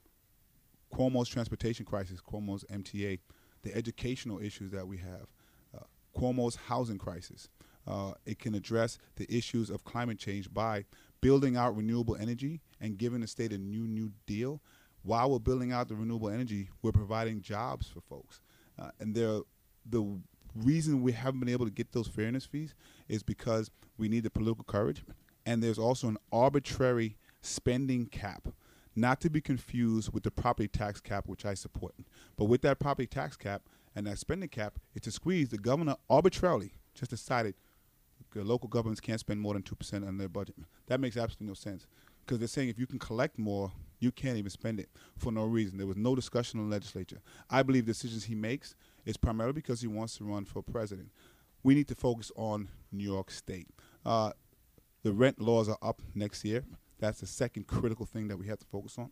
Cuomo's 0.96 1.28
transportation 1.28 1.86
crisis, 1.86 2.22
Cuomo's 2.22 2.64
MTA, 2.72 3.20
the 3.64 3.76
educational 3.76 4.40
issues 4.40 4.72
that 4.72 4.88
we 4.88 4.98
have, 4.98 5.28
uh, 5.76 5.84
Cuomo's 6.18 6.56
housing 6.56 6.98
crisis. 6.98 7.50
Uh, 7.86 8.14
it 8.26 8.40
can 8.40 8.56
address 8.56 8.98
the 9.18 9.32
issues 9.36 9.70
of 9.70 9.84
climate 9.84 10.18
change 10.18 10.52
by 10.54 10.86
building 11.22 11.58
out 11.58 11.76
renewable 11.76 12.16
energy 12.16 12.62
and 12.80 12.98
giving 12.98 13.20
the 13.20 13.28
state 13.28 13.52
a 13.52 13.58
new 13.58 13.88
new 13.88 14.12
deal. 14.26 14.62
While 15.04 15.32
we're 15.32 15.40
building 15.40 15.72
out 15.72 15.88
the 15.88 15.96
renewable 15.96 16.30
energy, 16.30 16.70
we're 16.82 16.92
providing 16.92 17.42
jobs 17.42 17.88
for 17.88 18.02
folks. 18.02 18.40
Uh, 18.80 18.90
and 19.00 19.14
the 19.14 19.44
reason 20.56 21.02
we 21.04 21.12
haven't 21.12 21.42
been 21.42 21.50
able 21.50 21.66
to 21.66 21.72
get 21.72 21.92
those 21.92 22.08
fairness 22.08 22.46
fees 22.46 22.74
is 23.10 23.22
because 23.22 23.70
we 23.98 24.08
need 24.08 24.24
the 24.24 24.30
political 24.30 24.64
courage, 24.64 25.04
and 25.46 25.62
there's 25.62 25.78
also 25.78 26.08
an 26.08 26.18
arbitrary 26.32 27.18
spending 27.42 28.08
cap 28.08 28.48
not 28.96 29.22
to 29.22 29.30
be 29.30 29.42
confused 29.42 30.14
with 30.14 30.24
the 30.24 30.32
property 30.32 30.68
tax 30.68 31.02
cap, 31.02 31.28
which 31.28 31.46
I 31.46 31.54
support. 31.54 31.96
But 32.38 32.46
with 32.46 32.62
that 32.62 32.80
property 32.80 33.08
tax 33.08 33.36
cap 33.36 33.64
and 33.96 34.08
that 34.08 34.20
spending 34.20 34.50
cap, 34.50 34.80
it's 34.94 35.08
a 35.08 35.12
squeeze. 35.12 35.50
The 35.50 35.58
governor 35.58 35.96
arbitrarily 36.10 36.74
just 36.94 37.12
decided 37.12 37.56
the 38.34 38.44
local 38.44 38.68
governments 38.68 39.02
can't 39.02 39.20
spend 39.20 39.40
more 39.40 39.54
than 39.54 39.64
2% 39.64 40.08
on 40.08 40.18
their 40.18 40.30
budget. 40.30 40.56
That 40.88 41.00
makes 41.00 41.18
absolutely 41.18 41.48
no 41.48 41.54
sense 41.54 41.88
because 42.26 42.40
they're 42.40 42.48
saying 42.48 42.70
if 42.70 42.80
you 42.80 42.88
can 42.88 43.00
collect 43.00 43.38
more, 43.38 43.72
you 44.00 44.12
can't 44.12 44.38
even 44.38 44.50
spend 44.50 44.80
it 44.80 44.90
for 45.18 45.32
no 45.32 45.46
reason. 45.46 45.78
There 45.78 45.88
was 45.88 45.98
no 45.98 46.16
discussion 46.16 46.60
in 46.60 46.70
the 46.70 46.76
legislature. 46.76 47.22
I 47.50 47.64
believe 47.64 47.86
decisions 47.86 48.26
he 48.26 48.36
makes 48.36 48.76
is 49.06 49.18
primarily 49.18 49.54
because 49.54 49.82
he 49.82 49.88
wants 49.88 50.18
to 50.18 50.26
run 50.26 50.46
for 50.46 50.62
president. 50.62 51.12
We 51.64 51.76
need 51.76 51.88
to 51.88 51.96
focus 51.96 52.32
on 52.36 52.70
New 52.92 53.04
York 53.04 53.32
State. 53.32 53.68
Uh, 54.06 54.32
the 55.04 55.14
rent 55.14 55.40
laws 55.40 55.70
are 55.70 55.78
up 55.82 56.02
next 56.14 56.44
year. 56.44 56.64
That's 57.00 57.20
the 57.20 57.28
second 57.28 57.68
critical 57.68 58.06
thing 58.06 58.28
that 58.30 58.38
we 58.38 58.48
have 58.48 58.60
to 58.60 58.66
focus 58.66 58.98
on. 58.98 59.12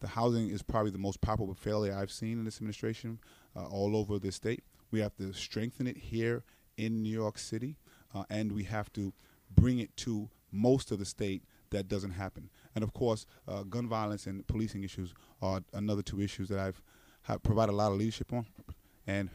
The 0.00 0.08
housing 0.08 0.48
is 0.48 0.62
probably 0.62 0.92
the 0.92 0.98
most 0.98 1.20
palpable 1.20 1.54
failure 1.54 1.94
I've 1.94 2.12
seen 2.12 2.38
in 2.38 2.44
this 2.44 2.56
administration 2.56 3.18
uh, 3.56 3.66
all 3.66 3.96
over 3.96 4.18
the 4.18 4.30
state. 4.30 4.62
We 4.90 5.00
have 5.00 5.16
to 5.16 5.32
strengthen 5.32 5.86
it 5.86 5.96
here 5.96 6.44
in 6.76 7.02
New 7.02 7.12
York 7.12 7.38
City, 7.38 7.76
uh, 8.14 8.24
and 8.30 8.52
we 8.52 8.64
have 8.64 8.92
to 8.92 9.12
bring 9.50 9.80
it 9.80 9.96
to 9.98 10.30
most 10.52 10.92
of 10.92 10.98
the 10.98 11.04
state 11.04 11.42
that 11.70 11.88
doesn't 11.88 12.12
happen. 12.12 12.48
And 12.74 12.84
of 12.84 12.94
course, 12.94 13.26
uh, 13.46 13.64
gun 13.64 13.88
violence 13.88 14.26
and 14.26 14.46
policing 14.46 14.84
issues 14.84 15.12
are 15.42 15.62
another 15.72 16.02
two 16.02 16.20
issues 16.20 16.48
that 16.48 16.58
I've 16.58 16.80
have 17.22 17.42
provided 17.42 17.72
a 17.72 17.76
lot 17.76 17.92
of 17.92 17.98
leadership 17.98 18.32
on. 18.32 18.46
And 19.06 19.28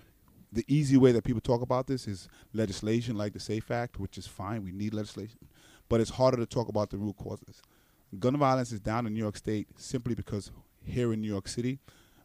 the 0.52 0.66
easy 0.68 0.98
way 0.98 1.12
that 1.12 1.24
people 1.24 1.42
talk 1.42 1.62
about 1.62 1.86
this 1.86 2.08
is 2.08 2.28
legislation 2.54 3.16
like 3.16 3.34
the 3.34 3.40
SAFE 3.40 3.70
Act, 3.70 4.00
which 4.00 4.18
is 4.18 4.26
fine. 4.26 4.64
We 4.64 4.72
need 4.72 4.94
legislation. 4.94 5.38
But 5.90 6.02
it's 6.02 6.12
harder 6.12 6.38
to 6.38 6.46
talk 6.48 6.70
about 6.70 6.90
the 6.90 6.98
root 6.98 7.18
causes 7.18 7.62
gun 8.20 8.38
violence 8.38 8.72
is 8.72 8.80
down 8.80 9.06
in 9.08 9.14
New 9.14 9.20
York 9.20 9.38
State 9.38 9.68
simply 9.78 10.16
because 10.16 10.52
here 10.84 11.14
in 11.14 11.22
New 11.22 11.28
York 11.28 11.48
City, 11.48 11.80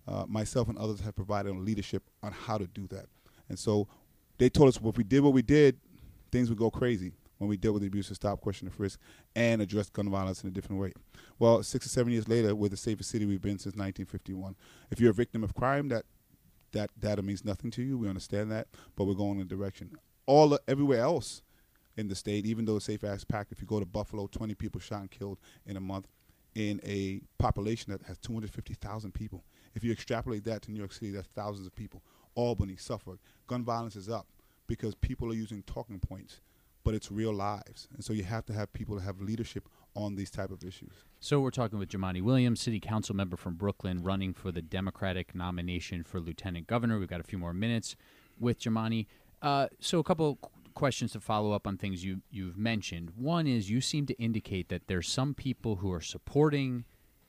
uh, 0.07 0.25
myself 0.27 0.69
and 0.69 0.79
others 0.79 1.01
have 1.01 1.15
provided 1.15 1.55
leadership 1.57 2.03
on 2.23 2.33
how 2.33 2.59
to 2.59 2.67
do 2.67 2.87
that. 2.89 3.07
And 3.49 3.59
so 3.59 3.89
they 4.39 4.49
told 4.49 4.69
us 4.69 4.81
well, 4.81 4.91
if 4.91 4.97
we 4.97 5.05
did 5.05 5.23
what 5.23 5.33
we 5.33 5.43
did, 5.43 5.79
things 6.31 6.49
would 6.49 6.59
go 6.59 6.71
crazy 6.71 7.13
when 7.39 7.49
we 7.49 7.57
dealt 7.57 7.75
with 7.75 7.83
the 7.83 7.89
abuse 7.89 8.11
of 8.11 8.17
stop, 8.17 8.41
question, 8.41 8.67
and 8.67 8.75
frisk, 8.75 8.99
and 9.37 9.63
address 9.63 9.89
gun 9.91 10.11
violence 10.11 10.43
in 10.43 10.49
a 10.49 10.53
different 10.53 10.81
way. 10.81 10.93
Well, 11.39 11.63
six 11.63 11.87
or 11.87 11.89
seven 11.89 12.13
years 12.13 12.29
later, 12.29 12.55
we're 12.55 12.69
the 12.69 12.77
safest 12.77 13.11
city 13.11 13.27
we've 13.27 13.41
been 13.41 13.59
since 13.59 13.77
1951. 13.77 14.57
If 14.91 15.01
you're 15.01 15.11
a 15.11 15.15
victim 15.15 15.45
of 15.45 15.55
crime, 15.55 15.89
that 15.89 16.05
that 16.73 16.91
data 16.99 17.23
means 17.23 17.45
nothing 17.45 17.71
to 17.73 17.83
you. 17.83 17.97
We 17.97 18.09
understand 18.09 18.51
that, 18.53 18.69
but 18.97 19.05
we're 19.05 19.15
going 19.15 19.37
in 19.37 19.43
a 19.43 19.45
direction. 19.45 19.93
All 20.27 20.59
everywhere 20.67 21.01
else, 21.01 21.43
in 21.99 22.07
the 22.07 22.15
state, 22.15 22.47
even 22.47 22.65
though 22.65 22.79
Safe 22.79 23.03
Act 23.03 23.27
Pact, 23.27 23.51
if 23.51 23.61
you 23.61 23.67
go 23.67 23.81
to 23.81 23.85
Buffalo, 23.85 24.29
20 24.29 24.55
people 24.55 24.81
shot 24.81 25.01
and 25.01 25.11
killed 25.11 25.39
in 25.67 25.77
a 25.77 25.81
month 25.81 26.07
in 26.55 26.81
a 26.85 27.21
population 27.39 27.93
that 27.93 28.03
has 28.03 28.17
250,000 28.19 29.13
people. 29.13 29.45
If 29.75 29.83
you 29.85 29.93
extrapolate 29.93 30.45
that 30.45 30.63
to 30.63 30.71
New 30.71 30.79
York 30.79 30.93
City, 30.93 31.11
that's 31.11 31.27
thousands 31.29 31.67
of 31.67 31.75
people. 31.75 32.03
Albany, 32.37 32.77
Suffolk, 32.77 33.19
gun 33.49 33.65
violence 33.65 33.97
is 33.97 34.09
up 34.09 34.29
because 34.69 34.95
people 34.95 35.31
are 35.31 35.35
using 35.35 35.63
talking 35.65 35.99
points, 35.99 36.41
but 36.85 36.95
it's 36.95 37.11
real 37.11 37.33
lives. 37.33 37.89
And 37.93 38.05
so 38.05 38.13
you 38.13 38.23
have 38.23 38.47
to 38.47 38.53
have 38.53 38.73
people 38.73 39.01
have 39.01 39.21
leadership 39.21 39.69
on 39.95 40.15
these 40.15 40.31
type 40.31 40.51
of 40.51 40.63
issues. 40.63 40.93
So 41.19 41.41
we're 41.41 41.51
talking 41.51 41.81
with 41.81 41.89
Jumaane 41.89 42.23
Williams, 42.23 42.61
city 42.61 42.79
council 42.79 43.17
member 43.17 43.37
from 43.37 43.55
Brooklyn, 43.55 44.05
running 44.05 44.35
for 44.35 44.53
the 44.53 44.63
Democratic 44.63 45.35
nomination 45.35 46.05
for 46.05 46.21
lieutenant 46.21 46.69
governor. 46.69 46.99
We've 46.99 47.09
got 47.09 47.21
a 47.21 47.25
few 47.25 47.39
more 47.39 47.53
minutes 47.53 47.97
with 48.39 48.61
Jumaane. 48.61 49.07
Uh, 49.43 49.69
so 49.81 49.99
a 49.99 50.05
couple 50.05 50.39
questions 50.79 51.11
to 51.11 51.19
follow 51.21 51.51
up 51.51 51.67
on 51.67 51.77
things 51.77 52.05
you 52.05 52.23
you've 52.31 52.57
mentioned. 52.57 53.11
One 53.17 53.49
is 53.49 53.69
you 53.69 53.81
seem 53.81 54.07
to 54.07 54.15
indicate 54.15 54.69
that 54.69 54.87
there's 54.87 55.09
some 55.09 55.35
people 55.35 55.77
who 55.77 55.93
are 55.93 56.01
supporting 56.01 56.85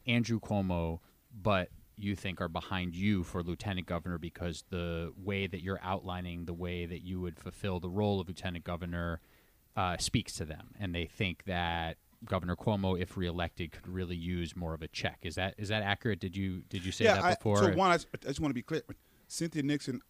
Andrew 0.05 0.39
Cuomo, 0.39 0.99
but 1.33 1.69
you 1.97 2.15
think 2.15 2.39
are 2.39 2.47
behind 2.47 2.95
you 2.95 3.23
for 3.23 3.41
lieutenant 3.41 3.87
governor 3.87 4.19
because 4.19 4.65
the 4.69 5.11
way 5.17 5.47
that 5.47 5.61
you're 5.61 5.79
outlining 5.83 6.45
the 6.45 6.53
way 6.53 6.85
that 6.85 7.01
you 7.01 7.19
would 7.19 7.39
fulfill 7.39 7.79
the 7.79 7.89
role 7.89 8.21
of 8.21 8.27
lieutenant 8.27 8.63
governor 8.63 9.19
uh, 9.75 9.97
speaks 9.97 10.33
to 10.33 10.45
them, 10.45 10.69
and 10.79 10.93
they 10.93 11.05
think 11.05 11.45
that 11.45 11.97
Governor 12.25 12.55
Cuomo, 12.55 12.99
if 13.01 13.17
reelected, 13.17 13.71
could 13.71 13.87
really 13.87 14.15
use 14.15 14.55
more 14.55 14.75
of 14.75 14.83
a 14.83 14.87
check. 14.89 15.17
Is 15.23 15.35
that 15.35 15.55
is 15.57 15.69
that 15.69 15.81
accurate? 15.81 16.19
Did 16.19 16.35
you 16.35 16.61
did 16.69 16.85
you 16.85 16.91
say 16.91 17.05
yeah, 17.05 17.19
that 17.19 17.39
before? 17.39 17.57
I, 17.57 17.71
so 17.71 17.75
one, 17.75 17.89
I, 17.89 17.95
I 17.95 18.27
just 18.27 18.39
want 18.39 18.51
to 18.51 18.55
be 18.55 18.61
clear. 18.61 18.83
Cynthia 19.27 19.63
Nixon 19.63 20.01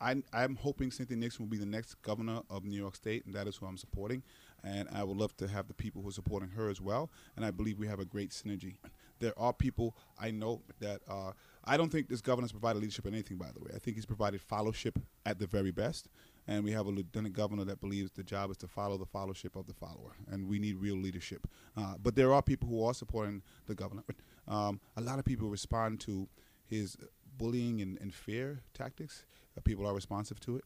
I, 0.00 0.22
I'm 0.32 0.56
hoping 0.56 0.90
Cynthia 0.90 1.16
Nixon 1.16 1.44
will 1.44 1.50
be 1.50 1.58
the 1.58 1.66
next 1.66 2.00
governor 2.02 2.40
of 2.50 2.64
New 2.64 2.76
York 2.76 2.96
State, 2.96 3.24
and 3.26 3.34
that 3.34 3.46
is 3.46 3.56
who 3.56 3.66
I'm 3.66 3.76
supporting. 3.76 4.22
And 4.64 4.88
I 4.92 5.02
would 5.02 5.16
love 5.16 5.36
to 5.38 5.48
have 5.48 5.68
the 5.68 5.74
people 5.74 6.02
who 6.02 6.08
are 6.08 6.12
supporting 6.12 6.50
her 6.50 6.68
as 6.68 6.80
well. 6.80 7.10
And 7.36 7.44
I 7.44 7.50
believe 7.50 7.78
we 7.78 7.88
have 7.88 8.00
a 8.00 8.04
great 8.04 8.30
synergy. 8.30 8.76
There 9.18 9.38
are 9.38 9.52
people 9.52 9.96
I 10.18 10.30
know 10.30 10.62
that 10.80 11.00
uh, 11.08 11.32
I 11.64 11.76
don't 11.76 11.90
think 11.90 12.08
this 12.08 12.20
governor 12.20 12.44
has 12.44 12.52
provided 12.52 12.80
leadership 12.80 13.06
in 13.06 13.14
anything, 13.14 13.38
by 13.38 13.50
the 13.52 13.60
way. 13.60 13.70
I 13.74 13.78
think 13.78 13.96
he's 13.96 14.06
provided 14.06 14.40
fellowship 14.40 14.98
at 15.26 15.38
the 15.38 15.46
very 15.46 15.70
best. 15.70 16.08
And 16.48 16.64
we 16.64 16.72
have 16.72 16.86
a 16.86 16.90
lieutenant 16.90 17.34
governor 17.34 17.64
that 17.64 17.80
believes 17.80 18.10
the 18.10 18.24
job 18.24 18.50
is 18.50 18.56
to 18.58 18.68
follow 18.68 18.98
the 18.98 19.06
fellowship 19.06 19.54
of 19.54 19.66
the 19.66 19.74
follower. 19.74 20.16
And 20.28 20.48
we 20.48 20.58
need 20.58 20.76
real 20.76 20.96
leadership. 20.96 21.46
Uh, 21.76 21.94
but 22.02 22.16
there 22.16 22.32
are 22.32 22.42
people 22.42 22.68
who 22.68 22.84
are 22.84 22.94
supporting 22.94 23.42
the 23.66 23.74
governor. 23.74 24.02
Um, 24.48 24.80
a 24.96 25.00
lot 25.00 25.20
of 25.20 25.24
people 25.24 25.48
respond 25.48 26.00
to 26.00 26.28
his 26.66 26.96
bullying 27.38 27.80
and, 27.80 27.96
and 28.00 28.12
fear 28.12 28.62
tactics 28.74 29.24
people 29.60 29.86
are 29.86 29.94
responsive 29.94 30.40
to 30.40 30.56
it. 30.56 30.64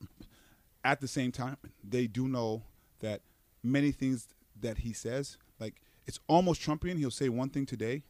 At 0.85 1.01
the 1.01 1.09
same 1.09 1.33
time, 1.33 1.57
they 1.83 2.07
do 2.07 2.29
know 2.29 2.63
that 3.01 3.23
many 3.63 3.91
things 3.91 4.29
that 4.61 4.79
he 4.79 4.93
says, 4.93 5.37
like 5.59 5.83
it's 6.07 6.21
almost 6.29 6.63
Trumpian. 6.63 6.99
He'll 6.99 7.11
say 7.11 7.29
one 7.29 7.51
thing 7.51 7.67
today 7.67 8.05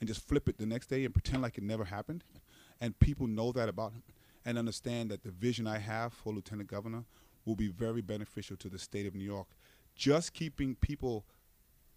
and 0.00 0.08
just 0.08 0.26
flip 0.26 0.48
it 0.48 0.58
the 0.58 0.66
next 0.66 0.86
day 0.86 1.04
and 1.04 1.12
pretend 1.12 1.42
like 1.42 1.58
it 1.58 1.64
never 1.64 1.84
happened. 1.84 2.24
And 2.80 2.98
people 2.98 3.26
know 3.26 3.52
that 3.52 3.68
about 3.68 3.92
him 3.92 4.02
and 4.44 4.58
understand 4.58 5.10
that 5.10 5.22
the 5.22 5.30
vision 5.30 5.66
I 5.66 5.78
have 5.78 6.12
for 6.12 6.32
Lieutenant 6.32 6.68
Governor 6.68 7.04
will 7.44 7.54
be 7.54 7.68
very 7.68 8.00
beneficial 8.00 8.56
to 8.56 8.68
the 8.68 8.78
state 8.78 9.06
of 9.06 9.14
New 9.14 9.24
York. 9.24 9.48
Just 9.94 10.32
keeping 10.32 10.74
people 10.74 11.24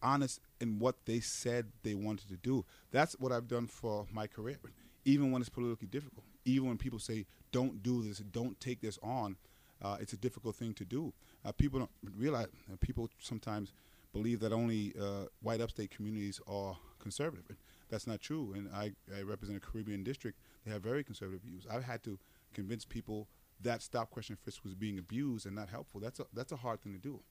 honest 0.01 0.41
in 0.59 0.77
what 0.77 1.05
they 1.05 1.19
said 1.19 1.67
they 1.81 1.95
wanted 1.95 2.27
to 2.27 2.37
do. 2.37 2.65
That's 2.91 3.13
what 3.13 3.31
I've 3.31 3.47
done 3.47 3.67
for 3.67 4.05
my 4.11 4.27
career, 4.27 4.59
even 5.05 5.31
when 5.31 5.41
it's 5.41 5.49
politically 5.49 5.87
difficult 5.87 6.25
even 6.45 6.67
when 6.67 6.77
people 6.77 6.99
say, 6.99 7.25
don't 7.55 7.81
do 7.81 8.03
this, 8.03 8.17
don't 8.17 8.59
take 8.59 8.81
this 8.81 8.99
on, 9.01 9.37
uh, 9.81 9.95
it's 10.01 10.11
a 10.11 10.17
difficult 10.17 10.57
thing 10.57 10.73
to 10.73 10.83
do. 10.83 11.13
Uh, 11.45 11.53
people 11.53 11.79
don't 11.79 11.91
realize, 12.17 12.47
uh, 12.69 12.75
people 12.81 13.09
sometimes 13.17 13.71
believe 14.11 14.41
that 14.41 14.51
only 14.51 14.93
uh, 15.01 15.27
white 15.41 15.61
upstate 15.61 15.89
communities 15.89 16.41
are 16.47 16.75
conservative. 16.99 17.55
That's 17.89 18.07
not 18.07 18.19
true. 18.19 18.51
And 18.55 18.69
I, 18.73 18.91
I 19.17 19.21
represent 19.21 19.57
a 19.57 19.61
Caribbean 19.61 20.03
district. 20.03 20.37
They 20.65 20.71
have 20.73 20.81
very 20.81 21.01
conservative 21.01 21.43
views. 21.43 21.65
I've 21.71 21.85
had 21.85 22.03
to 22.03 22.19
convince 22.53 22.83
people 22.83 23.29
that 23.61 23.81
stop 23.81 24.09
question 24.09 24.35
frisk 24.35 24.65
was 24.65 24.73
being 24.73 24.99
abused 24.99 25.45
and 25.45 25.55
not 25.55 25.69
helpful. 25.69 26.01
That's 26.01 26.19
a 26.19 26.25
that's 26.33 26.51
a 26.51 26.57
hard 26.57 26.81
thing 26.81 26.91
to 26.91 26.99
do. 26.99 27.21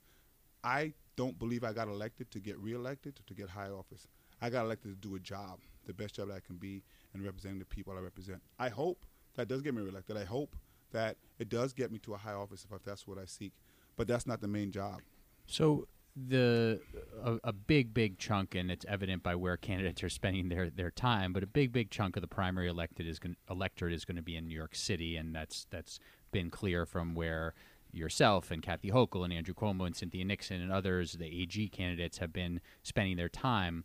I 0.62 0.94
don't 1.16 1.38
believe 1.38 1.64
I 1.64 1.74
got 1.74 1.88
elected 1.88 2.30
to 2.30 2.40
get 2.40 2.58
reelected 2.58 3.20
to 3.26 3.34
get 3.34 3.50
high 3.50 3.68
office. 3.68 4.08
I 4.40 4.48
got 4.48 4.64
elected 4.64 4.90
to 4.92 5.08
do 5.08 5.16
a 5.16 5.20
job, 5.20 5.58
the 5.84 5.92
best 5.92 6.14
job 6.14 6.28
that 6.28 6.36
I 6.36 6.40
can 6.40 6.56
be, 6.56 6.82
and 7.12 7.22
representing 7.22 7.58
the 7.58 7.66
people 7.66 7.92
I 7.94 8.00
represent. 8.00 8.40
I 8.58 8.70
hope 8.70 9.04
that 9.34 9.48
does 9.48 9.62
get 9.62 9.74
me 9.74 9.82
reelected. 9.82 10.16
I 10.16 10.24
hope 10.24 10.56
that 10.92 11.16
it 11.38 11.48
does 11.48 11.72
get 11.72 11.92
me 11.92 11.98
to 12.00 12.14
a 12.14 12.16
high 12.16 12.32
office 12.32 12.66
if 12.72 12.84
that's 12.84 13.06
what 13.06 13.18
I 13.18 13.24
seek. 13.26 13.52
But 13.96 14.08
that's 14.08 14.26
not 14.26 14.40
the 14.40 14.48
main 14.48 14.72
job. 14.72 15.00
So 15.46 15.86
the 16.16 16.80
a, 17.24 17.38
a, 17.44 17.52
big 17.52 17.92
big 17.92 18.18
chunk 18.18 18.54
and 18.54 18.70
it's 18.70 18.86
evident 18.88 19.22
by 19.22 19.34
where 19.34 19.56
candidates 19.56 20.02
are 20.04 20.08
spending 20.08 20.48
their, 20.48 20.70
their 20.70 20.90
time 20.92 21.32
but 21.32 21.42
a 21.42 21.46
big 21.46 21.72
big 21.72 21.90
chunk 21.90 22.16
of 22.16 22.20
the 22.20 22.28
primary 22.28 22.68
elected 22.68 23.04
is 23.04 23.18
going, 23.18 23.34
electorate 23.50 23.92
is 23.92 24.04
going 24.04 24.14
to 24.14 24.22
be 24.22 24.36
in 24.36 24.46
New 24.46 24.54
York 24.54 24.76
City 24.76 25.16
and 25.16 25.34
that's 25.34 25.66
that's 25.70 25.98
been 26.30 26.50
clear 26.50 26.86
from 26.86 27.14
where 27.14 27.52
yourself 27.90 28.52
and 28.52 28.62
Kathy 28.62 28.90
Hochul 28.90 29.24
and 29.24 29.32
Andrew 29.32 29.54
Cuomo 29.54 29.86
and 29.86 29.96
Cynthia 29.96 30.24
Nixon 30.24 30.60
and 30.60 30.70
others 30.70 31.14
the 31.14 31.42
AG 31.42 31.68
candidates 31.70 32.18
have 32.18 32.32
been 32.32 32.60
spending 32.84 33.16
their 33.16 33.28
time 33.28 33.84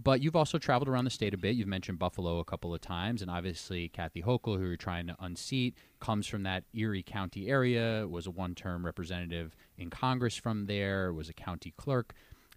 but 0.00 0.20
you've 0.20 0.36
also 0.36 0.58
traveled 0.58 0.88
around 0.88 1.04
the 1.04 1.10
state 1.10 1.34
a 1.34 1.36
bit. 1.36 1.56
You've 1.56 1.66
mentioned 1.66 1.98
Buffalo 1.98 2.38
a 2.38 2.44
couple 2.44 2.72
of 2.72 2.80
times, 2.80 3.20
and 3.20 3.30
obviously 3.30 3.88
Kathy 3.88 4.22
Hochul, 4.22 4.56
who 4.56 4.66
you're 4.66 4.76
trying 4.76 5.08
to 5.08 5.16
unseat, 5.18 5.76
comes 5.98 6.26
from 6.28 6.44
that 6.44 6.64
Erie 6.72 7.02
County 7.02 7.48
area. 7.48 8.06
Was 8.06 8.26
a 8.26 8.30
one-term 8.30 8.86
representative 8.86 9.56
in 9.76 9.90
Congress 9.90 10.36
from 10.36 10.66
there. 10.66 11.12
Was 11.12 11.28
a 11.28 11.32
county 11.32 11.74
clerk. 11.76 12.14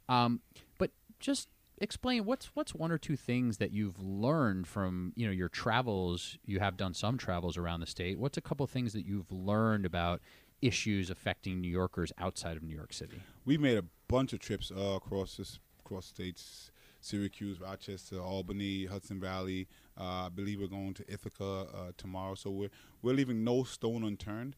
Um, 0.07 0.41
but 0.77 0.91
just 1.19 1.49
explain 1.79 2.25
what's 2.25 2.51
what's 2.53 2.75
one 2.75 2.91
or 2.91 2.99
two 2.99 3.17
things 3.17 3.57
that 3.57 3.71
you've 3.71 3.99
learned 3.99 4.67
from 4.67 5.11
you 5.15 5.25
know 5.25 5.31
your 5.31 5.49
travels. 5.49 6.37
You 6.45 6.59
have 6.59 6.77
done 6.77 6.93
some 6.93 7.17
travels 7.17 7.57
around 7.57 7.79
the 7.79 7.87
state. 7.87 8.19
What's 8.19 8.37
a 8.37 8.41
couple 8.41 8.63
of 8.63 8.69
things 8.69 8.93
that 8.93 9.05
you've 9.05 9.31
learned 9.31 9.87
about 9.87 10.21
issues 10.61 11.09
affecting 11.09 11.59
New 11.59 11.71
Yorkers 11.71 12.13
outside 12.19 12.55
of 12.55 12.61
New 12.61 12.75
York 12.75 12.93
City? 12.93 13.19
We 13.45 13.57
made 13.57 13.79
a 13.79 13.85
bunch 14.07 14.31
of 14.31 14.39
trips 14.39 14.71
uh, 14.71 14.97
across 14.97 15.37
this, 15.37 15.57
across 15.83 16.05
states 16.05 16.69
Syracuse, 17.01 17.59
Rochester, 17.59 18.21
Albany, 18.21 18.85
Hudson 18.85 19.19
Valley. 19.19 19.67
Uh, 19.99 20.25
I 20.25 20.29
believe 20.29 20.59
we're 20.59 20.67
going 20.67 20.93
to 20.93 21.11
Ithaca 21.11 21.43
uh, 21.43 21.91
tomorrow. 21.97 22.35
So 22.35 22.51
we're 22.51 22.69
we're 23.01 23.13
leaving 23.15 23.43
no 23.43 23.63
stone 23.63 24.03
unturned. 24.03 24.55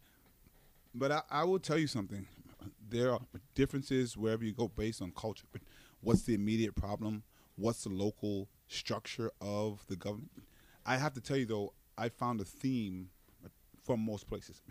But 0.94 1.12
I, 1.12 1.22
I, 1.32 1.44
will 1.46 1.60
tell 1.60 1.78
you 1.78 1.88
something. 1.88 2.28
There 2.88 3.12
are 3.12 3.22
differences 3.56 4.16
wherever 4.16 4.44
you 4.44 4.54
go 4.54 4.68
based 4.68 5.02
on 5.02 5.12
culture. 5.16 5.46
But 5.52 5.62
what's 6.02 6.24
the 6.24 6.36
immediate 6.36 6.76
problem? 6.76 7.24
What's 7.56 7.84
the 7.84 7.90
local 7.90 8.50
structure 8.68 9.32
of 9.42 9.84
the 9.88 9.96
government? 9.96 10.32
I 10.86 10.98
have 10.98 11.14
to 11.14 11.22
tell 11.22 11.38
you 11.38 11.46
though, 11.46 11.74
I 11.98 12.10
found 12.10 12.42
a 12.42 12.46
theme 12.46 13.10
from 13.84 14.00
most 14.00 14.28
places. 14.28 14.62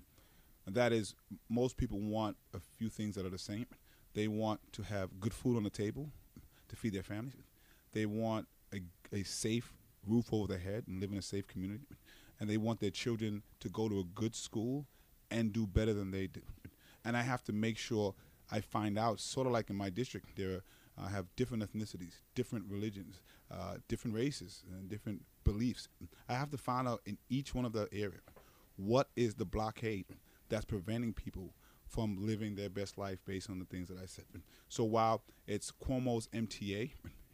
And 0.67 0.75
that 0.75 0.93
is 0.93 1.15
most 1.49 1.77
people 1.77 1.99
want 1.99 2.37
a 2.55 2.61
few 2.61 2.89
things 2.89 3.17
that 3.17 3.27
are 3.27 3.31
the 3.31 3.39
same. 3.39 3.67
They 4.15 4.29
want 4.29 4.61
to 4.73 4.83
have 4.83 5.19
good 5.21 5.35
food 5.35 5.57
on 5.57 5.65
the 5.65 5.71
table 5.71 6.11
to 6.69 6.77
feed 6.77 6.93
their 6.93 7.03
families. 7.03 7.52
They 7.93 8.07
want 8.07 8.49
a, 8.73 8.81
a 9.13 9.23
safe 9.23 9.73
roof 10.07 10.33
over 10.33 10.47
their 10.47 10.59
head 10.59 10.85
and 10.87 11.01
live 11.01 11.13
in 11.13 11.19
a 11.19 11.23
safe 11.23 11.47
community. 11.47 11.87
And 12.41 12.49
they 12.49 12.57
want 12.57 12.81
their 12.81 12.91
children 12.91 13.43
to 13.61 13.69
go 13.69 13.89
to 13.89 14.01
a 14.01 14.05
good 14.05 14.35
school 14.35 14.87
and 15.31 15.53
do 15.53 15.67
better 15.67 15.95
than 15.95 16.11
they 16.11 16.27
did. 16.27 16.45
And 17.05 17.17
I 17.17 17.23
have 17.23 17.43
to 17.45 17.53
make 17.53 17.79
sure 17.79 18.15
I 18.51 18.61
find 18.61 18.99
out, 18.99 19.21
sort 19.21 19.47
of 19.47 19.53
like 19.53 19.71
in 19.71 19.77
my 19.77 19.91
district, 19.91 20.37
there 20.37 20.63
I 20.99 21.07
uh, 21.07 21.09
have 21.09 21.27
different 21.37 21.63
ethnicities, 21.63 22.21
different 22.35 22.67
religions, 22.69 23.23
uh, 23.51 23.77
different 23.89 24.15
races, 24.15 24.63
and 24.71 24.89
different 24.91 25.23
beliefs. 25.43 25.89
I 26.29 26.35
have 26.35 26.51
to 26.51 26.59
find 26.59 26.87
out 26.87 27.01
in 27.07 27.17
each 27.31 27.55
one 27.55 27.65
of 27.65 27.73
the 27.73 27.89
areas 27.93 28.23
what 28.77 29.09
is 29.17 29.35
the 29.35 29.45
blockade 29.45 30.05
that's 30.49 30.65
preventing 30.65 31.15
people 31.15 31.55
from 31.87 32.27
living 32.27 32.55
their 32.55 32.69
best 32.69 32.99
life 32.99 33.19
based 33.25 33.51
on 33.51 33.59
the 33.59 33.65
things 33.65 33.89
that 33.89 33.99
I 33.99 34.07
said. 34.07 34.25
So 34.69 34.85
while 34.85 35.23
it's 35.47 35.71
Cuomo's 35.71 36.29
MTA, 36.29 36.93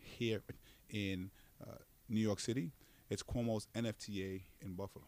here 0.08 0.42
in 0.90 1.30
uh, 1.62 1.76
New 2.08 2.20
York 2.20 2.40
City. 2.40 2.72
It's 3.10 3.22
Cuomo's 3.22 3.68
NFTA 3.74 4.42
in 4.60 4.74
Buffalo. 4.74 5.04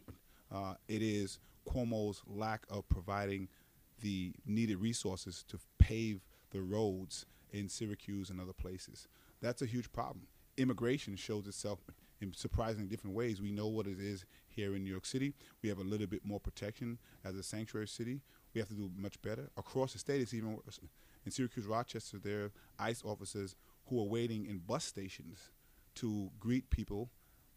Uh, 0.52 0.74
it 0.88 1.02
is 1.02 1.38
Cuomo's 1.68 2.22
lack 2.26 2.64
of 2.70 2.88
providing 2.88 3.48
the 4.00 4.32
needed 4.46 4.78
resources 4.78 5.44
to 5.48 5.58
pave 5.78 6.20
the 6.50 6.62
roads 6.62 7.26
in 7.52 7.68
Syracuse 7.68 8.30
and 8.30 8.40
other 8.40 8.52
places. 8.52 9.08
That's 9.40 9.62
a 9.62 9.66
huge 9.66 9.92
problem. 9.92 10.26
Immigration 10.56 11.16
shows 11.16 11.46
itself 11.46 11.80
in 12.20 12.34
surprisingly 12.34 12.88
different 12.88 13.16
ways. 13.16 13.40
We 13.40 13.50
know 13.50 13.68
what 13.68 13.86
it 13.86 13.98
is 13.98 14.24
here 14.48 14.74
in 14.74 14.84
New 14.84 14.90
York 14.90 15.06
City. 15.06 15.32
We 15.62 15.68
have 15.68 15.78
a 15.78 15.84
little 15.84 16.06
bit 16.06 16.24
more 16.24 16.40
protection 16.40 16.98
as 17.24 17.36
a 17.36 17.42
sanctuary 17.42 17.88
city. 17.88 18.20
We 18.54 18.60
have 18.60 18.68
to 18.68 18.74
do 18.74 18.90
much 18.96 19.20
better. 19.22 19.50
Across 19.56 19.92
the 19.92 19.98
state, 19.98 20.20
it's 20.20 20.34
even 20.34 20.54
worse. 20.54 20.80
In 21.24 21.30
Syracuse, 21.30 21.66
Rochester, 21.66 22.18
there 22.18 22.44
are 22.44 22.52
ICE 22.78 23.02
officers 23.04 23.54
who 23.90 24.00
are 24.00 24.06
waiting 24.06 24.46
in 24.46 24.58
bus 24.58 24.84
stations 24.84 25.50
to 25.96 26.30
greet 26.38 26.70
people 26.70 27.10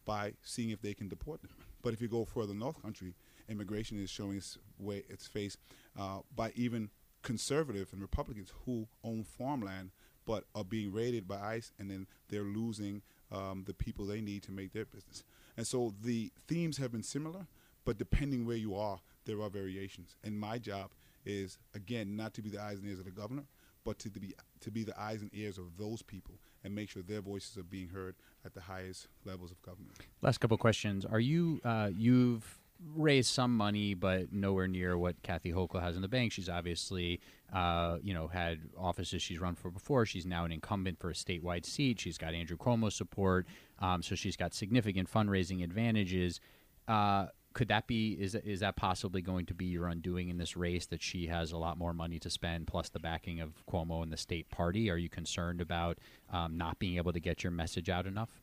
by 0.04 0.34
seeing 0.42 0.70
if 0.70 0.82
they 0.82 0.92
can 0.92 1.08
deport 1.08 1.40
them. 1.40 1.52
But 1.82 1.92
if 1.92 2.00
you 2.00 2.08
go 2.08 2.24
further 2.24 2.54
north 2.54 2.80
country, 2.80 3.14
immigration 3.46 4.02
is 4.02 4.08
showing 4.08 4.38
its 4.38 4.56
way 4.78 5.04
its 5.08 5.26
face 5.26 5.58
uh, 5.98 6.20
by 6.34 6.50
even 6.54 6.88
conservative 7.22 7.92
and 7.92 8.00
Republicans 8.00 8.52
who 8.64 8.88
own 9.02 9.22
farmland 9.22 9.90
but 10.26 10.44
are 10.54 10.64
being 10.64 10.92
raided 10.92 11.28
by 11.28 11.38
ICE, 11.38 11.70
and 11.78 11.90
then 11.90 12.06
they're 12.30 12.42
losing 12.42 13.02
um, 13.30 13.64
the 13.66 13.74
people 13.74 14.06
they 14.06 14.22
need 14.22 14.42
to 14.44 14.52
make 14.52 14.72
their 14.72 14.86
business. 14.86 15.22
And 15.56 15.66
so 15.66 15.94
the 16.02 16.32
themes 16.48 16.78
have 16.78 16.92
been 16.92 17.02
similar, 17.02 17.46
but 17.84 17.98
depending 17.98 18.46
where 18.46 18.56
you 18.56 18.74
are, 18.74 19.00
there 19.26 19.40
are 19.42 19.50
variations. 19.50 20.16
And 20.24 20.38
my 20.38 20.58
job 20.58 20.92
is 21.26 21.58
again 21.74 22.16
not 22.16 22.34
to 22.34 22.42
be 22.42 22.50
the 22.50 22.62
eyes 22.62 22.78
and 22.78 22.88
ears 22.88 22.98
of 22.98 23.04
the 23.04 23.10
governor, 23.10 23.44
but 23.84 23.98
to 24.00 24.10
be 24.10 24.34
to 24.60 24.70
be 24.70 24.82
the 24.82 24.98
eyes 25.00 25.22
and 25.22 25.30
ears 25.34 25.58
of 25.58 25.76
those 25.76 26.02
people 26.02 26.34
and 26.62 26.74
make 26.74 26.88
sure 26.88 27.02
their 27.02 27.20
voices 27.20 27.56
are 27.58 27.62
being 27.62 27.88
heard 27.88 28.16
at 28.44 28.54
the 28.54 28.60
highest 28.60 29.08
levels 29.24 29.50
of 29.50 29.60
government. 29.62 29.96
Last 30.22 30.38
couple 30.38 30.56
questions: 30.56 31.04
Are 31.04 31.20
you 31.20 31.60
uh, 31.64 31.90
you've 31.96 32.58
raised 32.94 33.32
some 33.32 33.56
money, 33.56 33.94
but 33.94 34.32
nowhere 34.32 34.66
near 34.66 34.98
what 34.98 35.22
Kathy 35.22 35.52
Hochul 35.52 35.80
has 35.80 35.96
in 35.96 36.02
the 36.02 36.08
bank. 36.08 36.32
She's 36.32 36.48
obviously, 36.48 37.20
uh, 37.52 37.98
you 38.02 38.12
know, 38.12 38.28
had 38.28 38.60
offices 38.76 39.22
she's 39.22 39.38
run 39.38 39.54
for 39.54 39.70
before. 39.70 40.04
She's 40.06 40.26
now 40.26 40.44
an 40.44 40.52
incumbent 40.52 40.98
for 40.98 41.10
a 41.10 41.14
statewide 41.14 41.64
seat. 41.64 42.00
She's 42.00 42.18
got 42.18 42.34
Andrew 42.34 42.56
Cuomo's 42.56 42.94
support, 42.94 43.46
um, 43.78 44.02
so 44.02 44.14
she's 44.14 44.36
got 44.36 44.54
significant 44.54 45.10
fundraising 45.10 45.62
advantages. 45.62 46.40
Uh, 46.86 47.26
could 47.54 47.68
that 47.68 47.86
be 47.86 48.12
is 48.20 48.34
is 48.34 48.60
that 48.60 48.76
possibly 48.76 49.22
going 49.22 49.46
to 49.46 49.54
be 49.54 49.66
your 49.66 49.86
undoing 49.86 50.28
in 50.28 50.38
this 50.38 50.56
race 50.56 50.86
that 50.86 51.02
she 51.02 51.28
has 51.28 51.52
a 51.52 51.56
lot 51.56 51.78
more 51.78 51.94
money 51.94 52.18
to 52.18 52.28
spend 52.28 52.66
plus 52.66 52.88
the 52.88 52.98
backing 52.98 53.40
of 53.40 53.64
Cuomo 53.66 54.02
and 54.02 54.12
the 54.12 54.16
state 54.16 54.50
party? 54.50 54.90
Are 54.90 54.96
you 54.96 55.08
concerned 55.08 55.60
about 55.60 55.98
um, 56.30 56.58
not 56.58 56.78
being 56.78 56.96
able 56.96 57.12
to 57.12 57.20
get 57.20 57.44
your 57.44 57.52
message 57.52 57.88
out 57.88 58.06
enough? 58.06 58.40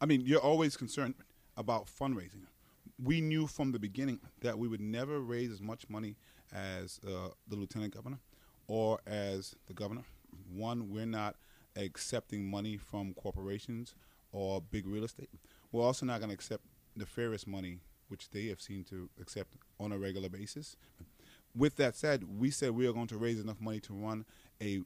I 0.00 0.06
mean, 0.06 0.20
you're 0.20 0.40
always 0.40 0.76
concerned 0.76 1.14
about 1.56 1.86
fundraising. 1.86 2.46
We 3.02 3.20
knew 3.20 3.46
from 3.46 3.72
the 3.72 3.78
beginning 3.78 4.20
that 4.40 4.58
we 4.58 4.68
would 4.68 4.80
never 4.80 5.20
raise 5.20 5.50
as 5.50 5.60
much 5.60 5.88
money 5.88 6.16
as 6.52 7.00
uh, 7.06 7.28
the 7.48 7.56
lieutenant 7.56 7.94
governor 7.94 8.18
or 8.66 9.00
as 9.06 9.54
the 9.66 9.72
governor. 9.72 10.02
One, 10.52 10.90
we're 10.90 11.06
not 11.06 11.36
accepting 11.76 12.50
money 12.50 12.76
from 12.76 13.14
corporations 13.14 13.94
or 14.32 14.60
big 14.60 14.86
real 14.86 15.04
estate. 15.04 15.30
We're 15.70 15.84
also 15.84 16.04
not 16.06 16.18
going 16.18 16.30
to 16.30 16.34
accept 16.34 16.64
the 16.94 17.00
nefarious 17.00 17.46
money 17.46 17.78
which 18.14 18.30
they 18.30 18.46
have 18.46 18.60
seemed 18.60 18.86
to 18.86 19.10
accept 19.20 19.56
on 19.80 19.90
a 19.90 19.98
regular 19.98 20.28
basis. 20.28 20.76
With 21.56 21.74
that 21.76 21.96
said, 21.96 22.22
we 22.38 22.48
said 22.48 22.70
we 22.70 22.86
are 22.86 22.92
going 22.92 23.08
to 23.08 23.16
raise 23.16 23.40
enough 23.40 23.60
money 23.60 23.80
to 23.80 23.92
run 23.92 24.24
a 24.62 24.82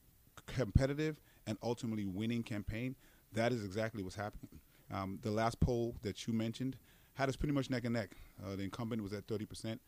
competitive 0.47 1.21
and 1.47 1.59
ultimately 1.63 2.07
winning 2.07 2.43
campaign. 2.43 2.97
That 3.35 3.53
is 3.53 3.63
exactly 3.63 4.03
what's 4.03 4.17
happening. 4.17 4.61
Um, 4.91 5.19
the 5.21 5.31
last 5.31 5.61
poll 5.61 5.95
that 6.01 6.27
you 6.27 6.33
mentioned 6.33 6.79
had 7.13 7.29
us 7.29 7.37
pretty 7.37 7.53
much 7.53 7.69
neck 7.69 7.85
and 7.85 7.93
neck. 7.93 8.13
Uh, 8.43 8.57
the 8.57 8.63
incumbent 8.63 9.03
was 9.03 9.13
at 9.13 9.27
30%. 9.27 9.79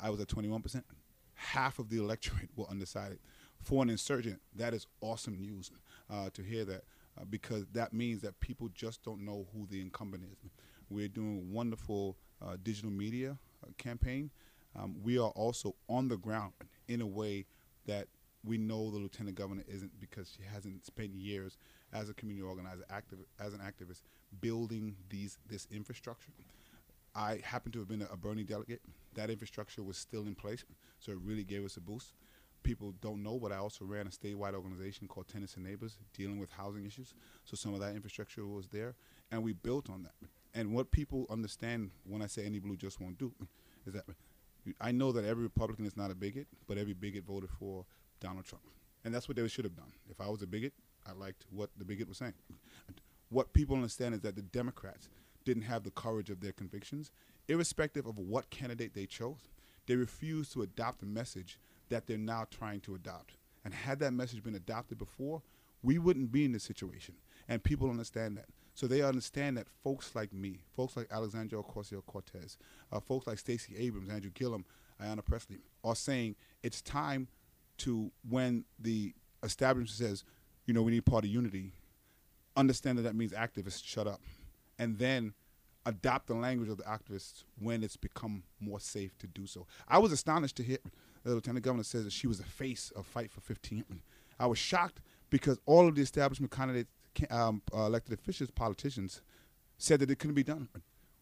I 0.00 0.10
was 0.10 0.20
at 0.20 0.28
21%. 0.28 0.84
Half 1.34 1.80
of 1.80 1.88
the 1.88 1.98
electorate 1.98 2.50
were 2.56 2.66
undecided. 2.70 3.18
For 3.60 3.82
an 3.82 3.90
insurgent, 3.90 4.40
that 4.54 4.72
is 4.72 4.86
awesome 5.00 5.36
news 5.40 5.72
uh, 6.08 6.30
to 6.32 6.42
hear 6.42 6.64
that 6.64 6.84
uh, 7.20 7.24
because 7.28 7.66
that 7.72 7.92
means 7.92 8.22
that 8.22 8.38
people 8.38 8.68
just 8.72 9.02
don't 9.02 9.24
know 9.24 9.48
who 9.52 9.66
the 9.68 9.80
incumbent 9.80 10.22
is. 10.30 10.50
We're 10.88 11.08
doing 11.08 11.52
wonderful 11.52 12.16
uh, 12.42 12.56
digital 12.62 12.90
media 12.90 13.38
uh, 13.64 13.70
campaign. 13.78 14.30
Um, 14.78 14.96
we 15.02 15.18
are 15.18 15.30
also 15.30 15.74
on 15.88 16.08
the 16.08 16.16
ground 16.16 16.52
in 16.86 17.00
a 17.00 17.06
way 17.06 17.46
that 17.86 18.08
we 18.44 18.58
know 18.58 18.90
the 18.90 18.98
lieutenant 18.98 19.36
governor 19.36 19.64
isn't 19.66 19.98
because 20.00 20.30
she 20.36 20.42
hasn't 20.52 20.86
spent 20.86 21.14
years 21.14 21.56
as 21.92 22.08
a 22.08 22.14
community 22.14 22.46
organizer, 22.46 22.84
active 22.90 23.18
as 23.40 23.52
an 23.54 23.60
activist, 23.60 24.02
building 24.40 24.94
these 25.08 25.38
this 25.48 25.66
infrastructure. 25.70 26.32
I 27.14 27.40
happen 27.42 27.72
to 27.72 27.78
have 27.80 27.88
been 27.88 28.02
a, 28.02 28.08
a 28.12 28.16
Bernie 28.16 28.44
delegate. 28.44 28.82
That 29.14 29.30
infrastructure 29.30 29.82
was 29.82 29.96
still 29.96 30.22
in 30.26 30.34
place, 30.34 30.64
so 31.00 31.12
it 31.12 31.18
really 31.24 31.44
gave 31.44 31.64
us 31.64 31.76
a 31.76 31.80
boost. 31.80 32.14
People 32.62 32.94
don't 33.00 33.22
know, 33.22 33.38
but 33.38 33.52
I 33.52 33.56
also 33.56 33.84
ran 33.84 34.06
a 34.06 34.10
statewide 34.10 34.54
organization 34.54 35.08
called 35.08 35.28
Tenants 35.28 35.54
and 35.54 35.64
Neighbors 35.64 35.98
dealing 36.12 36.38
with 36.38 36.50
housing 36.50 36.84
issues. 36.84 37.14
So 37.44 37.56
some 37.56 37.72
of 37.72 37.80
that 37.80 37.94
infrastructure 37.94 38.46
was 38.46 38.68
there. 38.68 38.94
and 39.30 39.42
we 39.42 39.52
built 39.52 39.88
on 39.90 40.02
that. 40.02 40.14
And 40.54 40.74
what 40.74 40.90
people 40.90 41.26
understand 41.30 41.90
when 42.04 42.22
I 42.22 42.26
say 42.26 42.44
any 42.44 42.58
blue 42.58 42.76
just 42.76 43.00
won't 43.00 43.18
do 43.18 43.32
is 43.86 43.92
that 43.94 44.04
I 44.80 44.92
know 44.92 45.12
that 45.12 45.24
every 45.24 45.44
Republican 45.44 45.86
is 45.86 45.96
not 45.96 46.10
a 46.10 46.14
bigot, 46.14 46.46
but 46.66 46.78
every 46.78 46.94
bigot 46.94 47.24
voted 47.24 47.50
for 47.50 47.84
Donald 48.20 48.44
Trump. 48.44 48.64
And 49.04 49.14
that's 49.14 49.28
what 49.28 49.36
they 49.36 49.48
should 49.48 49.64
have 49.64 49.76
done. 49.76 49.92
If 50.10 50.20
I 50.20 50.28
was 50.28 50.42
a 50.42 50.46
bigot, 50.46 50.72
I 51.06 51.12
liked 51.12 51.46
what 51.50 51.70
the 51.78 51.84
bigot 51.84 52.08
was 52.08 52.18
saying. 52.18 52.34
What 53.30 53.52
people 53.52 53.76
understand 53.76 54.14
is 54.14 54.20
that 54.22 54.36
the 54.36 54.42
Democrats 54.42 55.08
didn't 55.44 55.62
have 55.62 55.84
the 55.84 55.90
courage 55.90 56.30
of 56.30 56.40
their 56.40 56.52
convictions, 56.52 57.10
irrespective 57.46 58.06
of 58.06 58.18
what 58.18 58.50
candidate 58.50 58.94
they 58.94 59.06
chose. 59.06 59.48
They 59.86 59.96
refused 59.96 60.52
to 60.52 60.62
adopt 60.62 61.00
the 61.00 61.06
message 61.06 61.58
that 61.88 62.06
they're 62.06 62.18
now 62.18 62.46
trying 62.50 62.80
to 62.80 62.94
adopt. 62.94 63.36
And 63.64 63.72
had 63.72 63.98
that 64.00 64.12
message 64.12 64.42
been 64.42 64.54
adopted 64.54 64.98
before, 64.98 65.42
we 65.82 65.98
wouldn't 65.98 66.32
be 66.32 66.44
in 66.44 66.52
this 66.52 66.64
situation. 66.64 67.14
And 67.48 67.62
people 67.62 67.88
understand 67.88 68.36
that. 68.36 68.46
So 68.78 68.86
they 68.86 69.02
understand 69.02 69.56
that 69.56 69.66
folks 69.82 70.14
like 70.14 70.32
me, 70.32 70.60
folks 70.76 70.96
like 70.96 71.08
Alexandria 71.10 71.60
Ocasio 71.60 72.00
Cortez, 72.06 72.58
uh, 72.92 73.00
folks 73.00 73.26
like 73.26 73.36
Stacey 73.36 73.74
Abrams, 73.76 74.08
Andrew 74.08 74.30
Gillum, 74.30 74.64
Ayanna 75.02 75.24
Pressley, 75.24 75.58
are 75.82 75.96
saying 75.96 76.36
it's 76.62 76.80
time 76.80 77.26
to, 77.78 78.12
when 78.30 78.64
the 78.78 79.14
establishment 79.42 79.90
says, 79.90 80.22
you 80.64 80.74
know, 80.74 80.82
we 80.82 80.92
need 80.92 81.04
party 81.04 81.28
unity, 81.28 81.72
understand 82.56 82.98
that 82.98 83.02
that 83.02 83.16
means 83.16 83.32
activists 83.32 83.84
shut 83.84 84.06
up. 84.06 84.20
And 84.78 84.96
then 84.96 85.34
adopt 85.84 86.28
the 86.28 86.34
language 86.34 86.68
of 86.68 86.76
the 86.76 86.84
activists 86.84 87.42
when 87.60 87.82
it's 87.82 87.96
become 87.96 88.44
more 88.60 88.78
safe 88.78 89.18
to 89.18 89.26
do 89.26 89.48
so. 89.48 89.66
I 89.88 89.98
was 89.98 90.12
astonished 90.12 90.54
to 90.54 90.62
hear 90.62 90.78
the 91.24 91.34
lieutenant 91.34 91.64
governor 91.64 91.82
says 91.82 92.04
that 92.04 92.12
she 92.12 92.28
was 92.28 92.38
the 92.38 92.44
face 92.44 92.92
of 92.94 93.06
Fight 93.06 93.32
for 93.32 93.40
15. 93.40 93.84
I 94.38 94.46
was 94.46 94.58
shocked 94.60 95.00
because 95.30 95.58
all 95.66 95.88
of 95.88 95.96
the 95.96 96.02
establishment 96.02 96.52
candidates 96.52 96.92
um, 97.30 97.62
uh, 97.74 97.82
elected 97.82 98.18
officials, 98.18 98.50
politicians, 98.50 99.22
said 99.78 100.00
that 100.00 100.10
it 100.10 100.18
couldn't 100.18 100.34
be 100.34 100.44
done. 100.44 100.68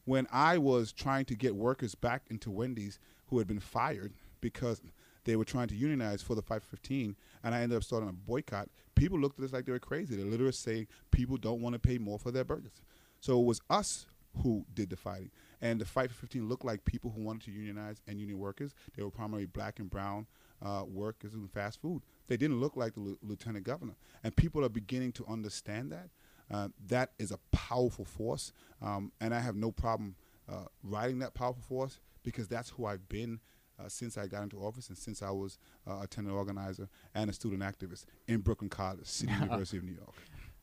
When 0.05 0.27
I 0.33 0.59
was 0.59 0.93
trying 0.93 1.25
to 1.27 1.35
get 1.35 1.57
workers 1.57 1.95
back 1.95 2.23
into 2.31 2.51
Wendy's 2.51 2.99
who 3.27 3.39
had 3.39 3.47
been 3.49 3.61
fired 3.61 4.13
because 4.41 4.81
they 5.25 5.35
were 5.35 5.45
trying 5.45 5.67
to 5.69 5.75
unionize 5.75 6.23
for 6.23 6.35
the 6.37 6.43
515, 6.43 7.17
and 7.43 7.55
I 7.55 7.63
ended 7.63 7.77
up 7.77 7.83
starting 7.83 8.09
a 8.09 8.13
boycott, 8.13 8.69
people 8.95 9.19
looked 9.19 9.39
at 9.39 9.45
us 9.45 9.53
like 9.53 9.65
they 9.65 9.73
were 9.73 9.81
crazy. 9.81 10.15
They 10.15 10.23
literally 10.23 10.53
saying 10.53 10.87
people 11.11 11.37
don't 11.37 11.61
want 11.61 11.73
to 11.73 11.81
pay 11.81 11.99
more 11.99 12.19
for 12.19 12.31
their 12.31 12.45
burgers. 12.45 12.81
So 13.21 13.41
it 13.41 13.45
was 13.45 13.61
us 13.69 14.07
who 14.43 14.65
did 14.75 14.91
the 14.91 14.97
fighting. 14.97 15.31
And 15.61 15.81
the 15.81 15.85
Fight 15.85 16.11
for 16.11 16.17
15 16.17 16.49
looked 16.49 16.65
like 16.65 16.85
people 16.85 17.11
who 17.11 17.23
wanted 17.23 17.43
to 17.47 17.51
unionize 17.51 18.01
and 18.07 18.21
union 18.21 18.39
workers. 18.39 18.75
They 18.97 19.03
were 19.03 19.11
primarily 19.11 19.47
black 19.47 19.79
and 19.79 19.91
brown 19.91 20.27
uh, 20.65 20.85
workers 20.87 21.35
in 21.35 21.49
fast 21.49 21.81
food. 21.81 22.03
They 22.29 22.37
didn't 22.37 22.61
look 22.61 22.77
like 22.77 22.95
the 22.95 23.17
lieutenant 23.23 23.65
governor, 23.65 23.95
and 24.25 24.35
people 24.35 24.65
are 24.65 24.69
beginning 24.69 25.13
to 25.13 25.27
understand 25.27 25.93
that. 25.93 26.09
Uh, 26.49 26.69
that 26.87 27.11
is 27.19 27.33
a 27.33 27.39
powerful 27.51 28.05
force, 28.05 28.53
um, 28.81 29.11
and 29.21 29.35
I 29.35 29.41
have 29.41 29.57
no 29.57 29.73
problem 29.73 30.15
uh, 30.49 30.67
riding 30.83 31.19
that 31.19 31.35
powerful 31.35 31.63
force 31.63 31.99
because 32.23 32.47
that's 32.47 32.71
who 32.71 32.87
I've 32.87 33.09
been 33.09 33.41
uh, 33.79 33.89
since 33.89 34.17
I 34.17 34.27
got 34.27 34.43
into 34.43 34.59
office 34.59 34.89
and 34.89 34.97
since 34.97 35.23
I 35.23 35.31
was 35.31 35.59
uh, 35.87 36.01
a 36.03 36.07
tenant 36.07 36.35
organizer 36.35 36.89
and 37.15 37.31
a 37.31 37.33
student 37.33 37.63
activist 37.63 38.05
in 38.29 38.41
Brooklyn 38.41 38.71
College, 38.71 39.07
City 39.07 39.33
University 39.41 39.79
of 39.79 39.85
New 39.85 39.95
York. 39.95 40.15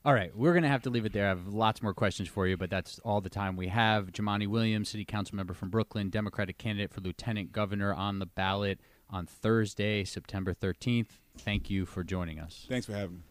All 0.05 0.13
right, 0.13 0.35
we're 0.35 0.51
going 0.51 0.63
to 0.63 0.69
have 0.69 0.81
to 0.81 0.89
leave 0.89 1.05
it 1.05 1.13
there. 1.13 1.25
I 1.25 1.29
have 1.29 1.47
lots 1.47 1.81
more 1.81 1.93
questions 1.93 2.27
for 2.27 2.45
you, 2.45 2.57
but 2.57 2.69
that's 2.69 2.99
all 3.05 3.21
the 3.21 3.29
time 3.29 3.55
we 3.55 3.69
have. 3.69 4.07
Jumaane 4.07 4.47
Williams, 4.47 4.89
City 4.89 5.05
Council 5.05 5.37
member 5.37 5.53
from 5.53 5.69
Brooklyn, 5.69 6.09
Democratic 6.09 6.57
candidate 6.57 6.91
for 6.91 6.99
Lieutenant 6.99 7.53
Governor 7.53 7.93
on 7.93 8.19
the 8.19 8.25
ballot 8.25 8.81
on 9.13 9.27
Thursday, 9.27 10.03
September 10.03 10.53
13th. 10.53 11.19
Thank 11.37 11.69
you 11.69 11.85
for 11.85 12.03
joining 12.03 12.39
us. 12.39 12.65
Thanks 12.67 12.85
for 12.87 12.93
having 12.93 13.17
me. 13.17 13.21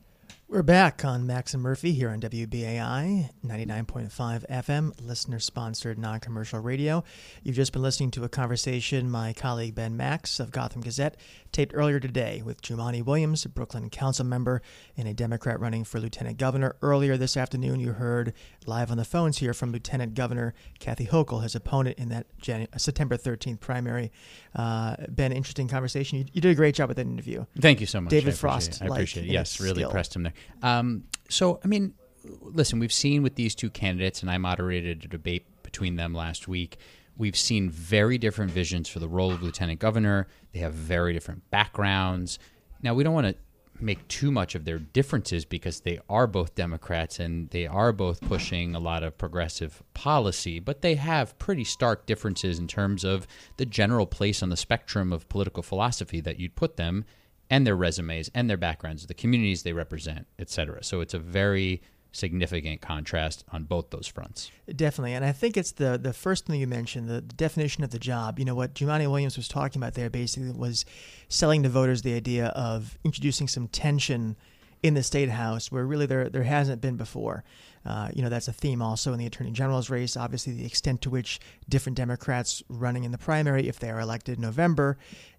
We're 0.53 0.63
back 0.63 1.03
on 1.03 1.27
Max 1.27 1.55
and 1.55 1.63
Murphy 1.63 1.95
here 1.95 2.11
on 2.11 2.21
WBAI 2.21 3.31
99.5 3.43 4.47
FM, 4.51 4.93
listener 5.01 5.39
sponsored 5.39 5.99
non 5.99 6.21
commercial 6.21 6.61
radio. 6.61 7.05
You've 7.43 7.57
just 7.57 7.73
been 7.73 7.81
listening 7.81 8.11
to 8.11 8.25
a 8.25 8.29
conversation 8.29 9.11
my 9.11 9.33
colleague 9.33 9.75
Ben 9.75 9.97
Max 9.97 10.39
of 10.39 10.51
Gotham 10.51 10.83
Gazette 10.83 11.17
taped 11.53 11.73
earlier 11.75 11.99
today 11.99 12.43
with 12.45 12.61
Jumaane 12.61 13.03
Williams, 13.03 13.47
a 13.47 13.49
Brooklyn 13.49 13.89
council 13.89 14.27
member 14.27 14.61
and 14.95 15.09
a 15.09 15.15
Democrat 15.15 15.59
running 15.59 15.85
for 15.85 15.99
lieutenant 15.99 16.37
governor. 16.37 16.77
Earlier 16.83 17.17
this 17.17 17.35
afternoon, 17.35 17.81
you 17.81 17.93
heard 17.93 18.35
live 18.67 18.91
on 18.91 18.99
the 18.99 19.07
phones 19.07 19.39
here 19.39 19.55
from 19.55 19.73
Lieutenant 19.73 20.13
Governor 20.13 20.53
Kathy 20.79 21.07
Hochul, 21.07 21.43
his 21.43 21.55
opponent 21.55 21.97
in 21.99 22.11
that 22.11 22.27
January, 22.39 22.69
September 22.77 23.17
13th 23.17 23.61
primary. 23.61 24.13
Uh, 24.55 24.97
ben, 25.09 25.33
interesting 25.33 25.67
conversation. 25.67 26.19
You, 26.19 26.25
you, 26.35 26.41
did 26.43 26.51
a 26.51 26.55
great 26.55 26.75
job 26.75 26.89
with 26.89 26.99
that 26.99 27.07
interview. 27.07 27.47
Thank 27.59 27.81
you 27.81 27.87
so 27.87 28.03
much. 28.03 28.11
David 28.11 28.35
I 28.35 28.37
Frost. 28.37 28.83
I 28.83 28.87
appreciate 28.87 29.25
it. 29.25 29.33
Yes, 29.33 29.59
really 29.63 29.77
skill. 29.77 29.91
pressed 29.91 30.15
him 30.15 30.25
there. 30.25 30.35
Um, 30.63 31.05
so, 31.29 31.61
I 31.65 31.67
mean, 31.67 31.95
listen, 32.41 32.79
we've 32.79 32.93
seen 32.93 33.23
with 33.23 33.35
these 33.35 33.55
two 33.55 33.71
candidates, 33.71 34.23
and 34.23 34.31
I 34.31 34.39
moderated 34.39 35.05
a 35.05 35.09
debate 35.09 35.47
between 35.63 35.97
them 35.97 36.15
last 36.15 36.49
week. 36.49 36.79
We've 37.17 37.37
seen 37.37 37.71
very 37.71 38.19
different 38.19 38.51
visions 38.51 38.89
for 38.89 38.99
the 38.99 39.09
role 39.09 39.33
of 39.33 39.43
lieutenant 39.43 39.81
governor. 39.81 40.29
They 40.53 40.61
have 40.61 40.73
very 40.73 41.13
different 41.13 41.51
backgrounds. 41.51 42.39
Now, 42.83 42.95
we 42.95 43.05
don't 43.05 43.15
want 43.15 43.29
to 43.29 43.37
make 43.81 44.07
too 44.09 44.31
much 44.31 44.55
of 44.55 44.65
their 44.65 44.79
differences 44.79 45.45
because 45.45 45.81
they 45.81 45.99
are 46.09 46.27
both 46.27 46.55
Democrats 46.55 47.19
and 47.19 47.51
they 47.51 47.67
are 47.67 47.93
both 47.93 48.21
pushing 48.21 48.75
a 48.75 48.79
lot 48.79 49.03
of 49.03 49.19
progressive 49.19 49.83
policy, 49.93 50.61
but 50.61 50.83
they 50.83 50.95
have 50.95 51.39
pretty 51.39 51.65
stark 51.65 52.07
differences 52.07 52.59
in 52.59 52.69
terms 52.69 53.05
of 53.05 53.27
the 53.57 53.67
general 53.67 54.07
place 54.07 54.43
on 54.43 54.51
the 54.51 54.57
spectrum 54.57 55.13
of 55.13 55.29
political 55.29 55.63
philosophy 55.63 56.21
that 56.21 56.39
you'd 56.39 56.55
put 56.55 56.77
them 56.77 57.05
and 57.53 57.67
their 57.67 57.77
resumes 57.77 58.31
and 58.35 58.49
their 58.49 58.57
backgrounds, 58.57 59.07
the 59.07 59.15
communities 59.15 59.63
they 59.63 59.75
represent, 59.75 60.27
et 60.39 60.49
cetera. 60.49 60.83
So 60.83 61.03
it's 61.03 61.13
a 61.13 61.19
very 61.19 61.83
significant 62.11 62.81
contrast 62.81 63.45
on 63.53 63.65
both 63.65 63.91
those 63.91 64.07
fronts. 64.07 64.51
Definitely, 64.75 65.13
and 65.13 65.25
I 65.25 65.33
think 65.33 65.59
it's 65.59 65.73
the 65.73 65.99
the 66.03 66.15
first 66.15 66.47
thing 66.47 66.59
you 66.59 66.67
mentioned, 66.67 67.09
the, 67.09 67.21
definition 67.21 67.85
of 67.85 67.91
the 67.91 67.99
job. 67.99 68.39
You 68.39 68.47
know 68.47 68.55
what 68.55 68.75
Jumaane 68.75 69.07
Williams 69.11 69.37
was 69.37 69.49
talking 69.49 69.81
about 69.83 69.95
there 69.95 70.09
basically 70.09 70.51
was 70.51 70.87
selling 71.29 71.63
to 71.63 71.69
voters 71.69 72.01
the 72.01 72.15
idea 72.15 72.47
of 72.49 72.99
introducing 73.05 73.47
some 73.49 73.69
tension 73.69 74.37
in 74.83 74.95
the 74.95 75.03
state 75.03 75.29
house 75.29 75.71
where 75.71 75.87
really 75.87 76.07
there 76.07 76.31
there 76.31 76.43
hasn't 76.45 76.81
been 76.81 76.97
before. 76.97 77.45
Uh, 77.85 78.09
you 78.15 78.23
know 78.23 78.29
that's 78.29 78.49
a 78.49 78.53
theme 78.53 78.81
also 78.81 79.13
in 79.13 79.19
the 79.19 79.27
attorney 79.27 79.51
general's 79.51 79.91
race. 79.91 80.17
Obviously, 80.17 80.55
the 80.55 80.65
extent 80.65 81.03
to 81.03 81.11
which 81.11 81.39
different 81.69 81.97
Democrats 81.97 82.63
running 82.69 83.05
in 83.05 83.13
the 83.13 83.19
primary, 83.19 83.69
if 83.69 83.79
they 83.79 83.91
are 83.91 84.01
elected 84.01 84.37
in 84.37 84.43
November, 84.43 84.97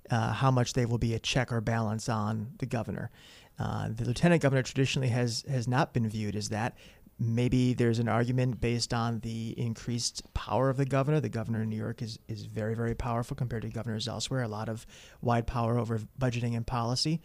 uh, 0.09 0.33
how 0.33 0.51
much 0.51 0.73
they 0.73 0.85
will 0.85 0.97
be 0.97 1.13
a 1.13 1.19
check 1.19 1.51
or 1.51 1.61
balance 1.61 2.09
on 2.09 2.53
the 2.59 2.65
governor. 2.65 3.11
Uh, 3.59 3.89
the 3.89 4.05
lieutenant 4.05 4.41
governor 4.41 4.63
traditionally 4.63 5.09
has 5.09 5.45
has 5.47 5.67
not 5.67 5.93
been 5.93 6.07
viewed 6.09 6.35
as 6.35 6.49
that. 6.49 6.75
Maybe 7.19 7.73
there's 7.73 7.99
an 7.99 8.09
argument 8.09 8.59
based 8.59 8.93
on 8.93 9.19
the 9.19 9.53
increased 9.57 10.23
power 10.33 10.69
of 10.69 10.77
the 10.77 10.85
governor. 10.85 11.19
The 11.19 11.29
governor 11.29 11.61
in 11.61 11.69
New 11.69 11.77
York 11.77 12.01
is, 12.01 12.17
is 12.27 12.45
very, 12.45 12.73
very 12.73 12.95
powerful 12.95 13.35
compared 13.35 13.61
to 13.61 13.69
governors 13.69 14.07
elsewhere, 14.07 14.41
a 14.41 14.47
lot 14.47 14.67
of 14.67 14.85
wide 15.21 15.45
power 15.45 15.77
over 15.77 15.99
budgeting 16.19 16.57
and 16.57 16.65
policy. 16.65 17.21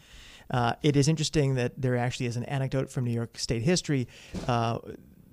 Uh, 0.51 0.74
it 0.83 0.95
is 0.95 1.09
interesting 1.09 1.55
that 1.55 1.72
there 1.81 1.97
actually 1.97 2.26
is 2.26 2.37
an 2.37 2.45
anecdote 2.45 2.91
from 2.91 3.05
New 3.05 3.12
York 3.12 3.39
state 3.39 3.62
history. 3.62 4.07
Uh, 4.47 4.79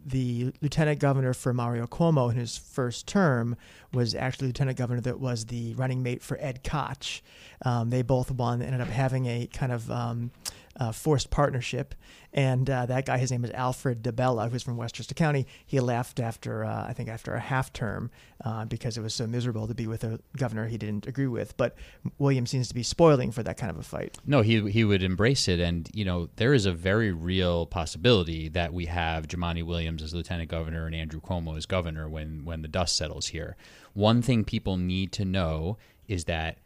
the 0.05 0.53
lieutenant 0.61 0.99
governor 0.99 1.33
for 1.33 1.53
Mario 1.53 1.87
Cuomo 1.87 2.29
in 2.29 2.37
his 2.37 2.57
first 2.57 3.07
term 3.07 3.55
was 3.91 4.13
actually 4.13 4.47
lieutenant 4.47 4.77
governor 4.77 5.01
that 5.01 5.19
was 5.19 5.45
the 5.45 5.73
running 5.73 6.03
mate 6.03 6.21
for 6.21 6.37
Ed 6.39 6.63
Koch. 6.63 7.23
Um, 7.63 7.89
they 7.89 8.03
both 8.03 8.29
won, 8.29 8.61
ended 8.61 8.81
up 8.81 8.89
having 8.89 9.25
a 9.25 9.47
kind 9.47 9.71
of 9.71 9.89
um, 9.89 10.31
uh, 10.79 10.91
forced 10.91 11.29
partnership. 11.29 11.95
And 12.33 12.69
uh, 12.69 12.85
that 12.87 13.05
guy, 13.05 13.17
his 13.17 13.31
name 13.31 13.45
is 13.45 13.51
Alfred 13.51 14.03
DelBello, 14.03 14.51
who's 14.51 14.61
from 14.61 14.75
Westchester 14.75 15.13
County. 15.13 15.47
He 15.65 15.79
left 15.79 16.19
after, 16.19 16.65
uh, 16.65 16.85
I 16.85 16.91
think, 16.91 17.07
after 17.07 17.33
a 17.33 17.39
half 17.39 17.71
term 17.71 18.11
uh, 18.43 18.65
because 18.65 18.97
it 18.97 19.01
was 19.01 19.13
so 19.13 19.25
miserable 19.25 19.67
to 19.67 19.73
be 19.73 19.87
with 19.87 20.03
a 20.03 20.19
governor 20.35 20.67
he 20.67 20.77
didn't 20.77 21.07
agree 21.07 21.27
with. 21.27 21.55
But 21.55 21.75
William 22.17 22.45
seems 22.45 22.67
to 22.67 22.73
be 22.73 22.83
spoiling 22.83 23.31
for 23.31 23.41
that 23.43 23.57
kind 23.57 23.69
of 23.69 23.77
a 23.77 23.83
fight. 23.83 24.17
No, 24.25 24.41
he 24.41 24.69
he 24.69 24.83
would 24.83 25.01
embrace 25.01 25.47
it, 25.47 25.61
and 25.61 25.89
you 25.93 26.03
know 26.03 26.29
there 26.35 26.53
is 26.53 26.65
a 26.65 26.73
very 26.73 27.13
real 27.13 27.65
possibility 27.65 28.49
that 28.49 28.73
we 28.73 28.87
have 28.87 29.27
Jumaane 29.27 29.63
Williams 29.63 30.03
as 30.03 30.13
lieutenant 30.13 30.49
governor 30.49 30.85
and 30.85 30.95
Andrew 30.95 31.21
Cuomo 31.21 31.55
as 31.55 31.65
governor 31.65 32.09
when 32.09 32.43
when 32.43 32.61
the 32.61 32.67
dust 32.67 32.97
settles 32.97 33.27
here. 33.27 33.55
One 33.93 34.21
thing 34.21 34.43
people 34.43 34.75
need 34.75 35.13
to 35.13 35.23
know 35.23 35.77
is 36.07 36.25
that 36.25 36.57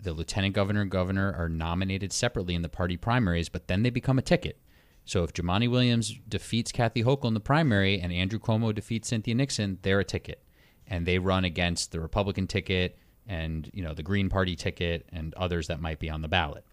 the 0.00 0.12
lieutenant 0.12 0.54
governor 0.54 0.82
and 0.82 0.90
governor 0.90 1.34
are 1.36 1.48
nominated 1.48 2.12
separately 2.12 2.54
in 2.54 2.62
the 2.62 2.68
party 2.68 2.96
primaries, 2.96 3.48
but 3.48 3.68
then 3.68 3.82
they 3.82 3.90
become 3.90 4.18
a 4.18 4.22
ticket. 4.22 4.58
So 5.04 5.22
if 5.22 5.32
Jumaane 5.32 5.70
Williams 5.70 6.14
defeats 6.28 6.72
Kathy 6.72 7.04
Hochul 7.04 7.26
in 7.26 7.34
the 7.34 7.40
primary 7.40 8.00
and 8.00 8.12
Andrew 8.12 8.40
Cuomo 8.40 8.74
defeats 8.74 9.08
Cynthia 9.08 9.34
Nixon, 9.34 9.78
they're 9.82 10.00
a 10.00 10.04
ticket, 10.04 10.42
and 10.86 11.06
they 11.06 11.18
run 11.18 11.44
against 11.44 11.92
the 11.92 12.00
Republican 12.00 12.46
ticket 12.46 12.98
and 13.28 13.70
you 13.72 13.82
know 13.82 13.94
the 13.94 14.02
Green 14.02 14.28
Party 14.28 14.54
ticket 14.54 15.06
and 15.12 15.34
others 15.34 15.66
that 15.68 15.80
might 15.80 15.98
be 15.98 16.10
on 16.10 16.22
the 16.22 16.28
ballot. 16.28 16.64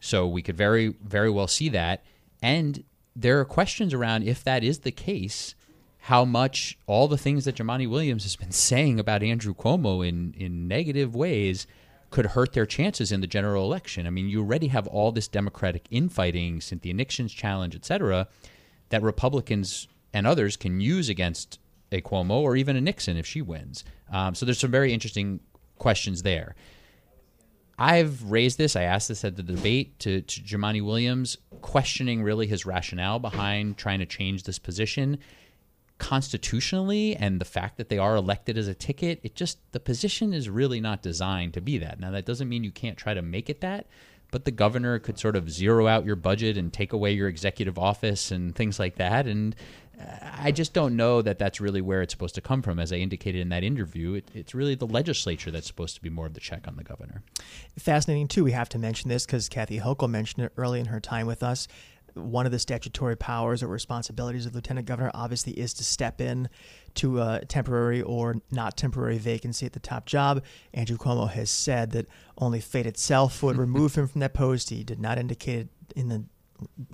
So 0.00 0.26
we 0.26 0.42
could 0.42 0.56
very 0.56 0.94
very 1.02 1.30
well 1.30 1.48
see 1.48 1.68
that, 1.70 2.04
and 2.42 2.84
there 3.16 3.40
are 3.40 3.44
questions 3.44 3.92
around 3.94 4.24
if 4.24 4.44
that 4.44 4.62
is 4.62 4.80
the 4.80 4.92
case. 4.92 5.54
How 6.02 6.24
much 6.24 6.78
all 6.86 7.08
the 7.08 7.18
things 7.18 7.44
that 7.44 7.56
Jumaane 7.56 7.90
Williams 7.90 8.22
has 8.22 8.36
been 8.36 8.52
saying 8.68 9.00
about 9.00 9.22
Andrew 9.22 9.54
Cuomo 9.54 10.06
in 10.06 10.34
in 10.36 10.68
negative 10.68 11.14
ways 11.14 11.66
could 12.10 12.26
hurt 12.26 12.52
their 12.52 12.66
chances 12.66 13.12
in 13.12 13.20
the 13.20 13.26
general 13.26 13.64
election. 13.64 14.06
I 14.06 14.10
mean, 14.10 14.28
you 14.28 14.40
already 14.40 14.68
have 14.68 14.86
all 14.86 15.12
this 15.12 15.28
Democratic 15.28 15.86
infighting, 15.90 16.60
Cynthia 16.60 16.94
Nixon's 16.94 17.32
challenge, 17.32 17.74
et 17.74 17.84
cetera, 17.84 18.28
that 18.88 19.02
Republicans 19.02 19.88
and 20.12 20.26
others 20.26 20.56
can 20.56 20.80
use 20.80 21.08
against 21.08 21.58
a 21.92 22.00
Cuomo 22.00 22.40
or 22.40 22.56
even 22.56 22.76
a 22.76 22.80
Nixon 22.80 23.16
if 23.16 23.26
she 23.26 23.42
wins. 23.42 23.84
Um, 24.10 24.34
so 24.34 24.46
there's 24.46 24.58
some 24.58 24.70
very 24.70 24.92
interesting 24.92 25.40
questions 25.78 26.22
there. 26.22 26.54
I've 27.78 28.24
raised 28.24 28.58
this. 28.58 28.74
I 28.74 28.82
asked 28.82 29.08
this 29.08 29.24
at 29.24 29.36
the 29.36 29.42
debate 29.42 29.98
to, 30.00 30.22
to 30.22 30.40
Jumaane 30.40 30.84
Williams, 30.84 31.38
questioning 31.60 32.22
really 32.22 32.46
his 32.46 32.66
rationale 32.66 33.18
behind 33.18 33.76
trying 33.76 34.00
to 34.00 34.06
change 34.06 34.42
this 34.42 34.58
position 34.58 35.18
constitutionally 35.98 37.16
and 37.16 37.40
the 37.40 37.44
fact 37.44 37.76
that 37.76 37.88
they 37.88 37.98
are 37.98 38.16
elected 38.16 38.56
as 38.56 38.68
a 38.68 38.74
ticket, 38.74 39.20
it 39.22 39.34
just 39.34 39.58
the 39.72 39.80
position 39.80 40.32
is 40.32 40.48
really 40.48 40.80
not 40.80 41.02
designed 41.02 41.54
to 41.54 41.60
be 41.60 41.78
that. 41.78 42.00
Now 42.00 42.10
that 42.12 42.24
doesn't 42.24 42.48
mean 42.48 42.64
you 42.64 42.70
can't 42.70 42.96
try 42.96 43.14
to 43.14 43.22
make 43.22 43.50
it 43.50 43.60
that, 43.60 43.86
but 44.30 44.44
the 44.44 44.50
governor 44.50 44.98
could 44.98 45.18
sort 45.18 45.36
of 45.36 45.50
zero 45.50 45.86
out 45.86 46.04
your 46.04 46.16
budget 46.16 46.56
and 46.56 46.72
take 46.72 46.92
away 46.92 47.12
your 47.12 47.28
executive 47.28 47.78
office 47.78 48.30
and 48.30 48.54
things 48.54 48.78
like 48.78 48.96
that 48.96 49.26
and 49.26 49.54
uh, 50.00 50.30
I 50.40 50.52
just 50.52 50.72
don't 50.72 50.96
know 50.96 51.22
that 51.22 51.38
that's 51.38 51.60
really 51.60 51.80
where 51.80 52.02
it's 52.02 52.12
supposed 52.12 52.34
to 52.36 52.40
come 52.40 52.62
from. 52.62 52.78
As 52.78 52.92
I 52.92 52.96
indicated 52.96 53.40
in 53.40 53.48
that 53.48 53.64
interview, 53.64 54.14
it, 54.14 54.30
it's 54.32 54.54
really 54.54 54.74
the 54.74 54.86
legislature 54.86 55.50
that's 55.50 55.66
supposed 55.66 55.96
to 55.96 56.02
be 56.02 56.08
more 56.10 56.26
of 56.26 56.34
the 56.34 56.40
check 56.40 56.68
on 56.68 56.76
the 56.76 56.84
governor. 56.84 57.22
Fascinating, 57.76 58.28
too. 58.28 58.44
We 58.44 58.52
have 58.52 58.68
to 58.70 58.78
mention 58.78 59.08
this 59.08 59.26
because 59.26 59.48
Kathy 59.48 59.80
Hochul 59.80 60.08
mentioned 60.08 60.44
it 60.44 60.52
early 60.56 60.80
in 60.80 60.86
her 60.86 61.00
time 61.00 61.26
with 61.26 61.42
us 61.42 61.66
one 62.14 62.46
of 62.46 62.52
the 62.52 62.58
statutory 62.58 63.16
powers 63.16 63.62
or 63.62 63.68
responsibilities 63.68 64.46
of 64.46 64.54
lieutenant 64.54 64.86
governor 64.86 65.10
obviously 65.14 65.52
is 65.52 65.72
to 65.74 65.84
step 65.84 66.20
in 66.20 66.48
to 66.94 67.20
a 67.20 67.44
temporary 67.46 68.02
or 68.02 68.36
not 68.50 68.76
temporary 68.76 69.18
vacancy 69.18 69.66
at 69.66 69.72
the 69.72 69.80
top 69.80 70.06
job. 70.06 70.42
Andrew 70.74 70.96
Cuomo 70.96 71.30
has 71.30 71.50
said 71.50 71.92
that 71.92 72.06
only 72.38 72.60
fate 72.60 72.86
itself 72.86 73.42
would 73.42 73.56
remove 73.58 73.94
him 73.94 74.08
from 74.08 74.20
that 74.20 74.34
post. 74.34 74.70
He 74.70 74.84
did 74.84 75.00
not 75.00 75.18
indicate 75.18 75.68
in 75.94 76.08
the 76.08 76.24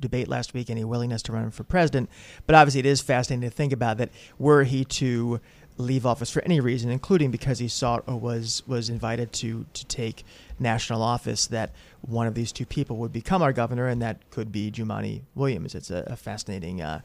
debate 0.00 0.28
last 0.28 0.54
week 0.54 0.68
any 0.70 0.84
willingness 0.84 1.22
to 1.22 1.32
run 1.32 1.50
for 1.50 1.64
president. 1.64 2.10
But 2.46 2.54
obviously, 2.54 2.80
it 2.80 2.86
is 2.86 3.00
fascinating 3.00 3.48
to 3.48 3.54
think 3.54 3.72
about 3.72 3.98
that 3.98 4.10
were 4.38 4.64
he 4.64 4.84
to 4.84 5.40
leave 5.76 6.06
office 6.06 6.30
for 6.30 6.42
any 6.42 6.60
reason, 6.60 6.90
including 6.90 7.30
because 7.30 7.58
he 7.58 7.68
sought 7.68 8.04
or 8.06 8.16
was 8.16 8.62
was 8.66 8.88
invited 8.88 9.32
to 9.32 9.66
to 9.72 9.84
take 9.86 10.24
national 10.58 11.02
office, 11.02 11.46
that 11.48 11.72
one 12.00 12.26
of 12.26 12.34
these 12.34 12.52
two 12.52 12.66
people 12.66 12.96
would 12.98 13.12
become 13.12 13.42
our 13.42 13.52
governor, 13.52 13.88
and 13.88 14.00
that 14.02 14.30
could 14.30 14.52
be 14.52 14.70
Jumaane 14.70 15.22
Williams. 15.34 15.74
It's 15.74 15.90
a, 15.90 16.04
a 16.06 16.16
fascinating 16.16 16.80
uh, 16.80 17.00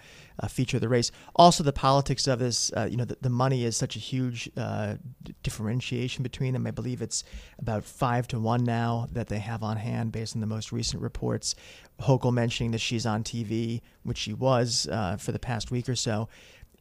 feature 0.47 0.77
of 0.77 0.81
the 0.81 0.89
race. 0.89 1.11
Also, 1.35 1.63
the 1.63 1.73
politics 1.73 2.27
of 2.27 2.39
this, 2.39 2.71
uh, 2.75 2.87
you 2.89 2.97
know, 2.97 3.05
the, 3.05 3.17
the, 3.21 3.29
money 3.29 3.63
is 3.63 3.75
such 3.75 3.95
a 3.95 3.99
huge 3.99 4.49
uh, 4.57 4.95
differentiation 5.41 6.21
between 6.21 6.53
them. 6.53 6.67
I 6.67 6.71
believe 6.71 7.01
it's 7.01 7.23
about 7.57 7.83
five 7.83 8.27
to 8.29 8.39
one 8.39 8.63
now 8.63 9.07
that 9.13 9.27
they 9.27 9.39
have 9.39 9.63
on 9.63 9.77
hand 9.77 10.11
based 10.11 10.35
on 10.35 10.41
the 10.41 10.47
most 10.47 10.71
recent 10.71 11.01
reports. 11.01 11.55
Hochul 12.01 12.33
mentioning 12.33 12.71
that 12.71 12.79
she's 12.79 13.05
on 13.05 13.23
TV, 13.23 13.81
which 14.03 14.17
she 14.17 14.33
was 14.33 14.87
uh, 14.91 15.17
for 15.17 15.31
the 15.31 15.39
past 15.39 15.71
week 15.71 15.89
or 15.89 15.95
so 15.95 16.29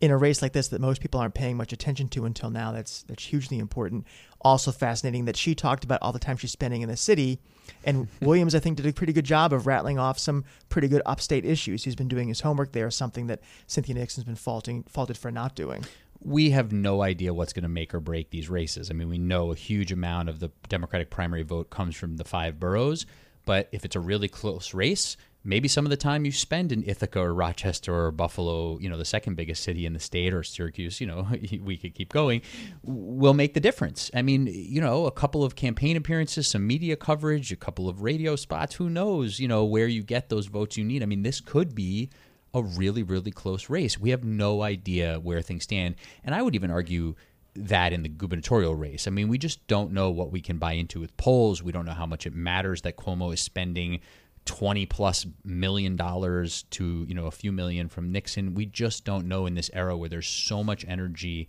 in 0.01 0.11
a 0.11 0.17
race 0.17 0.43
like 0.43 0.53
this 0.53 0.69
that 0.69 0.81
most 0.81 1.01
people 1.01 1.21
aren't 1.21 1.35
paying 1.35 1.57
much 1.57 1.73
attention 1.73 2.09
to 2.09 2.25
until 2.25 2.51
now. 2.51 2.73
That's 2.73 3.03
that's 3.05 3.25
hugely 3.25 3.59
important. 3.59 4.07
Also 4.41 4.71
fascinating 4.71 5.25
that 5.25 5.37
she 5.37 5.55
talked 5.55 5.83
about 5.83 6.01
all 6.03 6.13
the 6.13 6.19
time 6.19 6.37
she's 6.37 6.53
spending 6.53 6.83
in 6.83 6.89
the 6.89 6.97
city, 6.97 7.41
and 7.85 8.09
Williams 8.23 8.55
I 8.55 8.61
think 8.61 8.77
did 8.77 8.87
a 8.87 8.93
pretty 8.93 9.13
good 9.13 9.25
job 9.25 9.53
of 9.53 9.67
rattling 9.67 9.99
off 9.99 10.19
some 10.19 10.45
pretty 10.69 10.89
good 10.89 11.03
upstate 11.07 11.45
issues. 11.45 11.85
He's 11.85 11.97
been 11.97 12.09
doing 12.09 12.29
his 12.29 12.41
homework 12.41 12.73
there, 12.73 12.91
something 12.91 13.27
that 13.27 13.41
Cynthia 13.67 13.95
Nixon's 13.95 14.25
been 14.25 14.37
faulting 14.37 14.85
faulted 14.85 15.19
for 15.19 15.31
not 15.31 15.55
doing. 15.55 15.85
We 16.21 16.51
have 16.51 16.73
no 16.73 17.03
idea 17.03 17.33
what's 17.33 17.53
going 17.53 17.63
to 17.63 17.69
make 17.69 17.95
or 17.95 18.01
break 18.01 18.31
these 18.31 18.51
races. 18.51 18.91
I 18.91 18.95
mean, 18.95 19.09
we 19.09 19.19
know 19.19 19.53
a 19.53 19.55
huge 19.55 19.93
amount 19.93 20.29
of 20.29 20.41
the 20.41 20.51
Democratic 20.69 21.11
primary 21.11 21.45
vote 21.45 21.71
comes 21.71 21.95
from 21.95 22.17
the 22.17 22.25
five 22.25 22.59
boroughs, 22.59 23.07
but 23.45 23.69
if 23.71 23.85
it's 23.85 23.95
a 23.95 24.01
really 24.01 24.29
close 24.29 24.75
race, 24.75 25.17
maybe 25.49 25.67
some 25.67 25.87
of 25.87 25.91
the 25.91 25.97
time 25.97 26.27
you 26.27 26.31
spend 26.31 26.73
in 26.73 26.85
Ithaca 26.85 27.19
or 27.19 27.33
Rochester 27.33 27.95
or 27.95 28.11
Buffalo, 28.13 28.79
you 28.79 28.89
know, 28.91 28.99
the 28.99 29.05
second 29.05 29.35
biggest 29.35 29.63
city 29.63 29.87
in 29.87 29.95
the 29.95 29.99
state, 29.99 30.35
or 30.35 30.43
Syracuse, 30.43 31.01
you 31.01 31.07
know, 31.07 31.27
we 31.63 31.79
could 31.79 31.95
keep 31.95 32.13
going, 32.13 32.43
will 32.83 33.33
make 33.33 33.55
the 33.55 33.61
difference. 33.61 34.11
I 34.15 34.21
mean, 34.21 34.47
you 34.47 34.81
know, 34.81 35.07
a 35.07 35.11
couple 35.11 35.43
of 35.43 35.57
campaign 35.57 35.97
appearances, 35.97 36.47
some 36.47 36.67
media 36.67 36.97
coverage, 36.97 37.51
a 37.51 37.57
couple 37.57 37.89
of 37.89 38.03
radio 38.03 38.37
spots, 38.37 38.75
who 38.75 38.91
knows, 38.91 39.41
you 39.41 39.49
know, 39.49 39.65
where 39.65 39.87
you 39.87 40.03
get 40.03 40.29
those 40.29 40.47
votes 40.47 40.77
you 40.77 40.85
need. 40.85 41.03
I 41.03 41.07
mean, 41.07 41.23
this 41.23 41.41
could 41.41 41.75
be 41.75 42.11
a 42.53 42.63
really, 42.63 43.03
really 43.03 43.31
close 43.31 43.71
race. 43.71 43.99
We 43.99 44.11
have 44.11 44.25
no 44.25 44.63
idea 44.63 45.19
where 45.19 45.41
things 45.41 45.65
stand. 45.65 45.95
And 46.25 46.35
I 46.35 46.43
would 46.43 46.55
even 46.55 46.71
argue 46.71 47.15
that 47.55 47.93
in 47.93 48.03
the 48.03 48.09
gubernatorial 48.09 48.75
race. 48.75 49.07
I 49.07 49.11
mean, 49.11 49.29
we 49.29 49.39
just 49.39 49.67
don't 49.67 49.93
know 49.93 50.11
what 50.11 50.31
we 50.31 50.41
can 50.41 50.59
buy 50.59 50.73
into 50.73 51.01
with 51.01 51.17
polls. 51.17 51.63
We 51.63 51.73
don't 51.73 51.87
know 51.87 51.93
how 51.93 52.07
much 52.07 52.27
it 52.27 52.35
matters 52.35 52.83
that 52.83 52.97
Cuomo 52.97 53.33
is 53.33 53.41
spending 53.41 54.01
20 54.49 54.87
plus 54.87 55.27
million 55.45 55.95
dollars 55.95 56.63
to 56.71 57.05
you 57.07 57.15
know 57.15 57.27
a 57.27 57.31
few 57.31 57.53
million 57.53 57.87
from 57.87 58.11
Nixon. 58.11 58.55
We 58.55 58.65
just 58.65 59.05
don't 59.05 59.29
know 59.29 59.45
in 59.45 59.55
this 59.55 59.71
era 59.75 59.95
where 59.95 60.09
there's 60.09 60.27
so 60.27 60.65
much 60.65 60.87
energy 60.89 61.49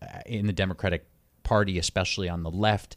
uh, 0.00 0.20
in 0.26 0.46
the 0.46 0.52
Democratic 0.52 1.06
Party, 1.42 1.76
especially 1.76 2.28
on 2.28 2.44
the 2.44 2.50
left. 2.50 2.94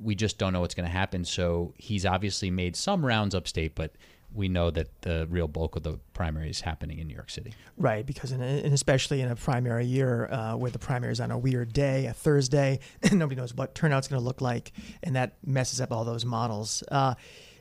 We 0.00 0.14
just 0.14 0.38
don't 0.38 0.54
know 0.54 0.60
what's 0.60 0.74
going 0.74 0.88
to 0.88 0.92
happen. 0.92 1.26
So 1.26 1.74
he's 1.76 2.06
obviously 2.06 2.50
made 2.50 2.74
some 2.74 3.04
rounds 3.04 3.34
upstate, 3.34 3.74
but 3.74 3.92
we 4.32 4.48
know 4.48 4.70
that 4.70 4.88
the 5.02 5.26
real 5.28 5.46
bulk 5.46 5.76
of 5.76 5.82
the 5.82 5.98
primary 6.14 6.48
is 6.48 6.62
happening 6.62 6.98
in 6.98 7.06
New 7.06 7.14
York 7.14 7.28
City. 7.28 7.52
Right, 7.76 8.06
because 8.06 8.32
in 8.32 8.40
and 8.40 8.72
especially 8.72 9.20
in 9.20 9.30
a 9.30 9.36
primary 9.36 9.84
year 9.84 10.30
uh, 10.32 10.56
where 10.56 10.70
the 10.70 10.78
primary 10.78 11.12
is 11.12 11.20
on 11.20 11.30
a 11.30 11.38
weird 11.38 11.74
day, 11.74 12.06
a 12.06 12.14
Thursday, 12.14 12.80
nobody 13.12 13.38
knows 13.38 13.54
what 13.54 13.74
turnout's 13.74 14.08
going 14.08 14.20
to 14.20 14.24
look 14.24 14.40
like, 14.40 14.72
and 15.02 15.14
that 15.16 15.34
messes 15.44 15.82
up 15.82 15.92
all 15.92 16.06
those 16.06 16.24
models. 16.24 16.82
Uh, 16.90 17.14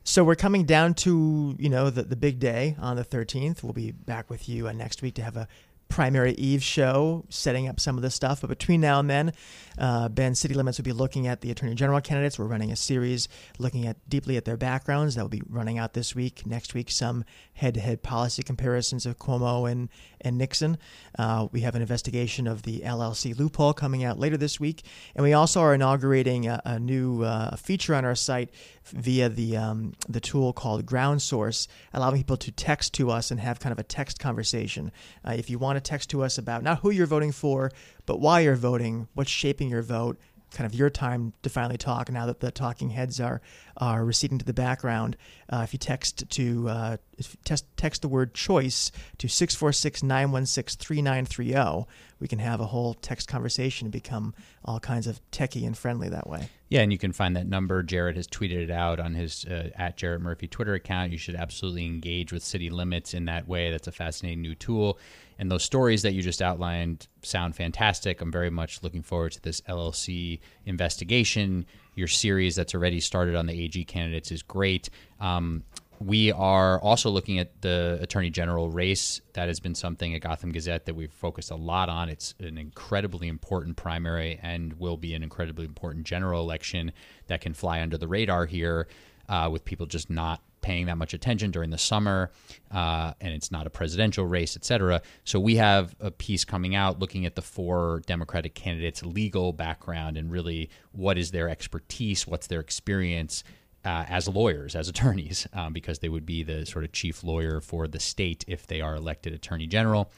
so 0.04 0.24
we're 0.24 0.36
coming 0.36 0.66
down 0.66 0.94
to 0.96 1.56
you 1.58 1.70
know 1.70 1.90
the 1.90 2.04
the 2.04 2.16
big 2.16 2.40
day 2.40 2.76
on 2.80 2.96
the 2.96 3.06
13th. 3.06 3.64
We'll 3.64 3.74
be 3.74 3.92
back 3.92 4.30
with 4.30 4.50
you 4.50 4.68
uh, 4.68 4.74
next 4.74 5.02
week 5.02 5.16
to 5.16 5.24
have 5.24 5.38
a 5.38 5.48
primary 5.94 6.32
eve 6.40 6.64
show, 6.64 7.24
setting 7.30 7.68
up 7.68 7.80
some 7.80 7.98
of 7.98 8.02
this 8.02 8.16
stuff. 8.16 8.42
But 8.42 8.50
between 8.50 8.82
now 8.82 9.00
and 9.00 9.08
then, 9.08 9.32
uh, 9.78 10.10
Ben 10.10 10.34
City 10.34 10.56
Limits 10.56 10.80
will 10.80 10.86
be 10.86 10.92
looking 10.92 11.28
at 11.28 11.42
the 11.42 11.52
Attorney 11.52 11.76
General 11.76 12.02
candidates. 12.02 12.40
We're 12.40 12.46
running 12.46 12.72
a 12.72 12.76
series 12.76 13.28
looking 13.60 13.86
at 13.86 13.98
deeply 14.10 14.36
at 14.36 14.44
their 14.44 14.58
backgrounds. 14.58 15.14
That 15.14 15.22
will 15.22 15.30
be 15.30 15.44
running 15.48 15.78
out 15.78 15.94
this 15.94 16.16
week. 16.16 16.48
Next 16.48 16.74
week, 16.74 16.90
some 16.90 17.24
head-to-head 17.54 18.02
policy 18.02 18.42
comparisons 18.42 19.06
of 19.06 19.20
Cuomo 19.20 19.72
and 19.72 19.88
and 20.22 20.38
Nixon. 20.38 20.78
Uh, 21.20 21.48
we 21.52 21.62
have 21.62 21.76
an 21.76 21.82
investigation 21.82 22.48
of 22.48 22.64
the 22.64 22.80
LLC 22.80 23.38
loophole 23.38 23.74
coming 23.74 24.04
out 24.04 24.18
later 24.18 24.38
this 24.38 24.60
week, 24.60 24.84
and 25.16 25.24
we 25.24 25.34
also 25.34 25.62
are 25.62 25.76
inaugurating 25.76 26.48
a, 26.48 26.62
a 26.66 26.80
new 26.80 27.24
uh, 27.24 27.56
feature 27.56 27.94
on 27.94 28.06
our 28.06 28.16
site 28.16 28.50
via 28.86 29.30
the 29.30 29.58
um, 29.58 29.94
the 30.10 30.20
tool 30.20 30.54
called 30.54 30.86
Ground 30.86 31.22
Source, 31.22 31.68
allowing 31.94 32.18
people 32.18 32.38
to 32.38 32.52
text 32.52 32.94
to 32.96 33.12
us 33.12 33.30
and 33.32 33.40
have 33.40 33.60
kind 33.60 33.72
of 33.72 33.80
a 33.80 33.84
text 33.84 34.20
conversation. 34.20 34.92
Uh, 35.28 35.36
if 35.38 35.50
you 35.50 35.60
want 35.60 35.78
to 35.78 35.83
text 35.84 36.10
to 36.12 36.24
us 36.24 36.38
about 36.38 36.64
not 36.64 36.80
who 36.80 36.92
you're 36.92 37.08
voting 37.08 37.32
for, 37.32 37.72
but 38.06 38.20
why 38.20 38.42
you're 38.42 38.56
voting, 38.56 39.08
what's 39.14 39.30
shaping 39.30 39.70
your 39.70 39.82
vote, 39.82 40.18
kind 40.54 40.66
of 40.66 40.74
your 40.76 40.90
time 40.90 41.34
to 41.42 41.50
finally 41.50 41.78
talk 41.78 42.10
now 42.12 42.26
that 42.28 42.40
the 42.40 42.52
talking 42.52 42.92
heads 42.92 43.20
are 43.20 43.42
are 43.78 44.06
receding 44.06 44.38
to 44.38 44.46
the 44.46 44.54
background. 44.54 45.18
Uh, 45.52 45.62
if 45.64 45.74
you 45.74 45.80
text 45.80 46.30
to 46.30 46.70
uh, 46.70 46.96
text, 47.44 47.66
text 47.76 48.04
the 48.04 48.08
word 48.08 48.36
choice 48.36 48.92
to 49.18 49.26
646-916-3930, 49.28 51.88
we 52.20 52.28
can 52.28 52.38
have 52.40 52.62
a 52.62 52.68
whole 52.68 52.94
text 52.94 53.28
conversation 53.28 53.88
and 53.88 53.92
become 53.92 54.36
all 54.64 54.80
kinds 54.80 55.08
of 55.08 55.20
techie 55.32 55.66
and 55.66 55.76
friendly 55.78 56.08
that 56.10 56.30
way. 56.30 56.50
Yeah, 56.70 56.82
and 56.82 56.92
you 56.92 57.00
can 57.00 57.12
find 57.12 57.36
that 57.36 57.48
number. 57.48 57.82
Jarrett 57.84 58.16
has 58.16 58.28
tweeted 58.28 58.64
it 58.64 58.72
out 58.72 59.00
on 59.00 59.16
his 59.16 59.46
uh, 59.46 59.70
at 59.76 59.98
Jarrett 59.98 60.22
Murphy 60.22 60.48
Twitter 60.48 60.76
account. 60.76 61.12
You 61.12 61.18
should 61.18 61.36
absolutely 61.36 61.86
engage 61.86 62.32
with 62.32 62.44
city 62.44 62.70
limits 62.70 63.14
in 63.14 63.26
that 63.26 63.46
way. 63.48 63.72
That's 63.72 63.88
a 63.88 63.92
fascinating 63.92 64.42
new 64.42 64.56
tool. 64.56 64.98
And 65.44 65.52
those 65.52 65.66
stories 65.66 66.04
that 66.04 66.14
you 66.14 66.22
just 66.22 66.42
outlined 66.42 67.10
sound 67.22 67.54
fantastic. 67.54 68.22
I'm 68.22 68.32
very 68.32 68.50
much 68.50 68.82
looking 68.82 69.02
forward 69.02 69.34
to 69.34 69.42
this 69.42 69.60
LLC 69.68 70.40
investigation. 70.66 71.66
Your 71.96 72.08
series 72.08 72.56
that's 72.56 72.74
already 72.74 73.02
started 73.02 73.36
on 73.36 73.48
the 73.48 73.62
AG 73.62 73.84
candidates 73.84 74.32
is 74.32 74.42
great. 74.42 74.90
Um, 75.20 75.66
we 76.00 76.32
are 76.32 76.80
also 76.80 77.10
looking 77.10 77.40
at 77.40 77.62
the 77.62 78.00
attorney 78.02 78.30
general 78.30 78.70
race. 78.70 79.20
That 79.34 79.50
has 79.50 79.60
been 79.60 79.76
something 79.76 80.16
at 80.16 80.22
Gotham 80.22 80.54
Gazette 80.54 80.86
that 80.86 80.96
we've 80.96 81.12
focused 81.12 81.52
a 81.52 81.58
lot 81.58 81.90
on. 81.90 82.08
It's 82.08 82.36
an 82.40 82.58
incredibly 82.58 83.28
important 83.28 83.76
primary 83.76 84.40
and 84.42 84.72
will 84.80 84.96
be 84.96 85.14
an 85.14 85.24
incredibly 85.24 85.66
important 85.66 86.06
general 86.06 86.40
election 86.42 86.94
that 87.28 87.42
can 87.42 87.54
fly 87.54 87.82
under 87.82 87.98
the 87.98 88.08
radar 88.08 88.46
here 88.46 88.88
uh, 89.28 89.50
with 89.52 89.66
people 89.66 89.88
just 89.88 90.10
not 90.10 90.42
paying 90.64 90.88
that 90.88 90.98
much 90.98 91.14
attention 91.14 91.52
during 91.52 91.70
the 91.70 91.78
summer, 91.78 92.32
uh, 92.72 93.14
and 93.22 93.34
it's 93.34 93.52
not 93.52 93.68
a 93.68 93.70
presidential 93.70 94.26
race, 94.26 94.56
et 94.56 94.66
cetera. 94.66 95.02
So 95.24 95.40
we 95.40 95.58
have 95.58 95.96
a 96.00 96.10
piece 96.10 96.44
coming 96.44 96.74
out 96.74 97.00
looking 97.00 97.28
at 97.28 97.36
the 97.36 97.44
four 97.44 98.02
Democratic 98.08 98.56
candidates' 98.56 99.04
legal 99.04 99.54
background 99.54 100.18
and 100.18 100.32
really 100.32 100.72
what 100.92 101.20
is 101.20 101.30
their 101.30 101.50
expertise, 101.50 102.26
what's 102.26 102.48
their 102.48 102.60
experience. 102.60 103.44
Uh, 103.86 104.06
as 104.08 104.30
lawyers, 104.30 104.78
as 104.78 104.88
attorneys, 104.88 105.46
um, 105.54 105.74
because 105.74 106.00
they 106.00 106.08
would 106.08 106.26
be 106.26 106.42
the 106.42 106.66
sort 106.66 106.86
of 106.86 106.94
chief 106.94 107.22
lawyer 107.22 107.60
for 107.60 107.86
the 107.86 108.00
state 108.00 108.46
if 108.48 108.66
they 108.66 108.80
are 108.80 108.96
elected 108.96 109.34
attorney 109.34 109.68
general 109.68 110.10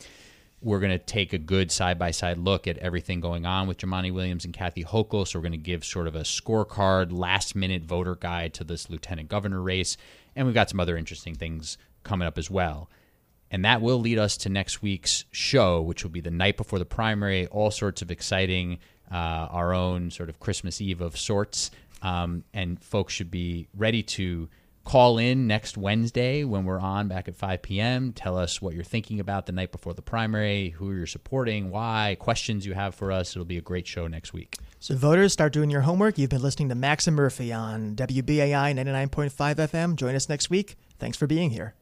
we're 0.65 0.79
going 0.79 0.91
to 0.91 0.97
take 0.97 1.31
a 1.31 1.37
good 1.37 1.71
side 1.71 1.99
by 1.99 2.09
side 2.09 2.39
look 2.39 2.67
at 2.67 2.77
everything 2.79 3.19
going 3.19 3.45
on 3.45 3.67
with 3.67 3.77
Jumaane 3.77 4.11
Williams 4.13 4.45
and 4.45 4.53
Kathy 4.53 4.83
Hochul. 4.83 5.27
So 5.27 5.37
we're 5.37 5.43
going 5.43 5.51
to 5.51 5.57
give 5.57 5.85
sort 5.85 6.07
of 6.07 6.15
a 6.15 6.21
scorecard, 6.21 7.11
last 7.11 7.55
minute 7.55 7.83
voter 7.83 8.15
guide 8.15 8.55
to 8.55 8.63
this 8.63 8.89
lieutenant 8.89 9.29
governor 9.29 9.61
race. 9.61 9.95
And 10.35 10.45
we've 10.45 10.55
got 10.55 10.69
some 10.69 10.79
other 10.79 10.97
interesting 10.97 11.35
things 11.35 11.77
coming 12.03 12.27
up 12.27 12.37
as 12.37 12.49
well. 12.49 12.89
And 13.51 13.63
that 13.63 13.81
will 13.81 13.99
lead 13.99 14.17
us 14.17 14.37
to 14.37 14.49
next 14.49 14.81
week's 14.81 15.25
show, 15.31 15.81
which 15.81 16.03
will 16.03 16.11
be 16.11 16.21
the 16.21 16.31
night 16.31 16.57
before 16.57 16.79
the 16.79 16.85
primary, 16.85 17.47
all 17.47 17.71
sorts 17.71 18.01
of 18.01 18.11
exciting, 18.11 18.79
uh, 19.11 19.15
our 19.15 19.73
own 19.73 20.11
sort 20.11 20.29
of 20.29 20.39
Christmas 20.39 20.81
Eve 20.81 21.01
of 21.01 21.17
sorts. 21.17 21.71
Um, 22.01 22.43
and 22.53 22.81
folks 22.81 23.13
should 23.13 23.31
be 23.31 23.67
ready 23.75 24.03
to 24.03 24.49
call 24.85 25.17
in 25.17 25.47
next 25.47 25.77
Wednesday 25.77 26.43
when 26.43 26.63
we're 26.63 26.79
on 26.79 27.07
back 27.07 27.27
at 27.27 27.35
5 27.35 27.61
p.m. 27.61 28.13
Tell 28.13 28.37
us 28.37 28.61
what 28.61 28.73
you're 28.73 28.83
thinking 28.83 29.19
about 29.19 29.47
the 29.47 29.51
night 29.51 29.71
before 29.71 29.93
the 29.93 30.01
primary, 30.01 30.69
who 30.69 30.93
you're 30.93 31.07
supporting, 31.07 31.71
why, 31.71 32.15
questions 32.19 32.65
you 32.65 32.73
have 32.73 32.95
for 32.95 33.11
us. 33.11 33.35
It'll 33.35 33.45
be 33.45 33.57
a 33.57 33.61
great 33.61 33.87
show 33.87 34.07
next 34.07 34.31
week. 34.31 34.57
So, 34.79 34.95
voters, 34.95 35.33
start 35.33 35.51
doing 35.51 35.71
your 35.71 35.81
homework. 35.81 36.17
You've 36.17 36.29
been 36.29 36.43
listening 36.43 36.69
to 36.69 36.75
Max 36.75 37.07
and 37.07 37.15
Murphy 37.15 37.51
on 37.51 37.95
WBAI 37.95 38.75
99.5 38.75 39.31
FM. 39.55 39.95
Join 39.95 40.15
us 40.15 40.29
next 40.29 40.49
week. 40.49 40.77
Thanks 40.99 41.17
for 41.17 41.27
being 41.27 41.49
here. 41.49 41.73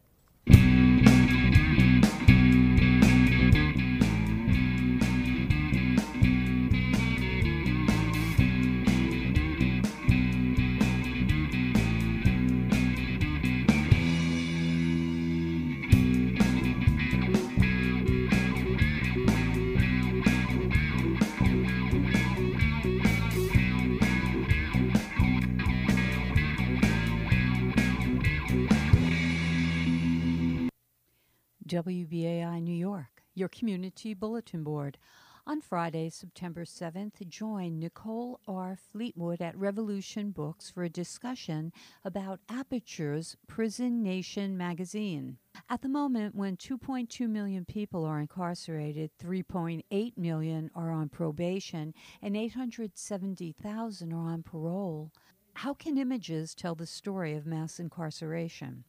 WBAI 31.73 32.61
New 32.61 32.75
York, 32.75 33.23
your 33.33 33.49
community 33.49 34.13
bulletin 34.13 34.63
board. 34.63 34.99
On 35.47 35.59
Friday, 35.59 36.07
September 36.11 36.65
7th, 36.65 37.27
join 37.27 37.79
Nicole 37.79 38.39
R. 38.47 38.77
Fleetwood 38.77 39.41
at 39.41 39.57
Revolution 39.57 40.29
Books 40.29 40.69
for 40.69 40.83
a 40.83 40.89
discussion 40.89 41.73
about 42.05 42.41
Aperture's 42.47 43.37
Prison 43.47 44.03
Nation 44.03 44.55
magazine. 44.55 45.39
At 45.67 45.81
the 45.81 45.89
moment, 45.89 46.35
when 46.35 46.57
2.2 46.57 47.27
million 47.27 47.65
people 47.65 48.05
are 48.05 48.19
incarcerated, 48.19 49.09
3.8 49.17 50.15
million 50.15 50.69
are 50.75 50.91
on 50.91 51.09
probation, 51.09 51.95
and 52.21 52.37
870,000 52.37 54.13
are 54.13 54.29
on 54.29 54.43
parole, 54.43 55.11
how 55.55 55.73
can 55.73 55.97
images 55.97 56.53
tell 56.53 56.75
the 56.75 56.85
story 56.85 57.33
of 57.33 57.47
mass 57.47 57.79
incarceration? 57.79 58.83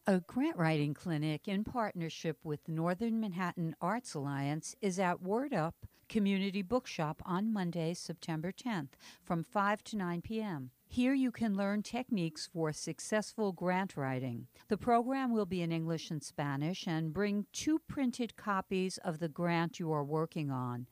A 0.07 0.19
grant 0.21 0.57
writing 0.57 0.95
clinic 0.95 1.47
in 1.47 1.63
partnership 1.63 2.39
with 2.43 2.67
Northern 2.67 3.19
Manhattan 3.19 3.75
Arts 3.79 4.15
Alliance 4.15 4.75
is 4.81 4.97
at 4.97 5.21
Word 5.21 5.53
Up 5.53 5.75
Community 6.09 6.63
Bookshop 6.63 7.21
on 7.23 7.53
Monday, 7.53 7.93
September 7.93 8.51
10th 8.51 8.93
from 9.23 9.43
5 9.43 9.83
to 9.85 9.97
9 9.97 10.21
p.m. 10.21 10.71
Here 10.87 11.13
you 11.13 11.31
can 11.31 11.55
learn 11.55 11.83
techniques 11.83 12.49
for 12.51 12.73
successful 12.73 13.53
grant 13.53 13.95
writing. 13.95 14.47
The 14.67 14.75
program 14.75 15.31
will 15.31 15.45
be 15.45 15.61
in 15.61 15.71
English 15.71 16.11
and 16.11 16.21
Spanish 16.21 16.85
and 16.87 17.13
bring 17.13 17.45
two 17.53 17.79
printed 17.87 18.35
copies 18.35 18.97
of 18.97 19.19
the 19.19 19.29
grant 19.29 19.79
you 19.79 19.93
are 19.93 20.03
working 20.03 20.51
on. 20.51 20.87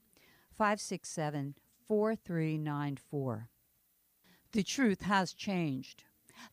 567 0.57 1.55
4394. 1.87 3.49
The 4.53 4.62
truth 4.62 5.03
has 5.03 5.35
changed. 5.35 6.05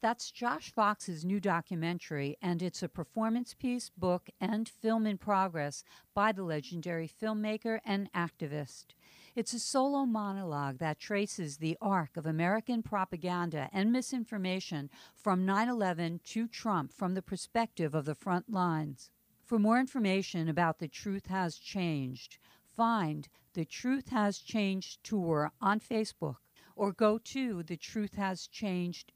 That's 0.01 0.31
Josh 0.31 0.71
Fox's 0.71 1.25
new 1.25 1.39
documentary, 1.39 2.37
and 2.41 2.61
it's 2.61 2.83
a 2.83 2.89
performance 2.89 3.53
piece, 3.53 3.89
book, 3.89 4.29
and 4.39 4.67
film 4.67 5.05
in 5.05 5.17
progress 5.17 5.83
by 6.13 6.31
the 6.31 6.43
legendary 6.43 7.07
filmmaker 7.07 7.79
and 7.85 8.11
activist. 8.13 8.87
It's 9.35 9.53
a 9.53 9.59
solo 9.59 10.05
monologue 10.05 10.79
that 10.79 10.99
traces 10.99 11.57
the 11.57 11.77
arc 11.81 12.17
of 12.17 12.25
American 12.25 12.81
propaganda 12.83 13.69
and 13.71 13.91
misinformation 13.91 14.89
from 15.15 15.45
9 15.45 15.69
11 15.69 16.21
to 16.25 16.47
Trump 16.47 16.91
from 16.91 17.13
the 17.13 17.21
perspective 17.21 17.93
of 17.93 18.05
the 18.05 18.15
front 18.15 18.51
lines. 18.51 19.11
For 19.45 19.59
more 19.59 19.79
information 19.79 20.47
about 20.47 20.79
The 20.79 20.87
Truth 20.87 21.27
Has 21.27 21.57
Changed, 21.57 22.37
find 22.75 23.27
The 23.53 23.65
Truth 23.65 24.09
Has 24.09 24.39
Changed 24.39 25.03
Tour 25.03 25.51
on 25.59 25.79
Facebook 25.79 26.37
or 26.75 26.93
go 26.93 27.17
to 27.17 27.61
the 27.63 27.75
Truth 27.75 28.15
Has 28.15 28.47
Changed 28.47 29.11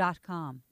Tour.com. 0.00 0.62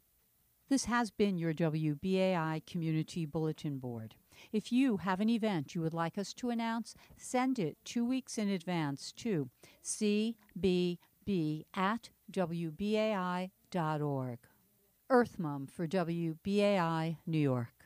This 0.70 0.86
has 0.86 1.10
been 1.10 1.36
your 1.36 1.52
WBAI 1.52 2.64
Community 2.64 3.26
Bulletin 3.26 3.78
Board. 3.78 4.14
If 4.52 4.72
you 4.72 4.96
have 4.98 5.20
an 5.20 5.28
event 5.28 5.74
you 5.74 5.82
would 5.82 5.92
like 5.92 6.16
us 6.16 6.32
to 6.34 6.48
announce, 6.48 6.94
send 7.18 7.58
it 7.58 7.76
two 7.84 8.06
weeks 8.06 8.38
in 8.38 8.48
advance 8.48 9.12
to 9.12 9.50
cbb 9.84 10.96
at 11.74 12.08
wbai.org. 12.32 13.50
Earthmum 15.10 15.70
for 15.70 15.86
WBAI 15.86 17.16
New 17.26 17.38
York. 17.38 17.77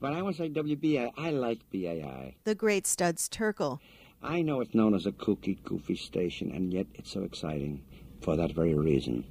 But 0.00 0.14
I 0.14 0.22
want 0.22 0.36
to 0.36 0.42
say 0.42 0.48
WBAI. 0.48 1.12
I 1.18 1.30
like 1.30 1.58
BAI. 1.70 2.34
The 2.44 2.54
great 2.54 2.86
Studs 2.86 3.28
Terkel. 3.28 3.80
I 4.22 4.40
know 4.40 4.60
it's 4.60 4.74
known 4.74 4.94
as 4.94 5.04
a 5.04 5.12
kooky, 5.12 5.62
goofy 5.62 5.96
station, 5.96 6.52
and 6.52 6.72
yet 6.72 6.86
it's 6.94 7.10
so 7.10 7.22
exciting 7.22 7.82
for 8.22 8.36
that 8.36 8.52
very 8.52 8.74
reason. 8.74 9.24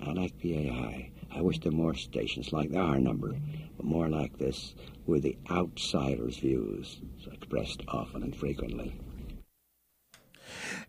I 0.00 0.12
like 0.12 0.40
BAI. 0.42 1.10
I 1.30 1.40
wish 1.42 1.60
there 1.60 1.72
were 1.72 1.78
more 1.78 1.94
stations 1.94 2.52
like 2.52 2.74
our 2.74 2.98
number, 2.98 3.36
but 3.76 3.86
more 3.86 4.08
like 4.08 4.38
this, 4.38 4.74
with 5.06 5.22
the 5.22 5.36
outsider's 5.50 6.38
views 6.38 7.00
expressed 7.30 7.82
often 7.88 8.22
and 8.22 8.34
frequently. 8.34 8.98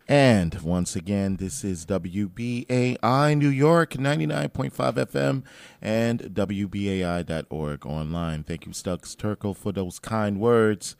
And 0.06 0.60
once 0.60 0.94
again, 0.94 1.36
this 1.36 1.64
is 1.64 1.86
WBAI 1.86 3.38
New 3.38 3.48
York, 3.48 3.94
99.5 3.94 4.70
FM, 4.70 5.42
and 5.80 6.20
WBAI.org 6.20 7.86
online. 7.86 8.44
Thank 8.44 8.66
you, 8.66 8.74
Studs 8.74 9.16
Terkel, 9.16 9.56
for 9.56 9.72
those 9.72 9.98
kind 9.98 10.38
words. 10.38 10.94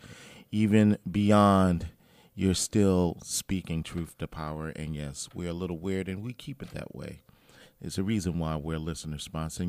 Even 0.50 0.96
beyond, 1.10 1.88
you're 2.34 2.54
still 2.54 3.18
speaking 3.22 3.82
truth 3.82 4.16
to 4.18 4.26
power. 4.26 4.68
And 4.68 4.96
yes, 4.96 5.28
we're 5.34 5.50
a 5.50 5.54
little 5.54 5.78
weird, 5.78 6.08
and 6.08 6.24
we 6.24 6.32
keep 6.32 6.62
it 6.62 6.70
that 6.70 6.94
way. 6.94 7.20
It's 7.82 7.98
a 7.98 8.02
reason 8.02 8.38
why 8.38 8.56
we're 8.56 8.78
listener 8.78 9.18
sponsored. 9.18 9.62